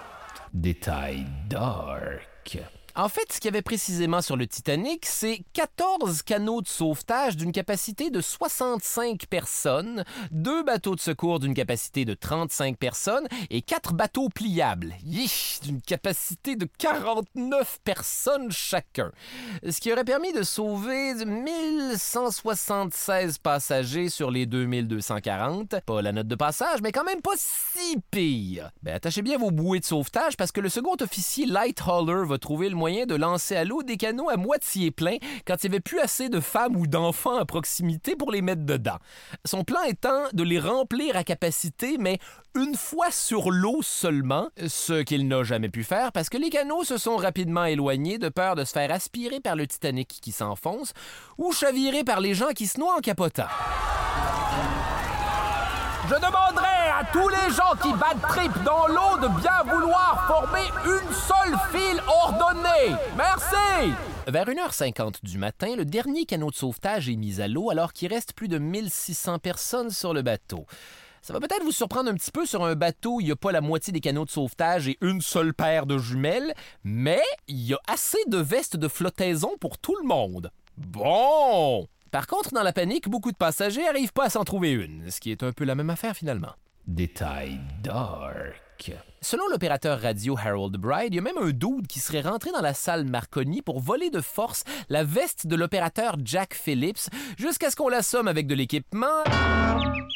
Détail 0.53 1.27
dark. 1.49 2.59
En 2.99 3.09
fait, 3.09 3.33
ce 3.33 3.39
qu'il 3.39 3.53
y 3.53 3.55
avait 3.55 3.63
précisément 3.63 4.21
sur 4.23 4.37
le 4.37 4.49
Titanic, 4.49 5.07
c'est 5.07 5.45
14 5.53 6.23
canaux 6.23 6.63
de 6.63 6.67
sauvetage 6.67 7.37
d'une 7.37 7.53
capacité 7.53 8.11
de 8.11 8.21
65 8.21 9.27
personnes, 9.27 10.03
deux 10.33 10.65
bateaux 10.65 10.97
de 10.97 11.01
secours 11.01 11.39
d'une 11.39 11.55
capacité 11.55 12.05
de 12.05 12.15
35 12.15 12.77
personnes 12.77 13.29
et 13.51 13.63
quatre 13.63 13.95
bateaux 13.95 14.29
pliables, 14.31 14.97
d'une 15.63 15.81
capacité 15.81 16.57
de 16.57 16.69
49 16.79 17.79
personnes 17.85 18.51
chacun. 18.51 19.13
Ce 19.65 19.81
qui 19.81 19.93
aurait 19.93 20.03
permis 20.03 20.33
de 20.33 20.43
sauver 20.43 21.25
1176 21.25 23.39
passagers 23.39 24.09
sur 24.09 24.33
les 24.33 24.47
2240. 24.47 25.77
Pas 25.87 26.03
la 26.03 26.11
note 26.11 26.27
de 26.27 26.35
passage, 26.35 26.83
mais 26.83 26.91
quand 26.91 27.05
même 27.05 27.23
pas 27.23 27.37
si 27.37 27.99
pire. 28.11 28.73
Ben, 28.83 28.97
attachez 28.97 29.23
bien 29.23 29.39
vos 29.39 29.53
bouées 29.53 29.79
de 29.79 29.85
sauvetage 29.85 30.37
parce 30.37 30.51
que 30.51 30.61
le 30.61 30.69
second 30.69 30.97
officier 31.01 31.47
Lighthauler 31.47 32.27
va 32.27 32.39
trouver 32.39 32.69
le 32.69 32.75
moyen 32.75 32.88
de 32.89 33.15
lancer 33.15 33.55
à 33.55 33.65
l'eau 33.65 33.83
des 33.83 33.99
canaux 33.99 34.31
à 34.31 34.37
moitié 34.37 34.91
pleins 34.91 35.19
quand 35.47 35.63
il 35.63 35.69
n'y 35.69 35.77
avait 35.77 35.81
plus 35.81 36.01
assez 36.01 36.31
de 36.31 36.41
femmes 36.41 36.75
ou 36.77 36.87
d'enfants 36.87 37.37
à 37.37 37.45
proximité 37.45 38.17
pour 38.17 38.33
les 38.33 38.41
mettre 38.41 38.65
dedans. 38.65 38.97
Son 39.45 39.63
plan 39.63 39.83
étant 39.83 40.25
de 40.33 40.43
les 40.43 40.59
remplir 40.59 41.15
à 41.15 41.23
capacité, 41.23 41.97
mais 41.99 42.19
une 42.55 42.75
fois 42.75 43.11
sur 43.11 43.51
l'eau 43.51 43.83
seulement, 43.83 44.49
ce 44.67 45.03
qu'il 45.03 45.29
n'a 45.29 45.43
jamais 45.43 45.69
pu 45.69 45.85
faire 45.85 46.13
parce 46.13 46.31
que 46.31 46.39
les 46.39 46.49
canaux 46.49 46.83
se 46.83 46.97
sont 46.97 47.17
rapidement 47.17 47.67
éloignés 47.67 48.19
de 48.19 48.31
peur 48.31 48.55
de 48.55 48.65
se 48.65 48.73
faire 48.73 48.91
aspirer 48.91 49.41
par 49.41 49.55
le 49.55 49.67
Titanic 49.67 50.09
qui 50.09 50.33
s'enfonce 50.33 50.95
ou 51.37 51.53
chavirer 51.53 52.05
par 52.05 52.21
les 52.21 52.35
gens 52.35 52.53
qui 52.55 52.67
se 52.67 52.81
noient 52.81 52.97
en 52.97 53.01
capotant. 53.01 53.49
Je 56.09 56.15
demanderai 56.15 56.78
tous 57.13 57.29
les 57.29 57.55
gens 57.55 57.75
qui 57.83 57.93
battent 57.93 58.23
trip 58.29 58.53
dans 58.65 58.87
l'eau 58.87 59.19
de 59.21 59.41
bien 59.41 59.63
vouloir 59.65 60.27
former 60.27 60.67
une 60.85 61.13
seule 61.13 61.57
file 61.73 62.03
ordonnée. 62.07 62.97
Merci! 63.17 63.93
Vers 64.27 64.47
1h50 64.47 65.25
du 65.25 65.39
matin, 65.39 65.75
le 65.77 65.85
dernier 65.85 66.27
canot 66.27 66.51
de 66.51 66.57
sauvetage 66.57 67.09
est 67.09 67.17
mis 67.17 67.41
à 67.41 67.49
l'eau 67.49 67.71
alors 67.71 67.93
qu'il 67.93 68.13
reste 68.13 68.35
plus 68.35 68.49
de 68.49 68.59
1600 68.59 69.39
personnes 69.39 69.91
sur 69.91 70.13
le 70.13 70.23
bateau. 70.23 70.67
Ça 71.23 71.33
va 71.33 71.41
peut-être 71.41 71.65
vous 71.65 71.73
surprendre 71.73 72.11
un 72.11 72.15
petit 72.15 72.31
peu 72.31 72.47
sur 72.47 72.65
un 72.65 72.75
bateau 72.75 73.17
où 73.17 73.21
il 73.21 73.27
n'y 73.27 73.33
a 73.33 73.37
pas 73.37 73.53
la 73.53 73.61
moitié 73.61 73.93
des 73.93 74.01
canaux 74.01 74.25
de 74.25 74.31
sauvetage 74.31 74.89
et 74.89 74.99
une 75.01 75.21
seule 75.21 75.55
paire 75.55 75.87
de 75.87 75.99
jumelles, 75.99 76.55
mais 76.85 77.23
il 77.49 77.61
y 77.61 77.75
a 77.75 77.81
assez 77.87 78.19
de 78.29 78.39
vestes 78.39 78.77
de 78.77 78.89
flottaison 78.89 79.53
pour 79.61 79.79
tout 79.79 79.97
le 80.01 80.07
monde. 80.07 80.51
Bon! 80.77 81.87
Par 82.11 82.27
contre, 82.27 82.53
dans 82.53 82.63
la 82.63 82.73
panique, 82.73 83.09
beaucoup 83.09 83.33
de 83.33 83.37
passagers 83.37 83.83
n'arrivent 83.83 84.13
pas 84.13 84.27
à 84.27 84.31
s'en 84.31 84.45
trouver 84.45 84.71
une, 84.71 85.11
ce 85.11 85.21
qui 85.21 85.31
est 85.31 85.43
un 85.43 85.53
peu 85.53 85.65
la 85.65 85.75
même 85.75 85.91
affaire 85.91 86.15
finalement. 86.15 86.53
Détail 86.89 87.61
dark. 87.83 88.93
Selon 89.21 89.47
l'opérateur 89.51 90.01
radio 90.01 90.39
Harold 90.39 90.75
Bride, 90.79 91.13
il 91.13 91.17
y 91.17 91.19
a 91.19 91.23
même 91.23 91.37
un 91.37 91.51
dude 91.51 91.87
qui 91.87 92.01
serait 92.01 92.23
rentré 92.23 92.51
dans 92.51 92.63
la 92.63 92.73
salle 92.73 93.05
Marconi 93.05 93.61
pour 93.61 93.79
voler 93.79 94.09
de 94.09 94.23
force 94.23 94.65
la 94.89 95.05
veste 95.05 95.47
de 95.47 95.55
l'opérateur 95.55 96.17
Jack 96.25 96.55
Phillips 96.55 97.11
jusqu'à 97.37 97.71
ce 97.71 97.77
qu'on 97.77 97.91
l'assomme 97.91 98.27
avec 98.27 98.47
de 98.47 98.55
l'équipement 98.55 99.23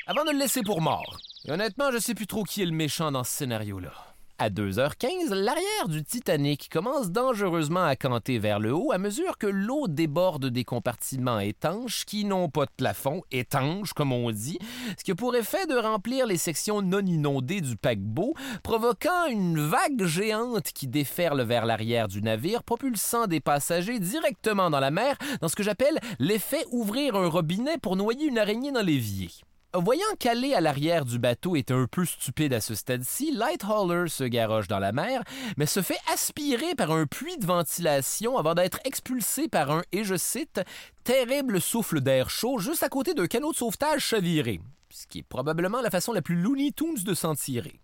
avant 0.07 0.25
de 0.25 0.31
le 0.31 0.39
laisser 0.39 0.63
pour 0.63 0.81
mort. 0.81 1.19
Honnêtement, 1.47 1.91
je 1.93 1.99
sais 1.99 2.15
plus 2.15 2.27
trop 2.27 2.43
qui 2.43 2.63
est 2.63 2.67
le 2.67 2.73
méchant 2.73 3.13
dans 3.13 3.23
ce 3.23 3.33
scénario-là. 3.33 4.12
À 4.43 4.51
2h15, 4.51 5.33
l'arrière 5.35 5.87
du 5.87 6.03
Titanic 6.03 6.69
commence 6.69 7.13
dangereusement 7.13 7.85
à 7.85 7.95
canter 7.95 8.41
vers 8.41 8.59
le 8.59 8.75
haut 8.75 8.91
à 8.91 8.99
mesure 8.99 9.39
que 9.39 9.47
l'eau 9.47 9.87
déborde 9.87 10.47
des 10.47 10.65
compartiments 10.65 11.39
étanches 11.39 12.05
qui 12.05 12.25
n'ont 12.25 12.49
pas 12.49 12.65
de 12.65 12.73
plafond, 12.77 13.23
étanches 13.31 13.93
comme 13.93 14.11
on 14.11 14.33
dit, 14.33 14.59
ce 14.99 15.05
qui 15.05 15.13
a 15.13 15.15
pour 15.15 15.37
effet 15.37 15.69
de 15.69 15.77
remplir 15.77 16.27
les 16.27 16.39
sections 16.39 16.83
non 16.83 17.07
inondées 17.07 17.61
du 17.61 17.77
paquebot, 17.77 18.35
provoquant 18.65 19.27
une 19.31 19.61
vague 19.61 20.07
géante 20.07 20.73
qui 20.73 20.89
déferle 20.89 21.43
vers 21.43 21.65
l'arrière 21.65 22.09
du 22.09 22.21
navire, 22.21 22.65
propulsant 22.65 23.29
des 23.29 23.39
passagers 23.39 24.01
directement 24.01 24.71
dans 24.71 24.81
la 24.81 24.91
mer 24.91 25.19
dans 25.41 25.47
ce 25.47 25.55
que 25.55 25.63
j'appelle 25.63 26.01
l'effet 26.19 26.65
ouvrir 26.73 27.15
un 27.15 27.29
robinet 27.29 27.79
pour 27.79 27.95
noyer 27.95 28.27
une 28.27 28.39
araignée 28.39 28.73
dans 28.73 28.83
l'évier. 28.85 29.31
Voyant 29.75 30.05
qu'aller 30.19 30.53
à 30.53 30.61
l'arrière 30.61 31.07
du 31.07 31.19
bateau 31.19 31.57
était 31.57 31.73
un 31.73 31.87
peu 31.91 32.05
stupide 32.05 32.53
à 32.53 32.61
ce 32.61 32.75
stade-ci, 32.75 33.33
Lighthauler 33.33 34.07
se 34.09 34.25
garoche 34.25 34.69
dans 34.69 34.79
la 34.79 34.93
mer, 34.93 35.23
mais 35.57 35.65
se 35.65 35.81
fait 35.81 35.99
aspirer 36.13 36.75
par 36.75 36.91
un 36.91 37.07
puits 37.07 37.39
de 37.39 37.47
ventilation 37.47 38.37
avant 38.37 38.55
d'être 38.55 38.81
expulsé 38.85 39.49
par 39.49 39.71
un, 39.71 39.83
et 39.91 40.05
je 40.05 40.15
cite, 40.15 40.61
terrible 41.05 41.59
souffle 41.59 42.03
d'air 42.03 42.29
chaud 42.29 42.59
juste 42.59 42.83
à 42.83 42.91
côté 42.91 43.15
d'un 43.15 43.27
canot 43.27 43.53
de 43.53 43.57
sauvetage 43.57 44.05
chaviré, 44.05 44.61
ce 44.91 45.07
qui 45.07 45.21
est 45.21 45.23
probablement 45.23 45.81
la 45.81 45.89
façon 45.89 46.13
la 46.13 46.21
plus 46.21 46.37
Looney 46.37 46.73
Tunes 46.73 47.03
de 47.03 47.15
s'en 47.15 47.35
tirer. 47.35 47.81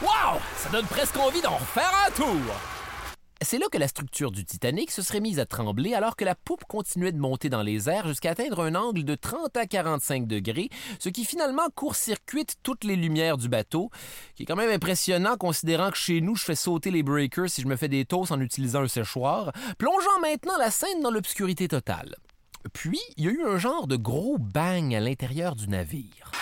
Wow! 0.00 0.38
Ça 0.56 0.68
donne 0.70 0.86
presque 0.86 1.16
envie 1.16 1.42
d'en 1.42 1.56
refaire 1.56 1.92
un 2.06 2.12
tour! 2.12 2.77
C'est 3.40 3.58
là 3.58 3.66
que 3.70 3.78
la 3.78 3.86
structure 3.86 4.32
du 4.32 4.44
Titanic 4.44 4.90
se 4.90 5.00
serait 5.00 5.20
mise 5.20 5.38
à 5.38 5.46
trembler 5.46 5.94
alors 5.94 6.16
que 6.16 6.24
la 6.24 6.34
poupe 6.34 6.64
continuait 6.64 7.12
de 7.12 7.18
monter 7.18 7.48
dans 7.48 7.62
les 7.62 7.88
airs 7.88 8.08
jusqu'à 8.08 8.32
atteindre 8.32 8.64
un 8.64 8.74
angle 8.74 9.04
de 9.04 9.14
30 9.14 9.56
à 9.56 9.66
45 9.66 10.26
degrés, 10.26 10.70
ce 10.98 11.08
qui 11.08 11.24
finalement 11.24 11.68
court-circuite 11.74 12.56
toutes 12.64 12.82
les 12.82 12.96
lumières 12.96 13.36
du 13.36 13.48
bateau, 13.48 13.90
qui 14.34 14.42
est 14.42 14.46
quand 14.46 14.56
même 14.56 14.72
impressionnant 14.72 15.36
considérant 15.36 15.90
que 15.90 15.96
chez 15.96 16.20
nous 16.20 16.34
je 16.34 16.44
fais 16.44 16.56
sauter 16.56 16.90
les 16.90 17.04
breakers 17.04 17.48
si 17.48 17.62
je 17.62 17.68
me 17.68 17.76
fais 17.76 17.88
des 17.88 18.04
toasts 18.04 18.32
en 18.32 18.40
utilisant 18.40 18.82
un 18.82 18.88
séchoir, 18.88 19.52
plongeant 19.78 20.20
maintenant 20.20 20.56
la 20.58 20.72
scène 20.72 21.00
dans 21.00 21.12
l'obscurité 21.12 21.68
totale. 21.68 22.16
Puis, 22.72 23.00
il 23.16 23.24
y 23.24 23.28
a 23.28 23.30
eu 23.30 23.44
un 23.46 23.58
genre 23.58 23.86
de 23.86 23.96
gros 23.96 24.36
bang 24.38 24.94
à 24.94 25.00
l'intérieur 25.00 25.54
du 25.54 25.68
navire. 25.68 26.32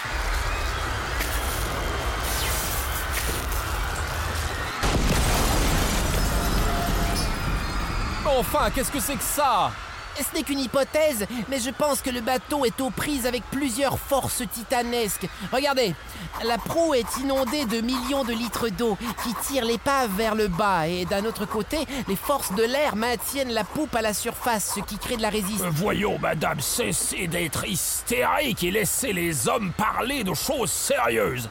Enfin, 8.29 8.71
qu'est-ce 8.75 8.91
que 8.91 9.01
c'est 9.01 9.17
que 9.17 9.23
ça? 9.23 9.71
Ce 10.17 10.35
n'est 10.35 10.43
qu'une 10.43 10.61
hypothèse, 10.61 11.27
mais 11.49 11.61
je 11.61 11.71
pense 11.71 12.01
que 12.01 12.09
le 12.11 12.23
bateau 12.23 12.65
est 12.65 12.81
aux 12.81 12.91
prises 12.91 13.27
avec 13.27 13.43
plusieurs 13.51 13.99
forces 13.99 14.43
titanesques. 14.53 15.29
Regardez, 15.53 15.95
la 16.43 16.57
proue 16.57 16.95
est 16.95 17.19
inondée 17.19 17.67
de 17.67 17.83
millions 17.83 18.25
de 18.25 18.33
litres 18.33 18.71
d'eau 18.71 18.97
qui 19.23 19.35
tirent 19.47 19.67
l'épave 19.67 20.11
vers 20.17 20.35
le 20.35 20.49
bas, 20.49 20.89
et 20.89 21.05
d'un 21.05 21.25
autre 21.27 21.45
côté, 21.45 21.79
les 22.09 22.17
forces 22.17 22.53
de 22.55 22.63
l'air 22.63 22.97
maintiennent 22.97 23.53
la 23.53 23.65
poupe 23.65 23.95
à 23.95 24.01
la 24.01 24.15
surface, 24.15 24.73
ce 24.75 24.81
qui 24.81 24.97
crée 24.97 25.19
de 25.19 25.23
la 25.23 25.31
résistance. 25.31 25.73
Voyons, 25.75 26.19
madame, 26.19 26.61
cessez 26.61 27.27
d'être 27.27 27.67
hystérique 27.69 28.65
et 28.65 28.71
laissez 28.71 29.13
les 29.13 29.49
hommes 29.49 29.73
parler 29.73 30.25
de 30.25 30.33
choses 30.33 30.73
sérieuses. 30.73 31.51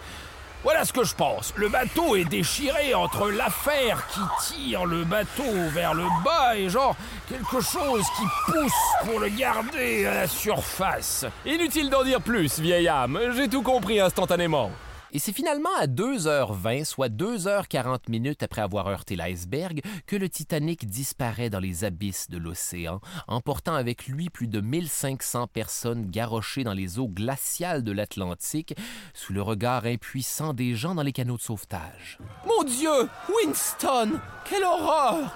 Voilà 0.66 0.84
ce 0.84 0.92
que 0.92 1.04
je 1.04 1.14
pense. 1.14 1.54
Le 1.58 1.70
bateau 1.70 2.16
est 2.16 2.26
déchiré 2.26 2.96
entre 2.96 3.30
l'affaire 3.30 4.04
qui 4.08 4.56
tire 4.56 4.84
le 4.84 5.04
bateau 5.04 5.44
vers 5.72 5.94
le 5.94 6.06
bas 6.24 6.58
et 6.58 6.70
genre 6.70 6.96
quelque 7.30 7.62
chose 7.62 8.04
qui 8.18 8.24
pousse 8.52 8.74
pour 9.04 9.20
le 9.20 9.30
garder 9.30 10.08
à 10.08 10.16
la 10.16 10.28
surface. 10.28 11.24
Inutile 11.46 11.92
d'en 11.92 12.04
dire 12.04 12.20
plus, 12.20 12.58
vieille 12.58 12.88
âme. 12.88 13.20
J'ai 13.36 13.48
tout 13.48 13.62
compris 13.62 14.00
instantanément. 14.00 14.72
Et 15.16 15.20
c'est 15.20 15.32
finalement 15.32 15.74
à 15.80 15.88
2h20, 15.88 16.84
soit 16.84 17.08
2h40 17.08 18.10
minutes 18.10 18.44
après 18.44 18.62
avoir 18.62 18.88
heurté 18.88 19.16
l'iceberg, 19.16 19.80
que 20.08 20.18
le 20.18 20.28
Titanic 20.28 20.90
disparaît 20.90 21.50
dans 21.50 21.62
les 21.62 21.86
abysses 21.86 22.30
de 22.30 22.38
l'océan, 22.38 23.00
emportant 23.30 23.76
avec 23.76 24.08
lui 24.08 24.30
plus 24.30 24.50
de 24.50 24.60
1500 24.60 25.48
personnes 25.48 26.12
garochées 26.12 26.66
dans 26.66 26.74
les 26.74 27.00
eaux 27.00 27.08
glaciales 27.08 27.82
de 27.86 27.94
l'Atlantique, 27.94 28.76
sous 29.14 29.32
le 29.32 29.42
regard 29.42 29.86
impuissant 29.86 30.54
des 30.54 30.76
gens 30.76 30.96
dans 30.96 31.04
les 31.04 31.14
canaux 31.14 31.38
de 31.38 31.42
sauvetage. 31.42 32.20
Mon 32.46 32.66
Dieu! 32.66 33.08
Winston! 33.38 34.20
Quelle 34.44 34.66
horreur! 34.66 35.34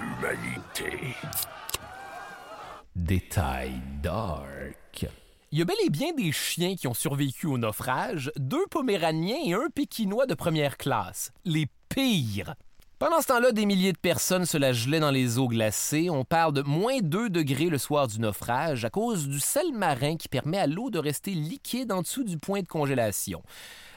L'humanité. 0.00 1.14
Détail 2.96 3.80
dark. 4.02 4.83
Il 5.54 5.58
y 5.58 5.62
a 5.62 5.66
bel 5.66 5.76
et 5.84 5.88
bien 5.88 6.12
des 6.12 6.32
chiens 6.32 6.74
qui 6.74 6.88
ont 6.88 6.94
survécu 6.94 7.46
au 7.46 7.58
naufrage, 7.58 8.32
deux 8.36 8.66
poméraniens 8.72 9.38
et 9.46 9.52
un 9.52 9.68
pékinois 9.72 10.26
de 10.26 10.34
première 10.34 10.76
classe. 10.76 11.30
Les 11.44 11.68
pires. 11.88 12.56
Pendant 12.98 13.20
ce 13.20 13.28
temps-là, 13.28 13.52
des 13.52 13.64
milliers 13.64 13.92
de 13.92 13.98
personnes 13.98 14.46
se 14.46 14.58
la 14.58 14.72
gelaient 14.72 14.98
dans 14.98 15.12
les 15.12 15.38
eaux 15.38 15.46
glacées. 15.46 16.10
On 16.10 16.24
parle 16.24 16.54
de 16.54 16.62
moins 16.62 16.98
2 17.00 17.30
degrés 17.30 17.68
le 17.68 17.78
soir 17.78 18.08
du 18.08 18.18
naufrage 18.18 18.84
à 18.84 18.90
cause 18.90 19.28
du 19.28 19.38
sel 19.38 19.72
marin 19.72 20.16
qui 20.16 20.26
permet 20.26 20.58
à 20.58 20.66
l'eau 20.66 20.90
de 20.90 20.98
rester 20.98 21.30
liquide 21.30 21.92
en 21.92 22.02
dessous 22.02 22.24
du 22.24 22.36
point 22.36 22.62
de 22.62 22.66
congélation. 22.66 23.40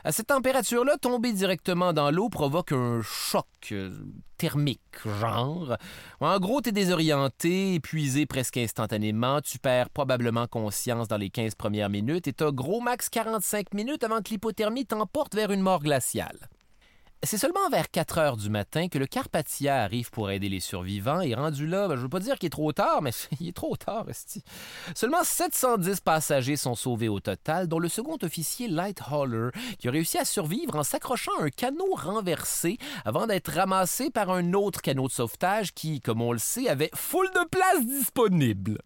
À 0.07 0.13
cette 0.13 0.27
température-là, 0.27 0.95
tomber 0.95 1.33
directement 1.33 1.91
dans 1.91 2.11
l'eau 2.11 2.29
provoque 2.29 2.71
un 2.71 3.01
choc 3.01 3.45
euh, 3.73 3.91
thermique, 4.37 4.79
genre. 5.19 5.75
En 6.21 6.39
gros, 6.39 6.61
t'es 6.61 6.71
désorienté, 6.71 7.73
épuisé 7.73 8.25
presque 8.25 8.55
instantanément, 8.55 9.41
tu 9.41 9.59
perds 9.59 9.89
probablement 9.89 10.47
conscience 10.47 11.09
dans 11.09 11.17
les 11.17 11.29
15 11.29 11.55
premières 11.55 11.89
minutes 11.89 12.29
et 12.29 12.31
t'as 12.31 12.51
gros 12.51 12.79
max 12.79 13.09
45 13.09 13.73
minutes 13.73 14.05
avant 14.05 14.21
que 14.21 14.29
l'hypothermie 14.29 14.85
t'emporte 14.85 15.35
vers 15.35 15.51
une 15.51 15.59
mort 15.59 15.83
glaciale. 15.83 16.47
C'est 17.23 17.39
seulement 17.39 17.67
vers 17.71 17.89
4 17.89 18.17
heures 18.19 18.37
du 18.37 18.49
matin 18.51 18.89
que 18.89 18.99
le 18.99 19.07
Carpathia 19.07 19.81
arrive 19.81 20.11
pour 20.11 20.29
aider 20.29 20.49
les 20.49 20.59
survivants 20.59 21.19
et 21.19 21.33
rendu 21.33 21.65
là, 21.65 21.87
ben, 21.87 21.95
je 21.95 22.01
veux 22.01 22.09
pas 22.09 22.19
dire 22.19 22.37
qu'il 22.37 22.45
est 22.45 22.51
trop 22.51 22.71
tard, 22.71 23.01
mais 23.01 23.09
il 23.39 23.47
est 23.47 23.55
trop 23.55 23.75
tard, 23.75 24.07
esti. 24.07 24.43
Seulement 24.93 25.23
710 25.23 25.99
passagers 26.01 26.57
sont 26.57 26.75
sauvés 26.75 27.09
au 27.09 27.19
total, 27.19 27.67
dont 27.67 27.79
le 27.79 27.89
second 27.89 28.17
officier 28.21 28.67
Lighthauler, 28.67 29.49
qui 29.79 29.87
a 29.87 29.91
réussi 29.91 30.19
à 30.19 30.25
survivre 30.25 30.75
en 30.75 30.83
s'accrochant 30.83 31.31
à 31.39 31.45
un 31.45 31.49
canot 31.49 31.95
renversé 31.95 32.77
avant 33.03 33.25
d'être 33.25 33.51
ramassé 33.51 34.11
par 34.11 34.29
un 34.29 34.53
autre 34.53 34.81
canot 34.81 35.07
de 35.07 35.11
sauvetage 35.11 35.73
qui, 35.73 36.01
comme 36.01 36.21
on 36.21 36.33
le 36.33 36.39
sait, 36.39 36.69
avait 36.69 36.91
full 36.93 37.27
de 37.31 37.47
place 37.49 37.83
disponible. 37.83 38.77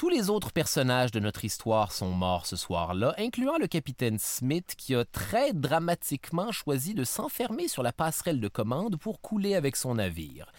Tous 0.00 0.08
les 0.08 0.30
autres 0.30 0.50
personnages 0.50 1.10
de 1.10 1.20
notre 1.20 1.44
histoire 1.44 1.92
sont 1.92 2.08
morts 2.08 2.46
ce 2.46 2.56
soir-là, 2.56 3.14
incluant 3.18 3.58
le 3.58 3.66
capitaine 3.66 4.18
Smith 4.18 4.72
qui 4.78 4.94
a 4.94 5.04
très 5.04 5.52
dramatiquement 5.52 6.52
choisi 6.52 6.94
de 6.94 7.04
s'enfermer 7.04 7.68
sur 7.68 7.82
la 7.82 7.92
passerelle 7.92 8.40
de 8.40 8.48
commande 8.48 8.96
pour 8.96 9.20
couler 9.20 9.54
avec 9.54 9.76
son 9.76 9.96
navire 9.96 10.50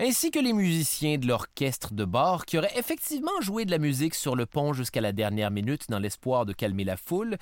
ainsi 0.00 0.32
que 0.32 0.40
les 0.40 0.52
musiciens 0.52 1.18
de 1.18 1.28
l'orchestre 1.28 1.94
de 1.94 2.04
bord 2.04 2.44
qui 2.46 2.58
auraient 2.58 2.76
effectivement 2.76 3.40
joué 3.40 3.64
de 3.64 3.70
la 3.70 3.78
musique 3.78 4.16
sur 4.16 4.34
le 4.34 4.44
pont 4.44 4.72
jusqu'à 4.72 5.00
la 5.00 5.12
dernière 5.12 5.52
minute 5.52 5.88
dans 5.88 6.00
l'espoir 6.00 6.44
de 6.44 6.52
calmer 6.52 6.82
la 6.82 6.96
foule, 6.96 7.36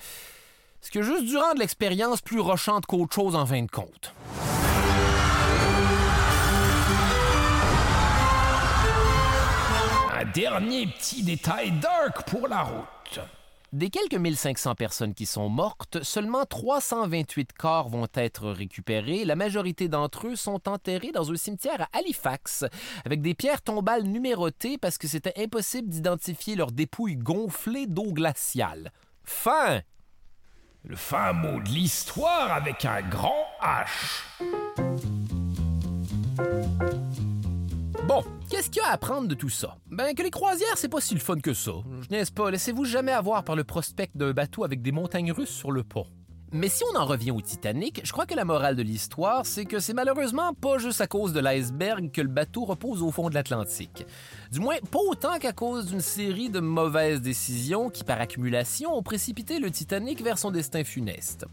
ce 0.81 0.91
qui 0.91 0.99
a 0.99 1.01
juste 1.01 1.25
dû 1.25 1.35
rendre 1.35 1.61
l'expérience 1.61 2.21
plus 2.21 2.41
rochante 2.41 2.85
qu'autre 2.85 3.15
chose 3.15 3.35
en 3.35 3.47
fin 3.47 3.63
de 3.63 3.71
compte. 3.71 4.13
Dernier 10.33 10.87
petit 10.87 11.23
détail 11.23 11.71
dark 11.79 12.29
pour 12.29 12.47
la 12.47 12.63
route. 12.63 13.19
Des 13.71 13.89
quelques 13.89 14.15
1500 14.15 14.73
personnes 14.73 15.13
qui 15.13 15.27
sont 15.27 15.47
mortes, 15.47 16.01
seulement 16.01 16.43
328 16.43 17.53
corps 17.53 17.89
vont 17.89 18.07
être 18.15 18.49
récupérés. 18.49 19.25
La 19.25 19.35
majorité 19.35 19.87
d'entre 19.87 20.27
eux 20.27 20.35
sont 20.35 20.67
enterrés 20.67 21.11
dans 21.11 21.31
un 21.31 21.35
cimetière 21.35 21.81
à 21.81 21.97
Halifax, 21.99 22.65
avec 23.05 23.21
des 23.21 23.35
pierres 23.35 23.61
tombales 23.61 24.03
numérotées 24.03 24.79
parce 24.79 24.97
que 24.97 25.07
c'était 25.07 25.33
impossible 25.37 25.89
d'identifier 25.89 26.55
leurs 26.55 26.71
dépouilles 26.71 27.17
gonflées 27.17 27.85
d'eau 27.85 28.11
glaciale. 28.11 28.91
Fin! 29.23 29.81
Le 30.83 30.95
fin 30.95 31.33
mot 31.33 31.59
de 31.61 31.69
l'histoire 31.69 32.51
avec 32.51 32.85
un 32.85 33.01
grand 33.01 33.45
H. 33.61 34.33
Bon, 38.07 38.23
qu'est-ce 38.49 38.69
qu'il 38.69 38.81
y 38.81 38.85
a 38.85 38.89
à 38.89 38.93
apprendre 38.93 39.27
de 39.27 39.35
tout 39.35 39.49
ça? 39.49 39.77
Ben, 39.89 40.13
que 40.13 40.23
les 40.23 40.31
croisières, 40.31 40.77
c'est 40.77 40.89
pas 40.89 41.01
si 41.01 41.13
le 41.13 41.19
fun 41.19 41.39
que 41.39 41.53
ça. 41.53 41.71
Je 42.01 42.09
n'est 42.09 42.23
pas, 42.25 42.51
laissez-vous 42.51 42.85
jamais 42.85 43.11
avoir 43.11 43.43
par 43.43 43.55
le 43.55 43.63
prospect 43.63 44.09
d'un 44.15 44.31
bateau 44.31 44.63
avec 44.63 44.81
des 44.81 44.91
montagnes 44.91 45.31
russes 45.31 45.55
sur 45.55 45.71
le 45.71 45.83
pont. 45.83 46.07
Mais 46.51 46.67
si 46.67 46.83
on 46.91 46.97
en 46.97 47.05
revient 47.05 47.29
au 47.29 47.41
Titanic, 47.41 48.01
je 48.03 48.11
crois 48.11 48.25
que 48.25 48.33
la 48.33 48.43
morale 48.43 48.75
de 48.75 48.81
l'histoire, 48.81 49.45
c'est 49.45 49.65
que 49.65 49.79
c'est 49.79 49.93
malheureusement 49.93 50.55
pas 50.55 50.79
juste 50.79 50.99
à 50.99 51.05
cause 51.05 51.31
de 51.31 51.39
l'iceberg 51.39 52.11
que 52.11 52.21
le 52.21 52.27
bateau 52.27 52.65
repose 52.65 53.03
au 53.03 53.11
fond 53.11 53.29
de 53.29 53.35
l'Atlantique. 53.35 54.07
Du 54.51 54.59
moins, 54.59 54.77
pas 54.91 54.99
autant 55.07 55.37
qu'à 55.37 55.53
cause 55.53 55.85
d'une 55.85 56.01
série 56.01 56.49
de 56.49 56.59
mauvaises 56.59 57.21
décisions 57.21 57.91
qui, 57.91 58.03
par 58.03 58.19
accumulation, 58.19 58.97
ont 58.97 59.03
précipité 59.03 59.59
le 59.59 59.69
Titanic 59.69 60.23
vers 60.23 60.39
son 60.39 60.49
destin 60.49 60.83
funeste 60.83 61.45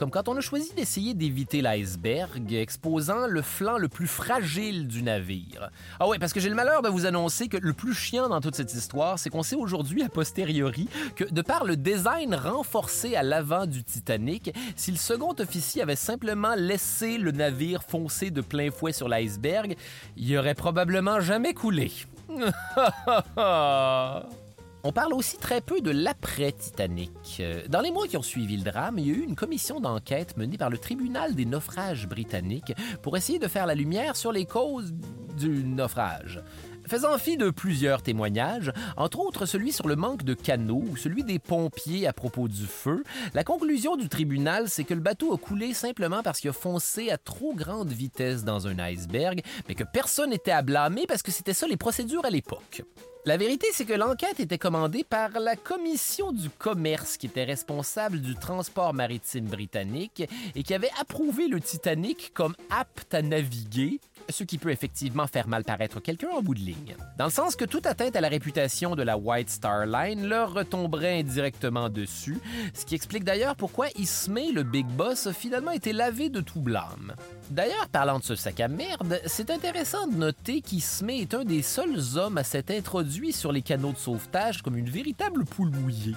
comme 0.00 0.10
quand 0.10 0.28
on 0.28 0.36
a 0.38 0.40
choisi 0.40 0.72
d'essayer 0.72 1.12
d'éviter 1.12 1.60
l'iceberg, 1.60 2.50
exposant 2.54 3.26
le 3.26 3.42
flanc 3.42 3.76
le 3.76 3.88
plus 3.88 4.06
fragile 4.06 4.88
du 4.88 5.02
navire. 5.02 5.70
Ah 5.98 6.08
ouais, 6.08 6.18
parce 6.18 6.32
que 6.32 6.40
j'ai 6.40 6.48
le 6.48 6.54
malheur 6.54 6.80
de 6.80 6.88
vous 6.88 7.04
annoncer 7.04 7.48
que 7.48 7.58
le 7.58 7.74
plus 7.74 7.92
chiant 7.92 8.30
dans 8.30 8.40
toute 8.40 8.54
cette 8.54 8.72
histoire, 8.72 9.18
c'est 9.18 9.28
qu'on 9.28 9.42
sait 9.42 9.56
aujourd'hui 9.56 10.02
a 10.02 10.08
posteriori 10.08 10.88
que 11.16 11.24
de 11.24 11.42
par 11.42 11.66
le 11.66 11.76
design 11.76 12.34
renforcé 12.34 13.14
à 13.14 13.22
l'avant 13.22 13.66
du 13.66 13.84
Titanic, 13.84 14.54
si 14.74 14.90
le 14.90 14.96
second 14.96 15.34
officier 15.38 15.82
avait 15.82 15.96
simplement 15.96 16.54
laissé 16.56 17.18
le 17.18 17.32
navire 17.32 17.82
foncer 17.82 18.30
de 18.30 18.40
plein 18.40 18.70
fouet 18.70 18.92
sur 18.92 19.06
l'iceberg, 19.06 19.76
il 20.16 20.34
aurait 20.38 20.54
probablement 20.54 21.20
jamais 21.20 21.52
coulé. 21.52 21.92
On 24.82 24.92
parle 24.92 25.12
aussi 25.12 25.36
très 25.36 25.60
peu 25.60 25.82
de 25.82 25.90
l'après-Titanic. 25.90 27.10
Euh, 27.40 27.62
dans 27.68 27.82
les 27.82 27.90
mois 27.90 28.06
qui 28.06 28.16
ont 28.16 28.22
suivi 28.22 28.56
le 28.56 28.62
drame, 28.62 28.98
il 28.98 29.06
y 29.06 29.10
a 29.10 29.14
eu 29.14 29.24
une 29.24 29.36
commission 29.36 29.78
d'enquête 29.78 30.38
menée 30.38 30.56
par 30.56 30.70
le 30.70 30.78
tribunal 30.78 31.34
des 31.34 31.44
naufrages 31.44 32.08
britanniques 32.08 32.72
pour 33.02 33.14
essayer 33.18 33.38
de 33.38 33.46
faire 33.46 33.66
la 33.66 33.74
lumière 33.74 34.16
sur 34.16 34.32
les 34.32 34.46
causes 34.46 34.94
du 35.38 35.64
naufrage. 35.64 36.42
Faisant 36.86 37.18
fi 37.18 37.36
de 37.36 37.50
plusieurs 37.50 38.02
témoignages, 38.02 38.72
entre 38.96 39.20
autres 39.20 39.44
celui 39.44 39.70
sur 39.70 39.86
le 39.86 39.96
manque 39.96 40.24
de 40.24 40.32
canaux 40.32 40.82
ou 40.90 40.96
celui 40.96 41.24
des 41.24 41.38
pompiers 41.38 42.06
à 42.06 42.14
propos 42.14 42.48
du 42.48 42.64
feu, 42.64 43.04
la 43.34 43.44
conclusion 43.44 43.96
du 43.96 44.08
tribunal, 44.08 44.70
c'est 44.70 44.84
que 44.84 44.94
le 44.94 45.00
bateau 45.00 45.34
a 45.34 45.38
coulé 45.38 45.74
simplement 45.74 46.22
parce 46.22 46.40
qu'il 46.40 46.50
a 46.50 46.54
foncé 46.54 47.10
à 47.10 47.18
trop 47.18 47.52
grande 47.54 47.92
vitesse 47.92 48.44
dans 48.44 48.66
un 48.66 48.78
iceberg, 48.78 49.42
mais 49.68 49.74
que 49.74 49.84
personne 49.84 50.30
n'était 50.30 50.50
à 50.52 50.62
blâmer 50.62 51.06
parce 51.06 51.22
que 51.22 51.30
c'était 51.30 51.52
ça 51.52 51.68
les 51.68 51.76
procédures 51.76 52.24
à 52.24 52.30
l'époque. 52.30 52.82
La 53.26 53.36
vérité, 53.36 53.66
c'est 53.74 53.84
que 53.84 53.92
l'enquête 53.92 54.40
était 54.40 54.56
commandée 54.56 55.04
par 55.04 55.28
la 55.40 55.54
Commission 55.54 56.32
du 56.32 56.48
commerce 56.48 57.18
qui 57.18 57.26
était 57.26 57.44
responsable 57.44 58.22
du 58.22 58.34
transport 58.34 58.94
maritime 58.94 59.44
britannique 59.44 60.22
et 60.54 60.62
qui 60.62 60.72
avait 60.72 60.90
approuvé 60.98 61.46
le 61.46 61.60
Titanic 61.60 62.32
comme 62.32 62.54
apte 62.70 63.12
à 63.12 63.20
naviguer, 63.20 64.00
ce 64.30 64.44
qui 64.44 64.58
peut 64.58 64.70
effectivement 64.70 65.26
faire 65.26 65.48
mal 65.48 65.64
paraître 65.64 66.00
quelqu'un 66.00 66.28
en 66.28 66.42
bout 66.42 66.54
de 66.54 66.60
ligne. 66.60 66.96
Dans 67.18 67.26
le 67.26 67.30
sens 67.30 67.56
que 67.56 67.64
toute 67.64 67.86
atteinte 67.86 68.16
à 68.16 68.20
la 68.20 68.28
réputation 68.28 68.96
de 68.96 69.02
la 69.02 69.16
White 69.16 69.50
Star 69.50 69.86
Line 69.86 70.26
leur 70.26 70.54
retomberait 70.54 71.20
indirectement 71.20 71.88
dessus, 71.88 72.38
ce 72.74 72.84
qui 72.84 72.94
explique 72.94 73.24
d'ailleurs 73.24 73.56
pourquoi 73.56 73.88
Ismay, 73.96 74.52
le 74.52 74.62
Big 74.62 74.86
Boss, 74.86 75.26
a 75.26 75.32
finalement 75.32 75.72
été 75.72 75.92
lavé 75.92 76.28
de 76.28 76.40
tout 76.40 76.60
blâme. 76.60 77.14
D'ailleurs, 77.50 77.88
parlant 77.88 78.18
de 78.18 78.24
ce 78.24 78.36
sac 78.36 78.60
à 78.60 78.68
merde, 78.68 79.20
c'est 79.26 79.50
intéressant 79.50 80.06
de 80.06 80.16
noter 80.16 80.60
qu'Ismay 80.60 81.18
est 81.18 81.34
un 81.34 81.44
des 81.44 81.62
seuls 81.62 82.16
hommes 82.16 82.38
à 82.38 82.44
s'être 82.44 82.70
introduit 82.70 83.32
sur 83.32 83.52
les 83.52 83.62
canaux 83.62 83.92
de 83.92 83.98
sauvetage 83.98 84.62
comme 84.62 84.76
une 84.76 84.88
véritable 84.88 85.44
poule 85.44 85.70
mouillée. 85.70 86.14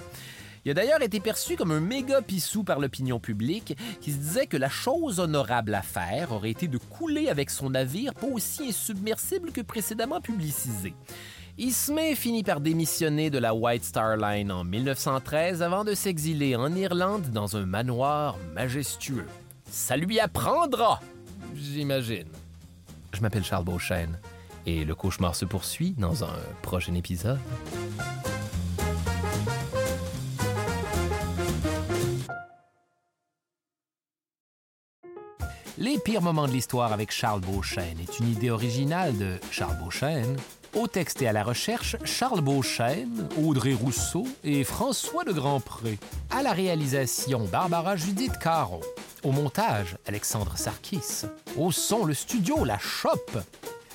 Il 0.64 0.70
a 0.70 0.74
d'ailleurs 0.74 1.02
été 1.02 1.20
perçu 1.20 1.56
comme 1.56 1.72
un 1.72 1.80
méga 1.80 2.22
pissou 2.22 2.64
par 2.64 2.80
l'opinion 2.80 3.20
publique 3.20 3.76
qui 4.00 4.12
se 4.12 4.16
disait 4.16 4.46
que 4.46 4.56
la 4.56 4.70
chose 4.70 5.20
honorable 5.20 5.74
à 5.74 5.82
faire 5.82 6.32
aurait 6.32 6.50
été 6.50 6.68
de 6.68 6.78
couler 6.78 7.28
avec 7.28 7.50
son 7.50 7.70
navire 7.70 8.14
pas 8.14 8.26
aussi 8.26 8.68
insubmersible 8.68 9.52
que 9.52 9.60
précédemment 9.60 10.22
publicisé. 10.22 10.94
Ismay 11.58 12.14
finit 12.14 12.42
par 12.42 12.60
démissionner 12.60 13.30
de 13.30 13.38
la 13.38 13.54
White 13.54 13.84
Star 13.84 14.16
Line 14.16 14.50
en 14.50 14.64
1913 14.64 15.62
avant 15.62 15.84
de 15.84 15.94
s'exiler 15.94 16.56
en 16.56 16.74
Irlande 16.74 17.30
dans 17.30 17.56
un 17.56 17.66
manoir 17.66 18.38
majestueux. 18.54 19.26
Ça 19.70 19.96
lui 19.96 20.18
apprendra, 20.18 21.00
j'imagine. 21.54 22.28
Je 23.12 23.20
m'appelle 23.20 23.44
Charles 23.44 23.64
Beauchesne 23.64 24.18
et 24.66 24.84
le 24.84 24.94
cauchemar 24.94 25.36
se 25.36 25.44
poursuit 25.44 25.94
dans 25.98 26.24
un 26.24 26.38
prochain 26.62 26.94
épisode. 26.94 27.38
Les 35.76 35.98
pires 35.98 36.22
moments 36.22 36.46
de 36.46 36.52
l'histoire 36.52 36.92
avec 36.92 37.10
Charles 37.10 37.40
Beauchesne 37.40 37.98
est 38.00 38.20
une 38.20 38.28
idée 38.28 38.50
originale 38.50 39.18
de 39.18 39.40
Charles 39.50 39.76
Beauchesne. 39.82 40.36
Au 40.72 40.86
texte 40.86 41.20
et 41.20 41.26
à 41.26 41.32
la 41.32 41.42
recherche, 41.42 41.96
Charles 42.04 42.42
Beauchesne, 42.42 43.28
Audrey 43.42 43.74
Rousseau 43.74 44.24
et 44.44 44.62
François 44.62 45.24
de 45.24 45.32
Grandpré. 45.32 45.98
À 46.30 46.44
la 46.44 46.52
réalisation, 46.52 47.48
Barbara 47.50 47.96
Judith 47.96 48.38
Caron. 48.38 48.82
Au 49.24 49.32
montage, 49.32 49.96
Alexandre 50.06 50.56
Sarkis. 50.56 51.26
Au 51.58 51.72
son, 51.72 52.04
le 52.04 52.14
studio 52.14 52.64
La 52.64 52.78
Chope. 52.78 53.38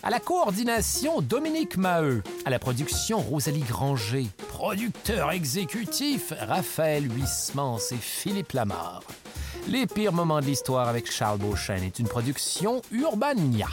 À 0.04 0.10
la 0.10 0.20
coordination, 0.20 1.22
Dominique 1.22 1.78
Maheu. 1.78 2.24
À 2.44 2.50
la 2.50 2.60
production, 2.60 3.20
Rosalie 3.20 3.62
Granger. 3.62 4.28
Producteur 4.50 5.32
exécutif, 5.32 6.34
Raphaël 6.42 7.10
Huismans 7.10 7.80
et 7.92 7.98
Philippe 7.98 8.52
Lamarre. 8.52 9.04
Les 9.68 9.86
pires 9.86 10.14
moments 10.14 10.40
de 10.40 10.46
l'histoire 10.46 10.88
avec 10.88 11.12
Charles 11.12 11.38
Beauchesne 11.40 11.84
est 11.84 12.00
une 12.00 12.08
production 12.08 12.82
Urbania. 12.92 13.68